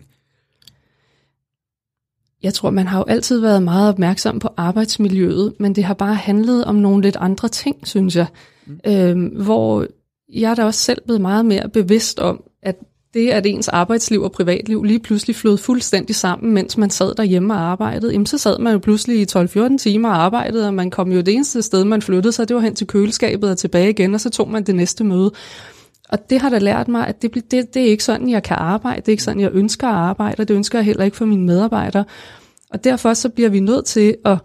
Jeg 2.44 2.54
tror, 2.54 2.70
man 2.70 2.88
har 2.88 2.98
jo 2.98 3.06
altid 3.08 3.40
været 3.40 3.64
meget 3.64 3.90
opmærksom 3.90 4.40
på 4.40 4.50
arbejdsmiljøet, 4.58 5.54
men 5.60 5.76
det 5.76 5.84
har 5.84 5.94
bare 5.94 6.16
handlet 6.16 6.66
om 6.66 6.76
nogle 6.76 7.02
lidt 7.04 7.16
andre 7.16 7.48
ting, 7.48 7.88
synes 7.88 8.16
jeg. 8.16 8.26
Mm. 8.68 8.80
Øhm, 8.88 9.26
hvor 9.26 9.86
jeg 10.34 10.52
er 10.52 10.56
da 10.56 10.64
også 10.64 10.80
selv 10.80 11.02
blevet 11.06 11.22
meget 11.22 11.46
mere 11.46 11.70
bevidst 11.70 12.20
om, 12.20 12.44
at 12.64 12.76
det, 13.14 13.30
at 13.30 13.46
ens 13.46 13.68
arbejdsliv 13.68 14.22
og 14.22 14.32
privatliv 14.32 14.84
lige 14.84 15.00
pludselig 15.00 15.36
flød 15.36 15.58
fuldstændig 15.58 16.16
sammen, 16.16 16.54
mens 16.54 16.78
man 16.78 16.90
sad 16.90 17.16
derhjemme 17.16 17.54
og 17.54 17.60
arbejdede, 17.60 18.12
jamen 18.12 18.26
så 18.26 18.38
sad 18.38 18.60
man 18.60 18.74
jo 18.74 18.80
pludselig 18.80 19.22
i 19.22 19.26
12-14 19.38 19.78
timer 19.78 20.10
og 20.10 20.16
arbejdede, 20.16 20.68
og 20.68 20.74
man 20.74 20.90
kom 20.90 21.12
jo 21.12 21.22
det 21.22 21.34
eneste 21.34 21.62
sted, 21.62 21.84
man 21.84 22.02
flyttede 22.02 22.32
sig, 22.32 22.48
det 22.48 22.56
var 22.56 22.62
hen 22.62 22.76
til 22.76 22.88
køleskabet 22.88 23.50
og 23.50 23.58
tilbage 23.58 23.90
igen, 23.90 24.14
og 24.14 24.22
så 24.22 24.30
tog 24.30 24.50
man 24.50 24.64
det 24.64 24.76
næste 24.76 25.04
møde. 25.04 25.32
Og 26.12 26.30
det 26.30 26.42
har 26.42 26.50
da 26.50 26.58
lært 26.58 26.88
mig, 26.88 27.08
at 27.08 27.22
det, 27.22 27.34
det, 27.52 27.74
det 27.74 27.82
er 27.82 27.90
ikke 27.90 28.04
sådan, 28.04 28.30
jeg 28.30 28.44
kan 28.44 28.58
arbejde. 28.60 29.02
Det 29.02 29.08
er 29.08 29.12
ikke 29.12 29.24
sådan, 29.24 29.42
jeg 29.42 29.52
ønsker 29.54 29.88
at 29.88 29.94
arbejde, 29.94 30.42
og 30.42 30.48
det 30.48 30.54
ønsker 30.54 30.80
jeg 30.80 30.86
heller 30.86 31.04
ikke 31.04 31.18
for 31.18 31.26
mine 31.26 31.44
medarbejdere. 31.44 32.06
Og 32.70 32.84
derfor 32.84 33.14
så 33.14 33.30
bliver 33.30 33.50
vi 33.50 33.60
nødt 33.60 33.86
til 33.86 34.16
at, 34.26 34.38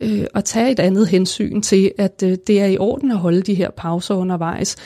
øh, 0.00 0.24
at 0.34 0.44
tage 0.44 0.70
et 0.70 0.80
andet 0.80 1.08
hensyn 1.08 1.62
til, 1.62 1.92
at 1.98 2.22
øh, 2.24 2.36
det 2.46 2.60
er 2.60 2.66
i 2.66 2.78
orden 2.78 3.10
at 3.10 3.18
holde 3.18 3.42
de 3.42 3.54
her 3.54 3.70
pauser 3.70 4.14
undervejs. 4.14 4.76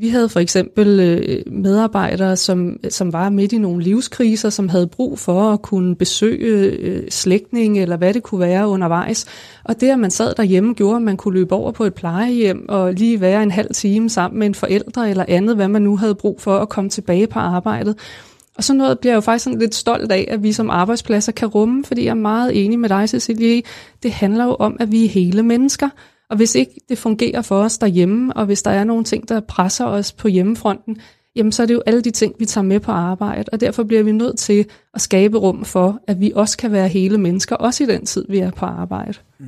Vi 0.00 0.08
havde 0.08 0.28
for 0.28 0.40
eksempel 0.40 1.00
øh, 1.00 1.52
medarbejdere, 1.52 2.36
som, 2.36 2.76
som 2.88 3.12
var 3.12 3.30
midt 3.30 3.52
i 3.52 3.58
nogle 3.58 3.82
livskriser, 3.82 4.50
som 4.50 4.68
havde 4.68 4.86
brug 4.86 5.18
for 5.18 5.52
at 5.52 5.62
kunne 5.62 5.96
besøge 5.96 6.70
øh, 6.70 7.02
slægtning 7.10 7.78
eller 7.78 7.96
hvad 7.96 8.14
det 8.14 8.22
kunne 8.22 8.40
være 8.40 8.68
undervejs. 8.68 9.26
Og 9.64 9.80
det, 9.80 9.90
at 9.90 9.98
man 9.98 10.10
sad 10.10 10.34
derhjemme, 10.34 10.74
gjorde, 10.74 10.96
at 10.96 11.02
man 11.02 11.16
kunne 11.16 11.34
løbe 11.34 11.54
over 11.54 11.72
på 11.72 11.84
et 11.84 11.94
plejehjem 11.94 12.66
og 12.68 12.92
lige 12.94 13.20
være 13.20 13.42
en 13.42 13.50
halv 13.50 13.74
time 13.74 14.10
sammen 14.10 14.38
med 14.38 14.46
en 14.46 14.54
forældre 14.54 15.10
eller 15.10 15.24
andet, 15.28 15.56
hvad 15.56 15.68
man 15.68 15.82
nu 15.82 15.96
havde 15.96 16.14
brug 16.14 16.40
for 16.40 16.58
at 16.58 16.68
komme 16.68 16.90
tilbage 16.90 17.26
på 17.26 17.38
arbejdet. 17.38 17.98
Og 18.56 18.64
så 18.64 18.74
noget 18.74 18.98
bliver 18.98 19.12
jeg 19.12 19.16
jo 19.16 19.20
faktisk 19.20 19.44
sådan 19.44 19.58
lidt 19.58 19.74
stolt 19.74 20.12
af, 20.12 20.28
at 20.30 20.42
vi 20.42 20.52
som 20.52 20.70
arbejdspladser 20.70 21.32
kan 21.32 21.48
rumme, 21.48 21.84
fordi 21.84 22.04
jeg 22.04 22.10
er 22.10 22.14
meget 22.14 22.64
enig 22.64 22.78
med 22.78 22.88
dig, 22.88 23.08
Cecilie. 23.08 23.62
Det 24.02 24.12
handler 24.12 24.44
jo 24.44 24.56
om, 24.58 24.76
at 24.80 24.92
vi 24.92 25.04
er 25.04 25.08
hele 25.08 25.42
mennesker. 25.42 25.88
Og 26.30 26.36
hvis 26.36 26.54
ikke 26.54 26.80
det 26.88 26.98
fungerer 26.98 27.42
for 27.42 27.62
os 27.62 27.78
derhjemme, 27.78 28.32
og 28.32 28.46
hvis 28.46 28.62
der 28.62 28.70
er 28.70 28.84
nogle 28.84 29.04
ting, 29.04 29.28
der 29.28 29.40
presser 29.40 29.84
os 29.84 30.12
på 30.12 30.28
hjemmefronten, 30.28 30.96
jamen 31.36 31.52
så 31.52 31.62
er 31.62 31.66
det 31.66 31.74
jo 31.74 31.82
alle 31.86 32.00
de 32.00 32.10
ting, 32.10 32.34
vi 32.38 32.44
tager 32.46 32.64
med 32.64 32.80
på 32.80 32.92
arbejde, 32.92 33.44
og 33.52 33.60
derfor 33.60 33.82
bliver 33.82 34.02
vi 34.02 34.12
nødt 34.12 34.38
til 34.38 34.66
at 34.94 35.00
skabe 35.00 35.38
rum 35.38 35.64
for, 35.64 36.00
at 36.06 36.20
vi 36.20 36.32
også 36.34 36.56
kan 36.56 36.72
være 36.72 36.88
hele 36.88 37.18
mennesker, 37.18 37.56
også 37.56 37.84
i 37.84 37.86
den 37.86 38.06
tid, 38.06 38.24
vi 38.28 38.38
er 38.38 38.50
på 38.50 38.66
arbejde. 38.66 39.18
Mm. 39.38 39.46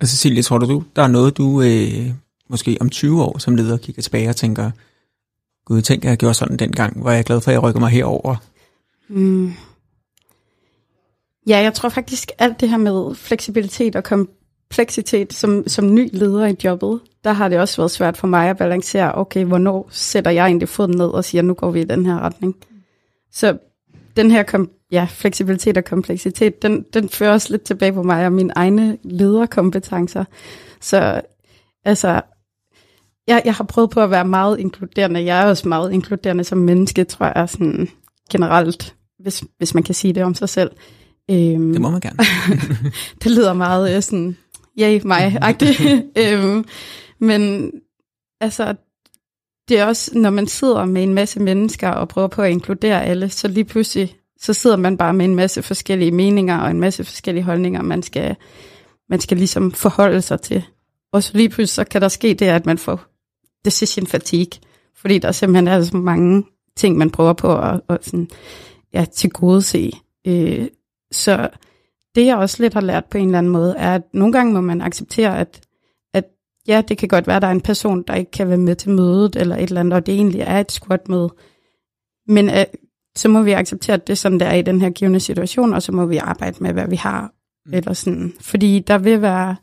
Og 0.00 0.08
Cecilie, 0.08 0.42
tror 0.42 0.58
du, 0.58 0.84
der 0.96 1.02
er 1.02 1.08
noget, 1.08 1.36
du 1.36 1.62
øh, 1.62 2.10
måske 2.48 2.76
om 2.80 2.90
20 2.90 3.22
år 3.22 3.38
som 3.38 3.56
leder 3.56 3.76
kigger 3.76 4.02
tilbage 4.02 4.28
og 4.28 4.36
tænker, 4.36 4.70
gud, 5.64 5.82
tænk, 5.82 6.04
jeg 6.04 6.16
gjorde 6.16 6.34
sådan 6.34 6.56
dengang, 6.56 7.00
hvor 7.00 7.10
jeg 7.10 7.18
er 7.18 7.22
glad 7.22 7.40
for, 7.40 7.50
at 7.50 7.52
jeg 7.52 7.62
rykker 7.62 7.80
mig 7.80 7.90
herover. 7.90 8.36
Mm. 9.08 9.52
Ja, 11.46 11.58
jeg 11.58 11.74
tror 11.74 11.88
faktisk, 11.88 12.30
alt 12.38 12.60
det 12.60 12.68
her 12.68 12.76
med 12.76 13.14
fleksibilitet 13.14 13.96
og 13.96 14.04
kompleksitet 14.68 15.32
som, 15.32 15.68
som 15.68 15.94
ny 15.94 16.08
leder 16.12 16.46
i 16.46 16.56
jobbet, 16.64 17.00
der 17.24 17.32
har 17.32 17.48
det 17.48 17.58
også 17.58 17.76
været 17.76 17.90
svært 17.90 18.16
for 18.16 18.26
mig 18.26 18.50
at 18.50 18.56
balancere, 18.56 19.14
okay, 19.14 19.44
hvornår 19.44 19.88
sætter 19.90 20.30
jeg 20.30 20.46
egentlig 20.46 20.68
foden 20.68 20.96
ned 20.96 21.06
og 21.06 21.24
siger, 21.24 21.42
nu 21.42 21.54
går 21.54 21.70
vi 21.70 21.80
i 21.80 21.84
den 21.84 22.06
her 22.06 22.20
retning. 22.20 22.56
Så 23.32 23.58
den 24.16 24.30
her 24.30 24.42
kom, 24.42 24.70
ja, 24.90 25.06
fleksibilitet 25.10 25.76
og 25.76 25.84
kompleksitet, 25.84 26.62
den, 26.62 26.84
den 26.94 27.08
fører 27.08 27.32
også 27.32 27.48
lidt 27.50 27.62
tilbage 27.62 27.92
på 27.92 28.02
mig 28.02 28.26
og 28.26 28.32
mine 28.32 28.52
egne 28.56 28.98
lederkompetencer. 29.02 30.24
Så 30.80 31.20
altså, 31.84 32.20
jeg, 33.26 33.42
jeg 33.44 33.54
har 33.54 33.64
prøvet 33.64 33.90
på 33.90 34.00
at 34.00 34.10
være 34.10 34.24
meget 34.24 34.58
inkluderende. 34.58 35.24
Jeg 35.24 35.42
er 35.42 35.46
også 35.46 35.68
meget 35.68 35.92
inkluderende 35.92 36.44
som 36.44 36.58
menneske, 36.58 37.04
tror 37.04 37.38
jeg, 37.38 37.48
sådan 37.48 37.88
generelt, 38.30 38.94
hvis, 39.18 39.44
hvis 39.58 39.74
man 39.74 39.82
kan 39.82 39.94
sige 39.94 40.12
det 40.12 40.22
om 40.22 40.34
sig 40.34 40.48
selv. 40.48 40.70
Øhm, 41.30 41.72
det 41.72 41.80
må 41.80 41.90
man 41.90 42.00
gerne. 42.00 42.18
det 43.22 43.30
lyder 43.30 43.52
meget 43.52 43.96
øh, 43.96 44.02
sådan, 44.02 44.36
yay, 44.80 45.00
mig-agtigt. 45.04 45.80
øhm, 46.22 46.64
men 47.18 47.70
altså, 48.40 48.74
det 49.68 49.78
er 49.78 49.84
også, 49.84 50.18
når 50.18 50.30
man 50.30 50.46
sidder 50.46 50.84
med 50.84 51.02
en 51.02 51.14
masse 51.14 51.40
mennesker 51.40 51.88
og 51.88 52.08
prøver 52.08 52.28
på 52.28 52.42
at 52.42 52.50
inkludere 52.50 53.04
alle, 53.04 53.28
så 53.28 53.48
lige 53.48 53.64
pludselig, 53.64 54.16
så 54.40 54.52
sidder 54.52 54.76
man 54.76 54.96
bare 54.96 55.14
med 55.14 55.24
en 55.24 55.34
masse 55.34 55.62
forskellige 55.62 56.10
meninger 56.10 56.58
og 56.58 56.70
en 56.70 56.80
masse 56.80 57.04
forskellige 57.04 57.44
holdninger, 57.44 57.82
man 57.82 58.02
skal, 58.02 58.36
man 59.08 59.20
skal 59.20 59.36
ligesom 59.36 59.72
forholde 59.72 60.22
sig 60.22 60.40
til. 60.40 60.64
Og 61.12 61.22
så 61.22 61.30
lige 61.34 61.48
pludselig, 61.48 61.68
så 61.68 61.84
kan 61.84 62.00
der 62.00 62.08
ske 62.08 62.34
det, 62.34 62.46
at 62.46 62.66
man 62.66 62.78
får 62.78 63.00
decision 63.64 64.06
fatigue, 64.06 64.60
fordi 64.96 65.18
der 65.18 65.32
simpelthen 65.32 65.68
er 65.68 65.82
så 65.82 65.96
mange 65.96 66.44
ting, 66.76 66.96
man 66.96 67.10
prøver 67.10 67.32
på 67.32 67.58
at, 67.58 67.80
at 67.88 68.04
sådan, 68.04 68.30
ja, 68.92 69.04
til 69.04 69.30
gode 69.30 69.62
se. 69.62 69.92
Øh, 70.26 70.66
så 71.12 71.48
det, 72.14 72.26
jeg 72.26 72.36
også 72.36 72.62
lidt 72.62 72.74
har 72.74 72.80
lært 72.80 73.04
på 73.04 73.18
en 73.18 73.26
eller 73.26 73.38
anden 73.38 73.52
måde, 73.52 73.74
er, 73.78 73.94
at 73.94 74.02
nogle 74.12 74.32
gange 74.32 74.52
må 74.52 74.60
man 74.60 74.80
acceptere, 74.80 75.38
at, 75.38 75.60
at 76.14 76.24
ja, 76.68 76.82
det 76.88 76.98
kan 76.98 77.08
godt 77.08 77.26
være, 77.26 77.36
at 77.36 77.42
der 77.42 77.48
er 77.48 77.52
en 77.52 77.60
person, 77.60 78.02
der 78.02 78.14
ikke 78.14 78.30
kan 78.30 78.48
være 78.48 78.58
med 78.58 78.76
til 78.76 78.90
mødet, 78.90 79.36
eller 79.36 79.56
et 79.56 79.62
eller 79.62 79.80
andet, 79.80 79.92
og 79.92 80.06
det 80.06 80.14
egentlig 80.14 80.40
er 80.40 80.60
et 80.60 80.72
squat-møde. 80.72 81.28
Men 82.28 82.48
at, 82.48 82.68
øh, 82.72 82.78
så 83.16 83.28
må 83.28 83.42
vi 83.42 83.52
acceptere, 83.52 83.94
at 83.94 84.06
det 84.06 84.12
er 84.12 84.16
sådan, 84.16 84.40
der 84.40 84.46
er 84.46 84.54
i 84.54 84.62
den 84.62 84.80
her 84.80 84.90
givende 84.90 85.20
situation, 85.20 85.74
og 85.74 85.82
så 85.82 85.92
må 85.92 86.06
vi 86.06 86.16
arbejde 86.16 86.56
med, 86.60 86.72
hvad 86.72 86.88
vi 86.88 86.96
har. 86.96 87.32
Mm. 87.66 87.74
Eller 87.74 87.92
sådan. 87.92 88.32
Fordi 88.40 88.78
der 88.78 88.98
vil 88.98 89.22
være 89.22 89.56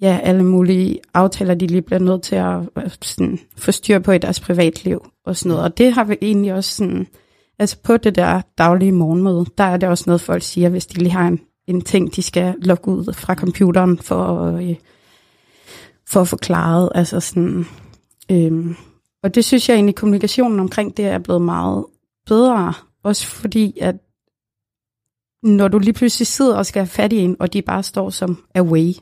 ja, 0.00 0.18
alle 0.22 0.44
mulige 0.44 1.00
aftaler, 1.14 1.54
de 1.54 1.66
lige 1.66 1.82
bliver 1.82 1.98
nødt 1.98 2.22
til 2.22 2.36
at 2.36 2.62
sådan, 3.02 3.38
få 3.56 3.72
styr 3.72 3.98
på 3.98 4.12
i 4.12 4.18
deres 4.18 4.40
privatliv 4.40 5.04
og 5.26 5.36
sådan 5.36 5.50
noget. 5.50 5.64
Og 5.64 5.78
det 5.78 5.92
har 5.92 6.04
vi 6.04 6.16
egentlig 6.22 6.54
også 6.54 6.76
sådan, 6.76 7.06
altså 7.58 7.76
på 7.82 7.96
det 7.96 8.14
der 8.14 8.40
daglige 8.58 8.92
morgenmøde, 8.92 9.46
der 9.58 9.64
er 9.64 9.76
det 9.76 9.88
også 9.88 10.04
noget, 10.06 10.20
folk 10.20 10.42
siger, 10.42 10.68
hvis 10.68 10.86
de 10.86 10.98
lige 10.98 11.12
har 11.12 11.28
en, 11.28 11.40
en 11.66 11.80
ting, 11.80 12.16
de 12.16 12.22
skal 12.22 12.54
logge 12.58 12.88
ud 12.88 13.12
fra 13.12 13.34
computeren 13.34 13.98
for, 13.98 14.42
øh, 14.42 14.74
for 16.08 16.20
at 16.20 16.28
forklare. 16.28 16.96
Altså 16.96 17.20
sådan, 17.20 17.66
øhm, 18.30 18.76
og 19.22 19.34
det 19.34 19.44
synes 19.44 19.68
jeg 19.68 19.74
egentlig, 19.74 19.94
kommunikationen 19.94 20.60
omkring 20.60 20.96
det 20.96 21.04
er 21.04 21.18
blevet 21.18 21.42
meget 21.42 21.84
bedre. 22.26 22.72
Også 23.02 23.26
fordi, 23.26 23.78
at 23.80 23.96
når 25.42 25.68
du 25.68 25.78
lige 25.78 25.92
pludselig 25.92 26.26
sidder 26.26 26.56
og 26.56 26.66
skal 26.66 26.80
have 26.80 26.86
fat 26.86 27.12
i 27.12 27.18
en, 27.18 27.36
og 27.40 27.52
de 27.52 27.62
bare 27.62 27.82
står 27.82 28.10
som 28.10 28.44
away, 28.54 28.92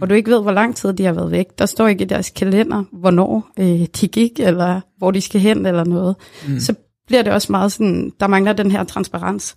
og 0.00 0.10
du 0.10 0.14
ikke 0.14 0.30
ved, 0.30 0.42
hvor 0.42 0.52
lang 0.52 0.76
tid 0.76 0.92
de 0.92 1.04
har 1.04 1.12
været 1.12 1.30
væk. 1.30 1.58
Der 1.58 1.66
står 1.66 1.88
ikke 1.88 2.04
i 2.04 2.06
deres 2.06 2.30
kalender, 2.30 2.84
hvornår 2.92 3.50
øh, 3.58 3.86
de 4.00 4.08
gik, 4.08 4.40
eller 4.40 4.80
hvor 4.98 5.10
de 5.10 5.20
skal 5.20 5.40
hen, 5.40 5.66
eller 5.66 5.84
noget. 5.84 6.16
Mm. 6.48 6.60
Så 6.60 6.74
bliver 7.06 7.22
det 7.22 7.32
også 7.32 7.52
meget 7.52 7.72
sådan, 7.72 8.12
der 8.20 8.26
mangler 8.26 8.52
den 8.52 8.70
her 8.70 8.84
transparens. 8.84 9.56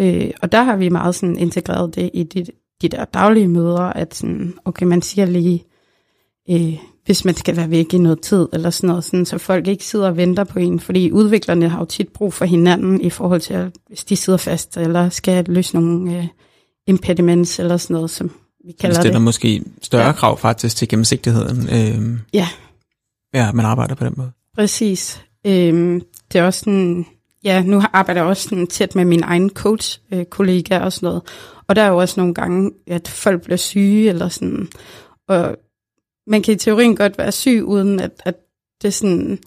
Øh, 0.00 0.30
og 0.42 0.52
der 0.52 0.62
har 0.62 0.76
vi 0.76 0.88
meget 0.88 1.14
sådan 1.14 1.38
integreret 1.38 1.94
det 1.94 2.10
i 2.14 2.22
de, 2.22 2.46
de 2.82 2.88
der 2.88 3.04
daglige 3.04 3.48
møder, 3.48 3.80
at 3.80 4.14
sådan, 4.14 4.54
okay, 4.64 4.86
man 4.86 5.02
siger 5.02 5.26
lige, 5.26 5.64
øh, 6.50 6.78
hvis 7.04 7.24
man 7.24 7.34
skal 7.34 7.56
være 7.56 7.70
væk 7.70 7.94
i 7.94 7.98
noget 7.98 8.20
tid, 8.20 8.48
eller 8.52 8.70
sådan 8.70 8.88
noget, 8.88 9.04
sådan, 9.04 9.26
så 9.26 9.38
folk 9.38 9.66
ikke 9.66 9.84
sidder 9.84 10.08
og 10.08 10.16
venter 10.16 10.44
på 10.44 10.58
en, 10.58 10.80
fordi 10.80 11.12
udviklerne 11.12 11.68
har 11.68 11.78
jo 11.78 11.84
tit 11.84 12.08
brug 12.08 12.32
for 12.32 12.44
hinanden 12.44 13.00
i 13.00 13.10
forhold 13.10 13.40
til, 13.40 13.72
hvis 13.86 14.04
de 14.04 14.16
sidder 14.16 14.36
fast, 14.36 14.76
eller 14.76 15.08
skal 15.08 15.44
løse 15.48 15.74
nogle 15.74 16.18
øh, 16.18 16.26
impediments, 16.86 17.58
eller 17.58 17.76
sådan 17.76 17.94
noget, 17.94 18.10
som 18.10 18.30
vi 18.66 18.72
kalder 18.72 18.94
det. 18.94 19.02
stiller 19.02 19.18
det. 19.18 19.24
måske 19.24 19.62
større 19.82 20.06
ja. 20.06 20.12
krav 20.12 20.38
faktisk 20.38 20.76
til 20.76 20.88
gennemsigtigheden. 20.88 21.58
Øh, 21.62 22.18
ja. 22.32 22.48
Ja, 23.34 23.52
man 23.52 23.64
arbejder 23.64 23.94
på 23.94 24.04
den 24.04 24.14
måde. 24.16 24.30
Præcis. 24.54 25.22
Øh, 25.46 26.00
det 26.32 26.38
er 26.38 26.42
også 26.42 26.60
sådan, 26.60 27.06
ja, 27.46 27.62
nu 27.62 27.82
arbejder 27.92 28.20
jeg 28.20 28.28
også 28.28 28.48
sådan 28.48 28.66
tæt 28.66 28.94
med 28.94 29.04
min 29.04 29.22
egen 29.22 29.50
coach-kollega 29.50 30.78
øh, 30.78 30.84
og 30.84 30.92
sådan 30.92 31.06
noget. 31.06 31.22
Og 31.68 31.76
der 31.76 31.82
er 31.82 31.88
jo 31.88 31.96
også 31.96 32.20
nogle 32.20 32.34
gange, 32.34 32.70
at 32.86 33.08
folk 33.08 33.42
bliver 33.42 33.56
syge 33.56 34.08
eller 34.08 34.28
sådan. 34.28 34.68
Og 35.28 35.56
man 36.26 36.42
kan 36.42 36.54
i 36.54 36.56
teorien 36.56 36.96
godt 36.96 37.18
være 37.18 37.32
syg, 37.32 37.62
uden 37.64 38.00
at, 38.00 38.22
at 38.24 38.34
det 38.82 38.94
sådan, 38.94 39.38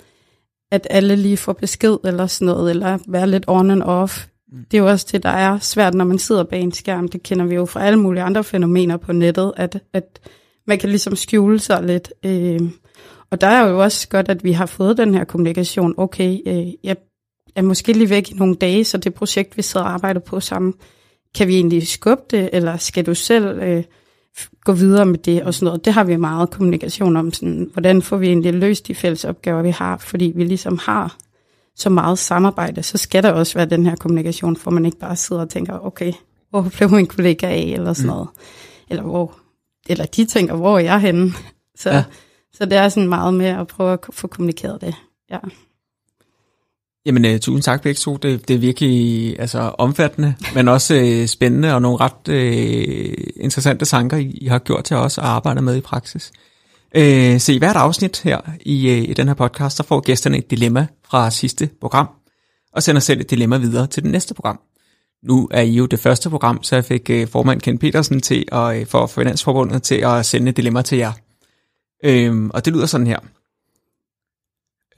at 0.72 0.88
alle 0.90 1.16
lige 1.16 1.38
får 1.38 1.54
besked 1.54 1.98
eller 2.04 2.28
sådan 2.28 2.46
noget, 2.46 2.70
eller 2.70 2.98
være 3.08 3.28
lidt 3.28 3.44
on 3.48 3.72
and 3.72 3.84
off. 3.84 4.26
Mm. 4.52 4.66
Det 4.72 4.78
er 4.78 4.82
jo 4.82 4.90
også 4.90 5.08
det, 5.12 5.24
der 5.24 5.30
er 5.30 5.60
svært, 5.60 5.94
når 5.94 6.06
man 6.06 6.20
sidder 6.20 6.44
bag 6.44 6.62
en 6.62 6.72
skærm. 6.72 7.08
Det 7.08 7.24
kender 7.24 7.46
vi 7.46 7.56
jo 7.56 7.66
fra 7.66 7.86
alle 7.86 8.00
mulige 8.00 8.24
andre 8.24 8.44
fænomener 8.44 8.98
på 8.98 9.14
nettet, 9.14 9.54
at, 9.58 9.80
at 9.94 10.20
man 10.68 10.80
kan 10.80 10.90
ligesom 10.90 11.16
skjule 11.16 11.60
sig 11.60 11.84
lidt. 11.84 12.14
Øh, 12.26 12.62
og 13.32 13.42
der 13.42 13.48
er 13.48 13.68
jo 13.68 13.84
også 13.84 14.10
godt, 14.10 14.30
at 14.30 14.44
vi 14.44 14.52
har 14.52 14.66
fået 14.66 14.98
den 14.98 15.14
her 15.14 15.24
kommunikation. 15.24 15.94
Okay, 15.98 16.38
øh, 16.48 16.68
jeg 16.84 16.96
er 17.56 17.62
måske 17.62 17.94
lige 17.94 18.10
væk 18.10 18.32
i 18.32 18.34
nogle 18.34 18.56
dage, 18.56 18.84
så 18.84 18.98
det 18.98 19.14
projekt, 19.14 19.58
vi 19.58 19.62
sidder 19.62 19.86
og 19.86 19.92
arbejder 19.92 20.20
på 20.20 20.40
sammen, 20.40 20.74
kan 21.36 21.48
vi 21.48 21.56
egentlig 21.56 21.88
skubbe 21.88 22.24
det, 22.32 22.50
eller 22.54 22.78
skal 22.78 23.06
du 23.06 23.16
selv 23.16 23.46
øh, 23.46 23.84
gå 24.64 24.72
videre 24.72 25.06
med 25.06 25.18
det 25.18 25.44
og 25.44 25.54
sådan 25.54 25.66
noget. 25.66 25.86
Det 25.86 25.94
har 25.94 26.04
vi 26.04 26.16
meget 26.16 26.50
kommunikation 26.50 27.18
om, 27.18 27.34
sådan, 27.34 27.70
hvordan 27.74 28.02
får 28.02 28.18
vi 28.18 28.28
egentlig 28.28 28.54
løst 28.54 28.88
de 28.88 28.96
fælles 28.96 29.26
opgaver, 29.26 29.62
vi 29.62 29.70
har, 29.70 29.98
fordi 29.98 30.34
vi 30.36 30.44
ligesom 30.44 30.78
har 30.78 31.18
så 31.76 31.90
meget 31.90 32.20
samarbejde, 32.20 32.84
så 32.84 32.98
skal 32.98 33.24
der 33.24 33.32
også 33.32 33.54
være 33.54 33.66
den 33.66 33.86
her 33.86 33.96
kommunikation, 33.96 34.56
for 34.56 34.72
man 34.72 34.86
ikke 34.86 35.00
bare 35.00 35.16
sidder 35.16 35.42
og 35.42 35.50
tænker, 35.50 35.86
okay, 35.86 36.14
hvor 36.50 36.62
blev 36.78 36.92
min 36.92 37.08
kollega 37.08 37.48
af, 37.48 37.74
eller 37.78 37.94
sådan 37.94 38.10
mm. 38.10 38.16
noget. 38.16 38.28
Eller 38.90 39.04
hvor, 39.04 39.40
eller 39.90 40.06
de 40.06 40.26
tænker, 40.26 40.56
hvor 40.56 40.76
er 40.76 40.80
jeg 40.80 41.00
henne? 41.00 41.32
Så, 41.80 41.90
ja. 41.90 42.04
så 42.54 42.66
det 42.66 42.78
er 42.78 42.90
sådan 42.90 43.10
meget 43.10 43.34
med 43.34 43.46
at 43.46 43.68
prøve 43.68 43.94
at 43.94 44.00
få 44.12 44.28
kommunikeret 44.28 44.82
det. 44.82 44.96
Ja. 45.32 45.38
Jamen, 47.10 47.26
uh, 47.26 47.40
tusind 47.40 47.64
tak 47.64 47.82
begge 47.82 47.98
to. 47.98 48.18
Det, 48.18 48.48
det 48.48 48.54
er 48.54 48.60
virkelig 48.60 49.36
altså, 49.40 49.60
omfattende, 49.60 50.36
men 50.56 50.68
også 50.68 51.20
uh, 51.22 51.26
spændende 51.28 51.74
og 51.74 51.82
nogle 51.82 51.98
ret 52.00 52.28
uh, 52.28 53.44
interessante 53.44 53.86
tanker, 53.86 54.18
I, 54.18 54.38
I 54.42 54.48
har 54.48 54.60
gjort 54.60 54.84
til 54.84 54.96
os 54.96 55.18
at 55.18 55.24
arbejde 55.24 55.62
med 55.62 55.76
i 55.76 55.82
praksis. 55.82 56.32
Uh, 56.98 57.02
se, 57.38 57.54
i 57.54 57.58
hvert 57.58 57.76
afsnit 57.76 58.22
her 58.24 58.38
i, 58.62 58.92
uh, 58.92 59.10
i 59.10 59.14
den 59.14 59.28
her 59.28 59.34
podcast, 59.34 59.78
der 59.78 59.84
får 59.84 60.00
gæsterne 60.00 60.38
et 60.38 60.52
dilemma 60.52 60.88
fra 61.06 61.32
sidste 61.32 61.70
program, 61.82 62.10
og 62.74 62.84
sender 62.84 63.02
selv 63.02 63.22
et 63.22 63.30
dilemma 63.30 63.58
videre 63.58 63.88
til 63.88 64.04
det 64.04 64.12
næste 64.12 64.34
program. 64.34 64.60
Nu 65.24 65.50
er 65.52 65.62
I 65.62 65.72
jo 65.72 65.86
det 65.86 66.00
første 66.00 66.30
program, 66.30 66.64
så 66.64 66.76
jeg 66.76 66.86
fik 66.86 67.10
uh, 67.14 67.28
formand 67.28 67.62
Ken 67.62 67.78
Petersen 67.78 68.22
til 68.22 68.46
at 68.52 68.82
uh, 68.82 68.88
få 68.88 69.08
Finansforbundet 69.08 69.84
til 69.84 69.96
at 69.96 70.26
sende 70.26 70.50
et 70.50 70.58
dilemma 70.58 70.82
til 70.82 70.98
jer. 70.98 71.12
Uh, 72.08 72.50
og 72.54 72.66
det 72.66 72.74
lyder 72.74 72.86
sådan 72.86 73.08
her. 73.08 73.20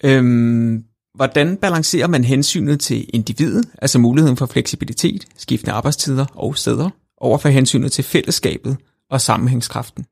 Uh, 0.03 0.81
Hvordan 1.15 1.57
balancerer 1.57 2.07
man 2.07 2.23
hensynet 2.23 2.79
til 2.79 3.09
individet, 3.13 3.65
altså 3.81 3.99
muligheden 3.99 4.37
for 4.37 4.45
fleksibilitet, 4.45 5.27
skiftende 5.37 5.73
arbejdstider 5.73 6.25
og 6.35 6.57
steder, 6.57 6.89
overfor 7.17 7.49
hensynet 7.49 7.91
til 7.91 8.03
fællesskabet 8.03 8.77
og 9.09 9.21
sammenhængskraften? 9.21 10.05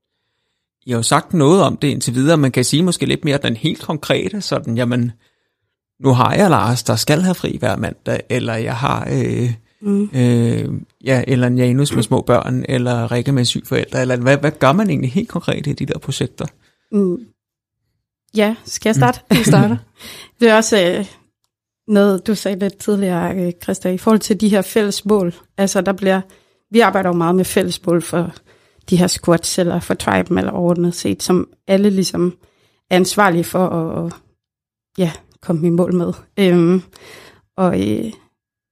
I 0.86 0.92
har 0.92 0.98
jo 0.98 1.04
sagt 1.04 1.34
noget 1.34 1.62
om 1.62 1.78
det 1.78 1.88
indtil 1.88 2.16
videre, 2.16 2.38
man 2.38 2.52
kan 2.52 2.64
sige 2.64 2.84
måske 2.84 3.06
lidt 3.06 3.26
mere 3.26 3.38
den 3.38 3.56
helt 3.56 3.82
konkrete, 3.82 4.42
sådan, 4.42 4.78
jamen, 4.78 5.12
nu 6.00 6.10
har 6.10 6.34
jeg 6.34 6.50
Lars, 6.50 6.84
der 6.84 6.96
skal 6.96 7.22
have 7.22 7.36
fri 7.36 7.58
hver 7.60 7.76
mandag, 7.76 8.22
eller 8.30 8.54
jeg 8.56 8.76
har, 8.76 9.08
øh, 9.12 9.54
mm. 9.82 10.10
øh, 10.14 10.82
ja, 11.04 11.24
eller 11.28 11.48
en 11.48 11.58
Janus 11.58 11.96
med 11.96 12.04
små 12.04 12.22
børn, 12.22 12.66
eller 12.70 13.12
Rikke 13.12 13.32
med 13.32 13.46
syg 13.46 13.64
forældre, 13.66 14.02
eller 14.02 14.18
hvad, 14.18 14.38
hvad 14.38 14.52
gør 14.52 14.72
man 14.72 14.90
egentlig 14.90 15.12
helt 15.12 15.30
konkret 15.30 15.68
i 15.68 15.74
de 15.74 15.86
der 15.86 16.00
projekter? 16.00 16.46
Mm. 16.92 17.18
Ja, 18.36 18.56
skal 18.66 18.90
jeg 18.90 18.96
starte? 18.96 19.20
Mm. 19.32 19.38
starter. 19.44 19.78
det 20.40 20.50
er 20.50 20.56
også 20.56 20.98
øh, 20.98 21.06
noget, 21.88 22.28
du 22.28 22.36
sagde 22.36 22.60
lidt 22.60 22.78
tidligere, 22.78 23.36
øh, 23.36 23.52
Christa, 23.64 23.90
i 23.90 23.98
forhold 23.98 24.20
til 24.20 24.42
de 24.42 24.50
her 24.50 24.62
fælles 24.62 25.06
mål. 25.06 25.34
Altså, 25.58 25.82
der 25.82 25.94
bliver, 25.94 26.22
vi 26.72 26.80
arbejder 26.80 27.10
jo 27.10 27.16
meget 27.16 27.36
med 27.36 27.46
fælles 27.46 27.86
mål 27.86 28.02
for 28.02 28.34
de 28.90 28.98
her 28.98 29.08
squats, 29.08 29.60
eller 29.60 29.80
for 29.80 29.94
tribe, 29.94 30.38
eller 30.38 30.52
overordnet 30.52 30.96
set, 30.96 31.24
som 31.24 31.50
alle 31.68 31.90
ligesom 31.90 32.38
er 32.90 32.96
ansvarlige 32.96 33.44
for 33.44 33.68
at, 33.68 34.14
ja, 34.98 35.12
komme 35.42 35.68
i 35.68 35.70
mål 35.70 35.94
med. 35.94 36.14
Øhm, 36.40 36.82
og 37.58 37.82
øh, 37.82 38.14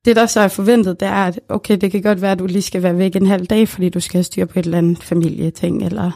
det, 0.06 0.16
der 0.16 0.26
så 0.26 0.40
er 0.40 0.48
forventet, 0.48 1.00
det 1.00 1.08
er, 1.08 1.26
at 1.26 1.40
okay, 1.50 1.78
det 1.78 1.92
kan 1.92 2.02
godt 2.02 2.22
være, 2.22 2.32
at 2.32 2.40
du 2.40 2.46
lige 2.46 2.62
skal 2.62 2.84
være 2.84 2.98
væk 2.98 3.16
en 3.16 3.26
halv 3.26 3.46
dag, 3.46 3.68
fordi 3.68 3.90
du 3.90 4.00
skal 4.00 4.24
styre 4.24 4.46
på 4.46 4.60
et 4.60 4.66
eller 4.66 4.78
andet 4.78 5.04
familieting, 5.04 5.86
eller 5.86 6.12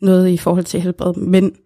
noget 0.00 0.28
i 0.28 0.36
forhold 0.36 0.64
til 0.64 0.80
helbred. 0.80 1.14
Men 1.14 1.56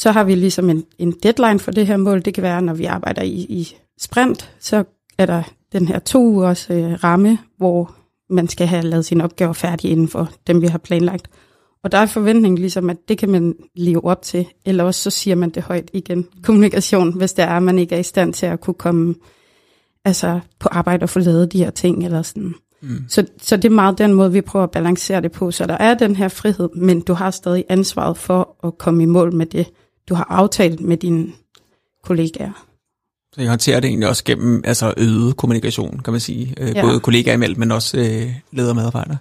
så 0.00 0.10
har 0.10 0.24
vi 0.24 0.34
ligesom 0.34 0.70
en, 0.70 0.84
en 0.98 1.12
deadline 1.22 1.58
for 1.58 1.70
det 1.70 1.86
her 1.86 1.96
mål. 1.96 2.24
Det 2.24 2.34
kan 2.34 2.42
være, 2.42 2.62
når 2.62 2.74
vi 2.74 2.84
arbejder 2.84 3.22
i, 3.22 3.46
i 3.48 3.76
sprint, 3.98 4.50
så 4.60 4.84
er 5.18 5.26
der 5.26 5.42
den 5.72 5.88
her 5.88 5.98
to 5.98 6.26
ugers 6.26 6.70
øh, 6.70 6.92
ramme, 6.92 7.38
hvor 7.56 7.94
man 8.30 8.48
skal 8.48 8.66
have 8.66 8.82
lavet 8.82 9.04
sine 9.04 9.24
opgaver 9.24 9.52
færdige 9.52 9.92
inden 9.92 10.08
for 10.08 10.30
dem, 10.46 10.62
vi 10.62 10.66
har 10.66 10.78
planlagt. 10.78 11.30
Og 11.84 11.92
der 11.92 11.98
er 11.98 12.06
forventningen 12.06 12.58
ligesom, 12.58 12.90
at 12.90 12.96
det 13.08 13.18
kan 13.18 13.30
man 13.30 13.54
leve 13.76 14.04
op 14.04 14.22
til, 14.22 14.46
eller 14.66 14.84
også 14.84 15.02
så 15.02 15.10
siger 15.10 15.36
man 15.36 15.50
det 15.50 15.62
højt 15.62 15.90
igen. 15.92 16.26
Kommunikation, 16.42 17.16
hvis 17.16 17.32
det 17.32 17.42
er, 17.42 17.56
at 17.56 17.62
man 17.62 17.78
ikke 17.78 17.94
er 17.94 18.00
i 18.00 18.02
stand 18.02 18.32
til 18.32 18.46
at 18.46 18.60
kunne 18.60 18.74
komme 18.74 19.14
altså, 20.04 20.40
på 20.58 20.68
arbejde 20.72 21.02
og 21.02 21.08
få 21.08 21.18
lavet 21.18 21.52
de 21.52 21.64
her 21.64 21.70
ting, 21.70 22.04
eller 22.04 22.22
sådan. 22.22 22.54
Mm. 22.82 23.04
Så, 23.08 23.26
så 23.42 23.56
det 23.56 23.64
er 23.64 23.74
meget 23.74 23.98
den 23.98 24.12
måde, 24.12 24.32
vi 24.32 24.40
prøver 24.40 24.64
at 24.64 24.70
balancere 24.70 25.20
det 25.20 25.32
på. 25.32 25.50
Så 25.50 25.66
der 25.66 25.76
er 25.76 25.94
den 25.94 26.16
her 26.16 26.28
frihed, 26.28 26.68
men 26.76 27.00
du 27.00 27.12
har 27.12 27.30
stadig 27.30 27.64
ansvaret 27.68 28.16
for 28.16 28.66
at 28.66 28.78
komme 28.78 29.02
i 29.02 29.06
mål 29.06 29.34
med 29.34 29.46
det, 29.46 29.66
du 30.08 30.14
har 30.14 30.24
aftalt 30.24 30.80
med 30.80 30.96
dine 30.96 31.26
kollegaer. 32.04 32.66
Så 33.34 33.40
jeg 33.40 33.48
håndterer 33.50 33.80
det 33.80 33.88
egentlig 33.88 34.08
også 34.08 34.24
gennem 34.24 34.62
altså 34.64 34.94
øget 34.96 35.36
kommunikation, 35.36 36.00
kan 36.04 36.12
man 36.12 36.20
sige. 36.20 36.54
Øh, 36.60 36.72
ja. 36.74 36.82
Både 36.82 37.00
kollegaer 37.00 37.34
imellem, 37.34 37.58
men 37.58 37.72
også 37.72 37.98
øh, 37.98 38.34
ledere 38.52 38.72
og 38.72 38.76
medarbejdere. 38.76 39.16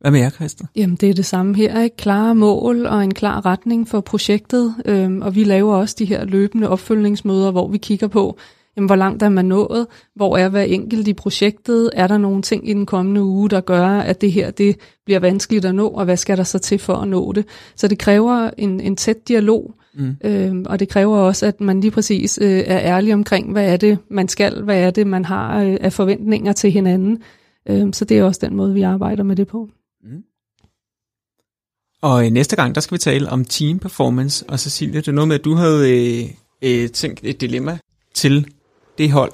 Hvad 0.00 0.10
med 0.10 0.20
jer, 0.20 0.30
Christa? 0.30 0.64
Jamen, 0.76 0.96
det 0.96 1.10
er 1.10 1.14
det 1.14 1.26
samme 1.26 1.56
her. 1.56 1.82
Ikke? 1.82 1.96
Klare 1.96 2.34
mål 2.34 2.86
og 2.86 3.04
en 3.04 3.14
klar 3.14 3.46
retning 3.46 3.88
for 3.88 4.00
projektet. 4.00 4.74
Øhm, 4.84 5.22
og 5.22 5.34
vi 5.34 5.44
laver 5.44 5.76
også 5.76 5.96
de 5.98 6.04
her 6.04 6.24
løbende 6.24 6.68
opfølgningsmøder, 6.68 7.50
hvor 7.50 7.68
vi 7.68 7.78
kigger 7.78 8.08
på, 8.08 8.38
jamen, 8.76 8.86
hvor 8.86 8.96
langt 8.96 9.22
er 9.22 9.28
man 9.28 9.44
nået? 9.44 9.86
Hvor 10.14 10.36
er 10.36 10.48
hver 10.48 10.62
enkelt 10.62 11.08
i 11.08 11.12
projektet? 11.12 11.90
Er 11.92 12.06
der 12.06 12.18
nogle 12.18 12.42
ting 12.42 12.68
i 12.68 12.72
den 12.72 12.86
kommende 12.86 13.22
uge, 13.22 13.50
der 13.50 13.60
gør, 13.60 13.86
at 13.86 14.20
det 14.20 14.32
her 14.32 14.50
det 14.50 14.76
bliver 15.04 15.20
vanskeligt 15.20 15.64
at 15.64 15.74
nå? 15.74 15.88
Og 15.88 16.04
hvad 16.04 16.16
skal 16.16 16.36
der 16.36 16.44
så 16.44 16.58
til 16.58 16.78
for 16.78 16.94
at 16.94 17.08
nå 17.08 17.32
det? 17.32 17.44
Så 17.76 17.88
det 17.88 17.98
kræver 17.98 18.50
en, 18.58 18.80
en 18.80 18.96
tæt 18.96 19.28
dialog 19.28 19.74
Mm. 19.94 20.16
Øhm, 20.24 20.64
og 20.68 20.80
det 20.80 20.88
kræver 20.88 21.18
også, 21.18 21.46
at 21.46 21.60
man 21.60 21.80
lige 21.80 21.90
præcis 21.90 22.38
øh, 22.42 22.62
er 22.66 22.80
ærlig 22.80 23.14
omkring, 23.14 23.52
hvad 23.52 23.72
er 23.72 23.76
det, 23.76 23.98
man 24.10 24.28
skal, 24.28 24.62
hvad 24.62 24.80
er 24.80 24.90
det, 24.90 25.06
man 25.06 25.24
har 25.24 25.62
øh, 25.62 25.76
af 25.80 25.92
forventninger 25.92 26.52
til 26.52 26.70
hinanden. 26.70 27.22
Øhm, 27.68 27.92
så 27.92 28.04
det 28.04 28.18
er 28.18 28.24
også 28.24 28.40
den 28.46 28.56
måde, 28.56 28.74
vi 28.74 28.82
arbejder 28.82 29.22
med 29.22 29.36
det 29.36 29.46
på. 29.46 29.68
Mm. 30.02 30.22
Og 32.02 32.26
øh, 32.26 32.30
næste 32.30 32.56
gang, 32.56 32.74
der 32.74 32.80
skal 32.80 32.94
vi 32.94 32.98
tale 32.98 33.28
om 33.28 33.44
team 33.44 33.78
performance. 33.78 34.44
Og 34.48 34.60
Cecilie, 34.60 35.00
det 35.00 35.08
er 35.08 35.12
noget 35.12 35.28
med, 35.28 35.38
at 35.38 35.44
du 35.44 35.54
havde 35.54 35.90
øh, 35.90 36.30
øh, 36.62 36.90
tænkt 36.90 37.20
et 37.22 37.40
dilemma 37.40 37.78
til 38.14 38.46
det 38.98 39.10
hold. 39.10 39.32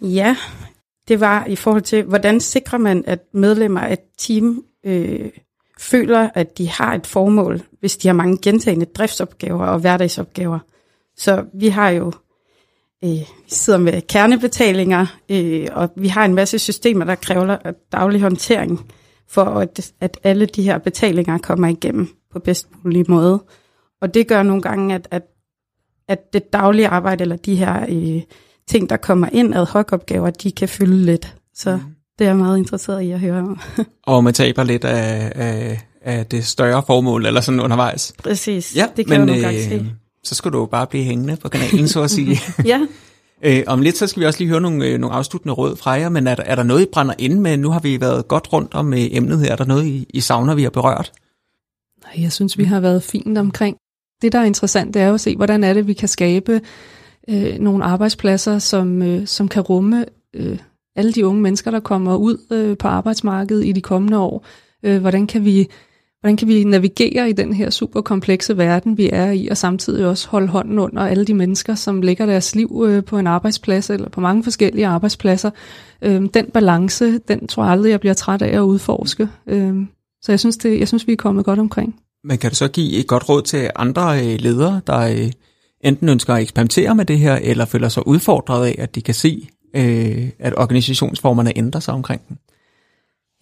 Ja, 0.00 0.36
det 1.08 1.20
var 1.20 1.46
i 1.46 1.56
forhold 1.56 1.82
til, 1.82 2.02
hvordan 2.02 2.40
sikrer 2.40 2.78
man, 2.78 3.04
at 3.06 3.18
medlemmer 3.34 3.80
af 3.80 3.92
et 3.92 4.00
team 4.18 4.64
øh, 4.84 5.30
føler, 5.82 6.30
at 6.34 6.58
de 6.58 6.68
har 6.68 6.94
et 6.94 7.06
formål, 7.06 7.60
hvis 7.80 7.96
de 7.96 8.08
har 8.08 8.14
mange 8.14 8.38
gentagende 8.42 8.86
driftsopgaver 8.86 9.66
og 9.66 9.78
hverdagsopgaver. 9.78 10.58
Så 11.16 11.44
vi 11.54 11.68
har 11.68 11.90
jo 11.90 12.12
øh, 13.04 13.10
vi 13.10 13.26
sidder 13.48 13.78
med 13.78 14.02
kernebetalinger, 14.02 15.06
øh, 15.28 15.68
og 15.72 15.90
vi 15.96 16.08
har 16.08 16.24
en 16.24 16.34
masse 16.34 16.58
systemer, 16.58 17.04
der 17.04 17.14
kræver 17.14 17.56
daglig 17.92 18.20
håndtering, 18.20 18.92
for 19.28 19.44
at, 19.44 19.92
at 20.00 20.18
alle 20.24 20.46
de 20.46 20.62
her 20.62 20.78
betalinger 20.78 21.38
kommer 21.38 21.68
igennem 21.68 22.08
på 22.32 22.38
bedst 22.38 22.68
mulig 22.82 23.04
måde. 23.08 23.44
Og 24.00 24.14
det 24.14 24.28
gør 24.28 24.42
nogle 24.42 24.62
gange, 24.62 24.94
at, 24.94 25.08
at, 25.10 25.22
at 26.08 26.32
det 26.32 26.52
daglige 26.52 26.88
arbejde, 26.88 27.22
eller 27.22 27.36
de 27.36 27.56
her 27.56 27.86
øh, 27.88 28.22
ting, 28.66 28.90
der 28.90 28.96
kommer 28.96 29.28
ind 29.32 29.54
ad 29.54 29.66
hoc 29.66 29.92
opgaver, 29.92 30.30
de 30.30 30.52
kan 30.52 30.68
fylde 30.68 31.04
lidt. 31.04 31.36
Så 31.54 31.76
mm. 31.76 31.82
Det 32.22 32.28
er 32.28 32.30
jeg 32.30 32.38
meget 32.38 32.58
interesseret 32.58 33.02
i 33.02 33.10
at 33.10 33.20
høre 33.20 33.38
om. 33.38 33.60
og 34.06 34.24
man 34.24 34.34
taber 34.34 34.62
lidt 34.64 34.84
af, 34.84 35.32
af, 35.34 35.80
af 36.02 36.26
det 36.26 36.44
større 36.44 36.82
formål, 36.86 37.26
eller 37.26 37.40
sådan 37.40 37.60
undervejs. 37.60 38.14
Præcis, 38.18 38.76
ja, 38.76 38.86
det 38.96 39.06
kan 39.06 39.20
men, 39.20 39.28
jeg 39.28 39.42
nogle 39.42 39.56
øh, 39.56 39.64
se. 39.64 39.86
Så 40.24 40.34
skal 40.34 40.50
du 40.50 40.66
bare 40.66 40.86
blive 40.86 41.04
hængende 41.04 41.36
på 41.36 41.48
kanalen, 41.48 41.88
så 41.88 42.02
at 42.02 42.10
sige. 42.10 42.40
ja. 42.64 42.80
Øh, 43.42 43.62
om 43.66 43.80
lidt 43.80 43.96
så 43.96 44.06
skal 44.06 44.20
vi 44.20 44.26
også 44.26 44.38
lige 44.38 44.48
høre 44.48 44.60
nogle, 44.60 44.86
øh, 44.86 44.98
nogle 44.98 45.16
afsluttende 45.16 45.54
råd 45.54 45.76
fra 45.76 45.90
jer, 45.90 46.08
men 46.08 46.26
er 46.26 46.34
der, 46.34 46.42
er 46.42 46.54
der 46.54 46.62
noget, 46.62 46.82
I 46.82 46.86
brænder 46.92 47.14
ind 47.18 47.40
med? 47.40 47.56
Nu 47.56 47.70
har 47.70 47.80
vi 47.80 48.00
været 48.00 48.28
godt 48.28 48.52
rundt 48.52 48.74
om 48.74 48.92
øh, 48.92 49.00
emnet 49.10 49.38
her. 49.38 49.52
Er 49.52 49.56
der 49.56 49.64
noget, 49.64 49.86
I, 49.86 50.06
I 50.14 50.20
savner, 50.20 50.54
vi 50.54 50.62
har 50.62 50.70
berørt? 50.70 51.12
Nej, 52.04 52.22
jeg 52.22 52.32
synes, 52.32 52.58
vi 52.58 52.64
har 52.64 52.80
været 52.80 53.02
fint 53.02 53.38
omkring. 53.38 53.76
Det, 54.22 54.32
der 54.32 54.38
er 54.38 54.44
interessant, 54.44 54.94
det 54.94 55.02
er 55.02 55.06
jo 55.06 55.14
at 55.14 55.20
se, 55.20 55.36
hvordan 55.36 55.64
er 55.64 55.74
det, 55.74 55.86
vi 55.86 55.92
kan 55.92 56.08
skabe 56.08 56.60
øh, 57.28 57.58
nogle 57.58 57.84
arbejdspladser, 57.84 58.58
som, 58.58 59.02
øh, 59.02 59.26
som 59.26 59.48
kan 59.48 59.62
rumme 59.62 60.04
øh, 60.34 60.58
alle 60.96 61.12
de 61.12 61.26
unge 61.26 61.42
mennesker, 61.42 61.70
der 61.70 61.80
kommer 61.80 62.16
ud 62.16 62.38
øh, 62.50 62.76
på 62.78 62.88
arbejdsmarkedet 62.88 63.66
i 63.66 63.72
de 63.72 63.80
kommende 63.80 64.18
år. 64.18 64.46
Øh, 64.82 65.00
hvordan, 65.00 65.26
kan 65.26 65.44
vi, 65.44 65.68
hvordan 66.20 66.36
kan 66.36 66.48
vi 66.48 66.64
navigere 66.64 67.30
i 67.30 67.32
den 67.32 67.52
her 67.52 67.70
super 67.70 68.00
komplekse 68.00 68.56
verden, 68.56 68.98
vi 68.98 69.10
er 69.12 69.30
i, 69.30 69.48
og 69.48 69.56
samtidig 69.56 70.06
også 70.06 70.28
holde 70.28 70.48
hånden 70.48 70.78
under 70.78 71.06
alle 71.06 71.24
de 71.24 71.34
mennesker, 71.34 71.74
som 71.74 72.02
lægger 72.02 72.26
deres 72.26 72.54
liv 72.54 72.84
øh, 72.86 73.04
på 73.04 73.18
en 73.18 73.26
arbejdsplads, 73.26 73.90
eller 73.90 74.08
på 74.08 74.20
mange 74.20 74.44
forskellige 74.44 74.86
arbejdspladser. 74.86 75.50
Øh, 76.02 76.22
den 76.34 76.46
balance, 76.54 77.18
den 77.18 77.46
tror 77.46 77.62
jeg 77.62 77.72
aldrig, 77.72 77.90
jeg 77.90 78.00
bliver 78.00 78.14
træt 78.14 78.42
af 78.42 78.56
at 78.56 78.60
udforske. 78.60 79.28
Øh, 79.46 79.74
så 80.22 80.32
jeg 80.32 80.40
synes, 80.40 80.56
det, 80.56 80.78
jeg 80.78 80.88
synes, 80.88 81.06
vi 81.06 81.12
er 81.12 81.16
kommet 81.16 81.44
godt 81.44 81.58
omkring. 81.58 81.94
Men 82.24 82.38
kan 82.38 82.50
du 82.50 82.56
så 82.56 82.68
give 82.68 83.00
et 83.00 83.06
godt 83.06 83.28
råd 83.28 83.42
til 83.42 83.70
andre 83.76 84.20
øh, 84.20 84.40
ledere, 84.40 84.80
der 84.86 84.98
øh, 84.98 85.32
enten 85.80 86.08
ønsker 86.08 86.34
at 86.34 86.42
eksperimentere 86.42 86.94
med 86.94 87.04
det 87.04 87.18
her, 87.18 87.34
eller 87.34 87.64
føler 87.64 87.88
sig 87.88 88.06
udfordret 88.06 88.66
af, 88.66 88.74
at 88.78 88.94
de 88.94 89.02
kan 89.02 89.14
se, 89.14 89.48
øh, 89.76 90.30
at 90.38 90.54
organisationsformerne 90.56 91.58
ændrer 91.58 91.80
sig 91.80 91.94
omkring 91.94 92.28
den? 92.28 92.38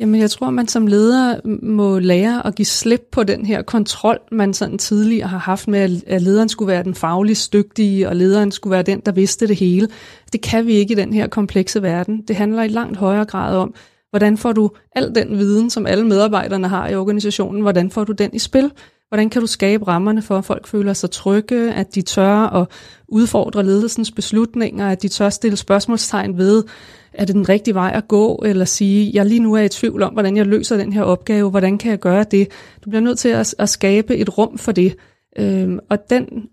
Jamen, 0.00 0.20
jeg 0.20 0.30
tror, 0.30 0.50
man 0.50 0.68
som 0.68 0.86
leder 0.86 1.40
må 1.62 1.98
lære 1.98 2.46
at 2.46 2.54
give 2.54 2.66
slip 2.66 3.02
på 3.12 3.22
den 3.22 3.46
her 3.46 3.62
kontrol, 3.62 4.18
man 4.32 4.54
sådan 4.54 4.78
tidligere 4.78 5.28
har 5.28 5.38
haft 5.38 5.68
med, 5.68 6.02
at 6.06 6.22
lederen 6.22 6.48
skulle 6.48 6.72
være 6.72 6.84
den 6.84 6.94
fagligt 6.94 7.48
dygtige, 7.52 8.08
og 8.08 8.16
lederen 8.16 8.52
skulle 8.52 8.72
være 8.72 8.82
den, 8.82 9.02
der 9.06 9.12
vidste 9.12 9.48
det 9.48 9.56
hele. 9.56 9.88
Det 10.32 10.40
kan 10.40 10.66
vi 10.66 10.72
ikke 10.72 10.92
i 10.92 10.96
den 10.96 11.12
her 11.12 11.26
komplekse 11.26 11.82
verden. 11.82 12.22
Det 12.28 12.36
handler 12.36 12.62
i 12.62 12.68
langt 12.68 12.96
højere 12.96 13.24
grad 13.24 13.56
om, 13.56 13.74
hvordan 14.10 14.38
får 14.38 14.52
du 14.52 14.70
al 14.96 15.14
den 15.14 15.38
viden, 15.38 15.70
som 15.70 15.86
alle 15.86 16.06
medarbejderne 16.06 16.68
har 16.68 16.88
i 16.88 16.94
organisationen, 16.94 17.62
hvordan 17.62 17.90
får 17.90 18.04
du 18.04 18.12
den 18.12 18.30
i 18.32 18.38
spil? 18.38 18.70
Hvordan 19.10 19.30
kan 19.30 19.40
du 19.40 19.46
skabe 19.46 19.88
rammerne 19.88 20.22
for, 20.22 20.38
at 20.38 20.44
folk 20.44 20.66
føler 20.66 20.92
sig 20.92 21.10
trygge, 21.10 21.74
at 21.74 21.94
de 21.94 22.02
tør 22.02 22.62
at 22.62 22.68
udfordre 23.08 23.64
ledelsens 23.64 24.10
beslutninger, 24.10 24.88
at 24.88 25.02
de 25.02 25.08
tør 25.08 25.28
stille 25.28 25.56
spørgsmålstegn 25.56 26.38
ved, 26.38 26.64
er 27.12 27.24
det 27.24 27.34
den 27.34 27.48
rigtige 27.48 27.74
vej 27.74 27.92
at 27.94 28.08
gå, 28.08 28.42
eller 28.46 28.64
sige, 28.64 29.10
jeg 29.14 29.26
lige 29.26 29.40
nu 29.40 29.54
er 29.54 29.62
i 29.62 29.68
tvivl 29.68 30.02
om, 30.02 30.12
hvordan 30.12 30.36
jeg 30.36 30.46
løser 30.46 30.76
den 30.76 30.92
her 30.92 31.02
opgave, 31.02 31.50
hvordan 31.50 31.78
kan 31.78 31.90
jeg 31.90 31.98
gøre 31.98 32.24
det? 32.24 32.48
Du 32.84 32.90
bliver 32.90 33.02
nødt 33.02 33.18
til 33.18 33.28
at, 33.28 33.54
at 33.58 33.68
skabe 33.68 34.16
et 34.16 34.38
rum 34.38 34.58
for 34.58 34.72
det. 34.72 34.96
Øhm, 35.38 35.78
og 35.90 36.10
den, 36.10 36.48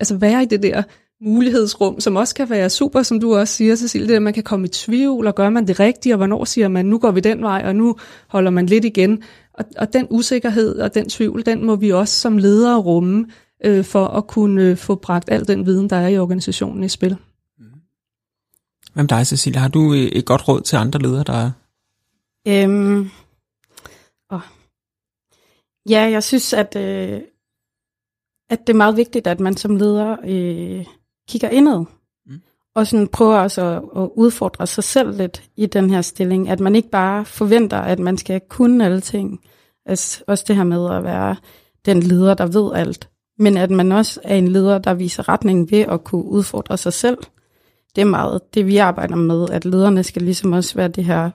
altså 0.00 0.16
være 0.16 0.42
i 0.42 0.46
det 0.46 0.62
der 0.62 0.82
mulighedsrum, 1.20 2.00
som 2.00 2.16
også 2.16 2.34
kan 2.34 2.50
være 2.50 2.70
super, 2.70 3.02
som 3.02 3.20
du 3.20 3.36
også 3.36 3.54
siger, 3.54 3.76
Cecilie, 3.76 4.08
det 4.08 4.14
at 4.14 4.22
man 4.22 4.32
kan 4.32 4.42
komme 4.42 4.66
i 4.66 4.70
tvivl, 4.70 5.26
og 5.26 5.34
gør 5.34 5.50
man 5.50 5.66
det 5.66 5.80
rigtigt, 5.80 6.12
og 6.12 6.16
hvornår 6.16 6.44
siger 6.44 6.68
man, 6.68 6.86
nu 6.86 6.98
går 6.98 7.10
vi 7.10 7.20
den 7.20 7.42
vej, 7.42 7.62
og 7.64 7.76
nu 7.76 7.96
holder 8.28 8.50
man 8.50 8.66
lidt 8.66 8.84
igen. 8.84 9.22
Og, 9.54 9.64
og 9.76 9.92
den 9.92 10.06
usikkerhed 10.10 10.78
og 10.78 10.94
den 10.94 11.08
tvivl, 11.08 11.46
den 11.46 11.64
må 11.64 11.76
vi 11.76 11.92
også 11.92 12.20
som 12.20 12.38
ledere 12.38 12.78
rumme, 12.78 13.26
øh, 13.64 13.84
for 13.84 14.06
at 14.06 14.26
kunne 14.26 14.62
øh, 14.62 14.76
få 14.76 14.94
bragt 14.94 15.30
al 15.30 15.48
den 15.48 15.66
viden, 15.66 15.90
der 15.90 15.96
er 15.96 16.08
i 16.08 16.18
organisationen 16.18 16.84
i 16.84 16.88
spil. 16.88 17.16
Hvem 18.94 19.06
dig, 19.06 19.26
Cecilia? 19.26 19.60
Har 19.60 19.68
du 19.68 19.94
øh, 19.94 20.00
et 20.00 20.24
godt 20.24 20.48
råd 20.48 20.60
til 20.60 20.76
andre 20.76 21.00
ledere, 21.00 21.24
der 21.24 21.32
er? 21.32 21.50
Øhm, 22.48 23.10
åh. 24.30 24.40
Ja, 25.90 26.00
jeg 26.00 26.22
synes, 26.22 26.52
at, 26.52 26.76
øh, 26.76 27.20
at 28.50 28.60
det 28.66 28.72
er 28.72 28.76
meget 28.76 28.96
vigtigt, 28.96 29.26
at 29.26 29.40
man 29.40 29.56
som 29.56 29.76
leder 29.76 30.16
øh, 30.24 30.86
kigger 31.28 31.48
indad. 31.48 31.84
Mm. 32.26 32.40
Og 32.74 32.86
sådan 32.86 33.08
prøver 33.08 33.38
også 33.38 33.64
at, 33.64 34.02
at 34.02 34.10
udfordre 34.16 34.66
sig 34.66 34.84
selv 34.84 35.16
lidt 35.16 35.42
i 35.56 35.66
den 35.66 35.90
her 35.90 36.02
stilling. 36.02 36.48
At 36.48 36.60
man 36.60 36.74
ikke 36.74 36.90
bare 36.90 37.24
forventer, 37.24 37.78
at 37.78 37.98
man 37.98 38.18
skal 38.18 38.40
kunne 38.48 38.84
alle 38.84 39.00
ting. 39.00 39.40
Altså, 39.86 40.24
også 40.26 40.44
det 40.48 40.56
her 40.56 40.64
med 40.64 40.90
at 40.94 41.04
være 41.04 41.36
den 41.86 42.02
leder, 42.02 42.34
der 42.34 42.46
ved 42.46 42.70
alt. 42.74 43.08
Men 43.38 43.56
at 43.56 43.70
man 43.70 43.92
også 43.92 44.20
er 44.24 44.36
en 44.36 44.48
leder, 44.48 44.78
der 44.78 44.94
viser 44.94 45.28
retningen 45.28 45.70
ved 45.70 45.80
at 45.80 46.04
kunne 46.04 46.24
udfordre 46.24 46.76
sig 46.76 46.92
selv. 46.92 47.18
Det 47.96 48.00
er 48.00 48.06
meget 48.06 48.40
det, 48.54 48.66
vi 48.66 48.76
arbejder 48.76 49.16
med, 49.16 49.50
at 49.50 49.64
lederne 49.64 50.02
skal 50.02 50.22
ligesom 50.22 50.52
også 50.52 50.74
være 50.74 50.88
det 50.88 51.04
her, 51.04 51.30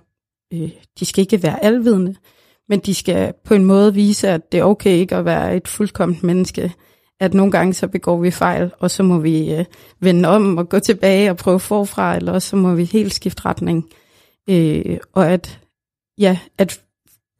øh, 0.53 0.69
de 0.99 1.05
skal 1.05 1.21
ikke 1.21 1.43
være 1.43 1.63
alvidende, 1.63 2.15
men 2.69 2.79
de 2.79 2.95
skal 2.95 3.33
på 3.45 3.53
en 3.53 3.65
måde 3.65 3.93
vise, 3.93 4.29
at 4.29 4.51
det 4.51 4.59
er 4.59 4.63
okay 4.63 4.91
ikke 4.91 5.15
at 5.15 5.25
være 5.25 5.55
et 5.55 5.67
fuldkomment 5.67 6.23
menneske, 6.23 6.73
at 7.19 7.33
nogle 7.33 7.51
gange 7.51 7.73
så 7.73 7.87
begår 7.87 8.21
vi 8.21 8.31
fejl, 8.31 8.71
og 8.79 8.91
så 8.91 9.03
må 9.03 9.17
vi 9.17 9.53
øh, 9.53 9.65
vende 9.99 10.29
om 10.29 10.57
og 10.57 10.69
gå 10.69 10.79
tilbage 10.79 11.29
og 11.29 11.37
prøve 11.37 11.59
forfra, 11.59 12.15
eller 12.15 12.39
så 12.39 12.55
må 12.55 12.75
vi 12.75 12.83
helt 12.83 13.13
skifte 13.13 13.45
retning. 13.45 13.89
Øh, 14.49 14.97
og 15.13 15.31
at, 15.31 15.59
ja, 16.17 16.37
at 16.57 16.79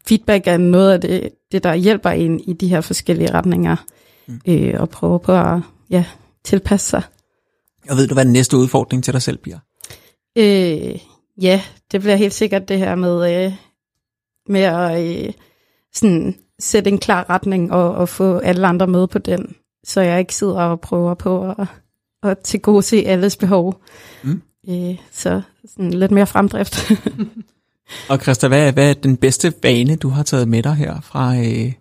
feedback 0.08 0.48
er 0.48 0.58
noget 0.58 0.92
af 0.92 1.02
det, 1.02 1.30
det, 1.52 1.64
der 1.64 1.76
hjælper 1.76 2.10
en 2.10 2.40
i 2.40 2.54
de 2.54 2.68
her 2.68 2.82
forskellige 2.82 3.34
retninger, 3.34 3.76
mm. 4.28 4.42
øh, 4.48 4.82
og 4.82 4.90
prøve 4.90 5.20
på 5.20 5.32
at 5.32 5.62
ja, 5.90 6.06
tilpasse 6.44 6.90
sig. 6.90 7.04
Og 7.90 7.98
ved 7.98 8.08
du, 8.08 8.14
hvad 8.14 8.26
den 8.26 8.34
næste 8.34 8.58
udfordring 8.58 9.04
til 9.04 9.14
dig 9.14 9.22
selv 9.22 9.38
bliver? 9.38 9.58
Øh, 10.38 11.00
ja, 11.42 11.62
det 11.92 12.02
bliver 12.02 12.16
helt 12.16 12.34
sikkert 12.34 12.70
det 12.70 12.78
her 12.78 12.96
med, 12.96 13.46
øh, 13.46 13.54
med 14.50 14.62
at 14.62 15.26
øh, 15.26 15.34
sådan, 15.94 16.36
sætte 16.60 16.90
en 16.90 16.98
klar 16.98 17.30
retning 17.30 17.72
og, 17.72 17.96
og 17.96 18.10
få 18.10 18.38
alle 18.38 18.68
andre 18.68 18.88
med 18.88 19.08
på 19.08 19.20
den, 19.20 19.56
så 19.84 20.02
jeg 20.02 20.20
ikke 20.20 20.36
sidder 20.36 20.62
og 20.62 20.82
prøver 20.82 21.14
på 21.14 21.50
at, 21.52 21.68
at 22.24 22.40
tilgodese 22.40 23.04
alles 23.06 23.38
behov. 23.38 23.82
Mm. 24.24 24.42
Øh, 24.70 24.98
så 25.12 25.42
sådan 25.66 25.94
lidt 25.94 26.12
mere 26.12 26.28
fremdrift. 26.28 26.92
og 28.10 28.20
Christa, 28.20 28.48
hvad 28.48 28.68
er, 28.68 28.72
hvad 28.72 28.90
er 28.90 28.94
den 28.94 29.18
bedste 29.18 29.54
vane, 29.64 29.96
du 29.96 30.10
har 30.10 30.24
taget 30.24 30.48
med 30.48 30.64
dig 30.64 30.76
her 30.76 31.02
fra, 31.02 31.36
øh, 31.36 31.74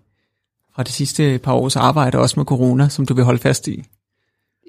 fra 0.74 0.82
de 0.82 0.92
sidste 0.92 1.38
par 1.38 1.52
års 1.52 1.76
arbejde, 1.76 2.18
også 2.18 2.40
med 2.40 2.44
corona, 2.46 2.88
som 2.88 3.06
du 3.06 3.14
vil 3.14 3.24
holde 3.24 3.38
fast 3.38 3.68
i? 3.68 3.84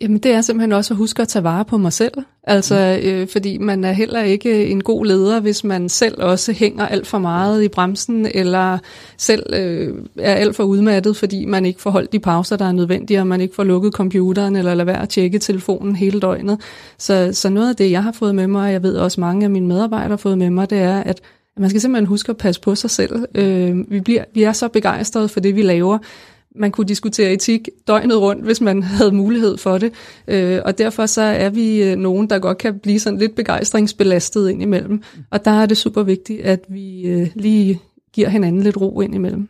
Jamen 0.02 0.18
det 0.18 0.32
er 0.32 0.42
simpelthen 0.42 0.72
også 0.72 0.94
at 0.94 0.98
huske 0.98 1.22
at 1.22 1.28
tage 1.28 1.44
vare 1.44 1.66
på 1.66 1.78
mig 1.78 1.94
selv. 1.94 2.14
Altså, 2.44 3.00
mm. 3.04 3.10
øh, 3.10 3.28
fordi 3.28 3.58
man 3.58 3.84
er 3.84 3.92
heller 3.92 4.22
ikke 4.22 4.66
en 4.66 4.84
god 4.84 5.06
leder, 5.06 5.40
hvis 5.40 5.64
man 5.64 5.90
selv 5.90 6.22
også 6.22 6.52
hænger 6.52 6.88
alt 6.88 7.08
for 7.08 7.18
meget 7.18 7.64
i 7.64 7.68
bremsen, 7.68 8.28
eller 8.34 8.78
selv 9.18 9.44
øh, 9.54 9.96
er 10.20 10.34
alt 10.34 10.56
for 10.56 10.64
udmattet, 10.64 11.18
fordi 11.18 11.46
man 11.46 11.66
ikke 11.66 11.82
får 11.82 11.90
holdt 11.90 12.14
de 12.14 12.20
pauser, 12.20 12.56
der 12.56 12.66
er 12.66 12.72
nødvendige, 12.72 13.20
og 13.20 13.28
man 13.28 13.42
ikke 13.42 13.56
får 13.56 13.64
lukket 13.64 13.94
computeren, 13.94 14.56
eller 14.56 14.74
lader 14.74 14.86
være 14.86 15.02
at 15.02 15.10
tjekke 15.10 15.40
telefonen 15.40 15.96
hele 15.96 16.20
døgnet. 16.20 16.62
Så, 16.98 17.30
så 17.34 17.50
noget 17.50 17.70
af 17.70 17.76
det, 17.76 17.92
jeg 17.92 18.04
har 18.04 18.12
fået 18.12 18.36
med 18.36 18.48
mig, 18.48 18.66
og 18.66 18.72
jeg 18.72 18.84
ved 18.84 18.96
også 18.96 19.22
mange 19.22 19.44
af 19.44 19.50
mine 19.50 19.68
medarbejdere 19.68 20.10
har 20.10 20.18
fået 20.18 20.38
med 20.38 20.50
mig, 20.50 20.70
det 20.70 20.78
er, 20.78 21.04
at 21.04 21.22
man 21.58 21.70
skal 21.70 21.82
simpelthen 21.82 22.08
huske 22.08 22.30
at 22.30 22.38
passe 22.38 22.62
på 22.62 22.76
sig 22.76 22.90
selv. 22.90 23.26
Øh, 23.36 23.92
vi, 23.92 24.00
bliver, 24.00 24.24
vi 24.34 24.44
er 24.44 24.52
så 24.52 24.68
begejstrede 24.68 25.30
for 25.30 25.40
det, 25.40 25.56
vi 25.56 25.62
laver, 25.62 25.98
man 26.56 26.72
kunne 26.72 26.88
diskutere 26.88 27.34
etik 27.34 27.70
døgnet 27.88 28.18
rundt, 28.22 28.44
hvis 28.44 28.62
man 28.62 28.84
havde 28.84 29.12
mulighed 29.12 29.58
for 29.58 29.78
det. 29.78 29.94
Øh, 30.28 30.62
og 30.66 30.78
derfor 30.78 31.06
så 31.06 31.22
er 31.22 31.50
vi 31.50 31.84
øh, 31.84 31.96
nogen, 31.96 32.30
der 32.30 32.40
godt 32.40 32.58
kan 32.58 32.80
blive 32.80 33.00
sådan 33.00 33.20
lidt 33.20 33.36
begejstringsbelastet 33.36 34.50
indimellem. 34.50 35.04
Og 35.32 35.46
der 35.46 35.52
er 35.52 35.66
det 35.66 35.78
super 35.78 36.04
vigtigt, 36.04 36.42
at 36.42 36.60
vi 36.70 37.02
øh, 37.02 37.28
lige 37.36 37.82
giver 38.14 38.30
hinanden 38.30 38.64
lidt 38.64 38.78
ro 38.78 39.02
indimellem. 39.02 39.50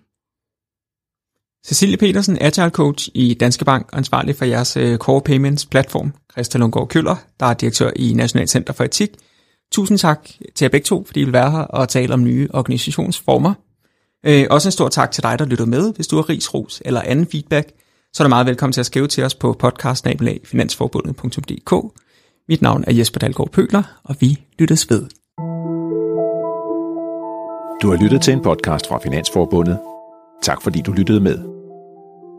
Cecilie 1.65 1.97
Petersen, 1.97 2.37
Agile 2.41 2.69
Coach 2.69 3.09
i 3.13 3.33
Danske 3.33 3.65
Bank, 3.65 3.89
ansvarlig 3.93 4.35
for 4.35 4.45
jeres 4.45 4.77
øh, 4.77 4.97
Core 4.97 5.21
Payments 5.21 5.65
platform. 5.65 6.13
Christian 6.31 6.59
Lundgaard 6.59 6.87
Køller, 6.87 7.15
der 7.39 7.45
er 7.45 7.53
direktør 7.53 7.91
i 7.95 8.13
National 8.13 8.47
Center 8.47 8.73
for 8.73 8.83
Etik. 8.83 9.09
Tusind 9.71 9.97
tak 9.97 10.29
til 10.55 10.65
jer 10.65 10.69
begge 10.69 10.85
to, 10.85 11.03
fordi 11.05 11.21
I 11.21 11.23
vil 11.23 11.33
være 11.33 11.51
her 11.51 11.59
og 11.59 11.89
tale 11.89 12.13
om 12.13 12.23
nye 12.23 12.47
organisationsformer. 12.53 13.53
Øh, 14.25 14.45
også 14.49 14.67
en 14.67 14.71
stor 14.71 14.89
tak 14.89 15.11
til 15.11 15.23
dig, 15.23 15.39
der 15.39 15.45
lytter 15.45 15.65
med. 15.65 15.93
Hvis 15.95 16.07
du 16.07 16.15
har 16.15 16.29
ris, 16.29 16.53
ros 16.53 16.81
eller 16.85 17.01
anden 17.01 17.27
feedback, 17.31 17.71
så 18.13 18.23
er 18.23 18.25
du 18.25 18.29
meget 18.29 18.45
velkommen 18.45 18.73
til 18.73 18.79
at 18.79 18.85
skrive 18.85 19.07
til 19.07 19.23
os 19.23 19.35
på 19.35 19.55
podcastnabelagfinansforbundet.dk. 19.59 21.73
Mit 22.49 22.61
navn 22.61 22.83
er 22.87 22.93
Jesper 22.93 23.19
Dalgaard 23.19 23.51
Pøler, 23.51 23.83
og 24.03 24.15
vi 24.19 24.41
lyttes 24.59 24.89
ved. 24.89 25.01
Du 27.81 27.89
har 27.89 28.03
lyttet 28.03 28.21
til 28.21 28.33
en 28.33 28.41
podcast 28.41 28.87
fra 28.87 28.99
Finansforbundet. 29.03 29.79
Tak 30.43 30.61
fordi 30.61 30.81
du 30.81 30.91
lyttede 30.91 31.19
med. 31.19 31.37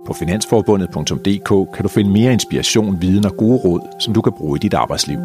På 0.07 0.13
finansforbundet.dk 0.13 1.75
kan 1.75 1.83
du 1.83 1.89
finde 1.89 2.11
mere 2.11 2.33
inspiration, 2.33 3.01
viden 3.01 3.25
og 3.25 3.37
gode 3.37 3.57
råd, 3.57 3.81
som 4.01 4.15
du 4.15 4.21
kan 4.21 4.33
bruge 4.39 4.59
i 4.59 4.61
dit 4.61 4.75
arbejdsliv. 4.75 5.19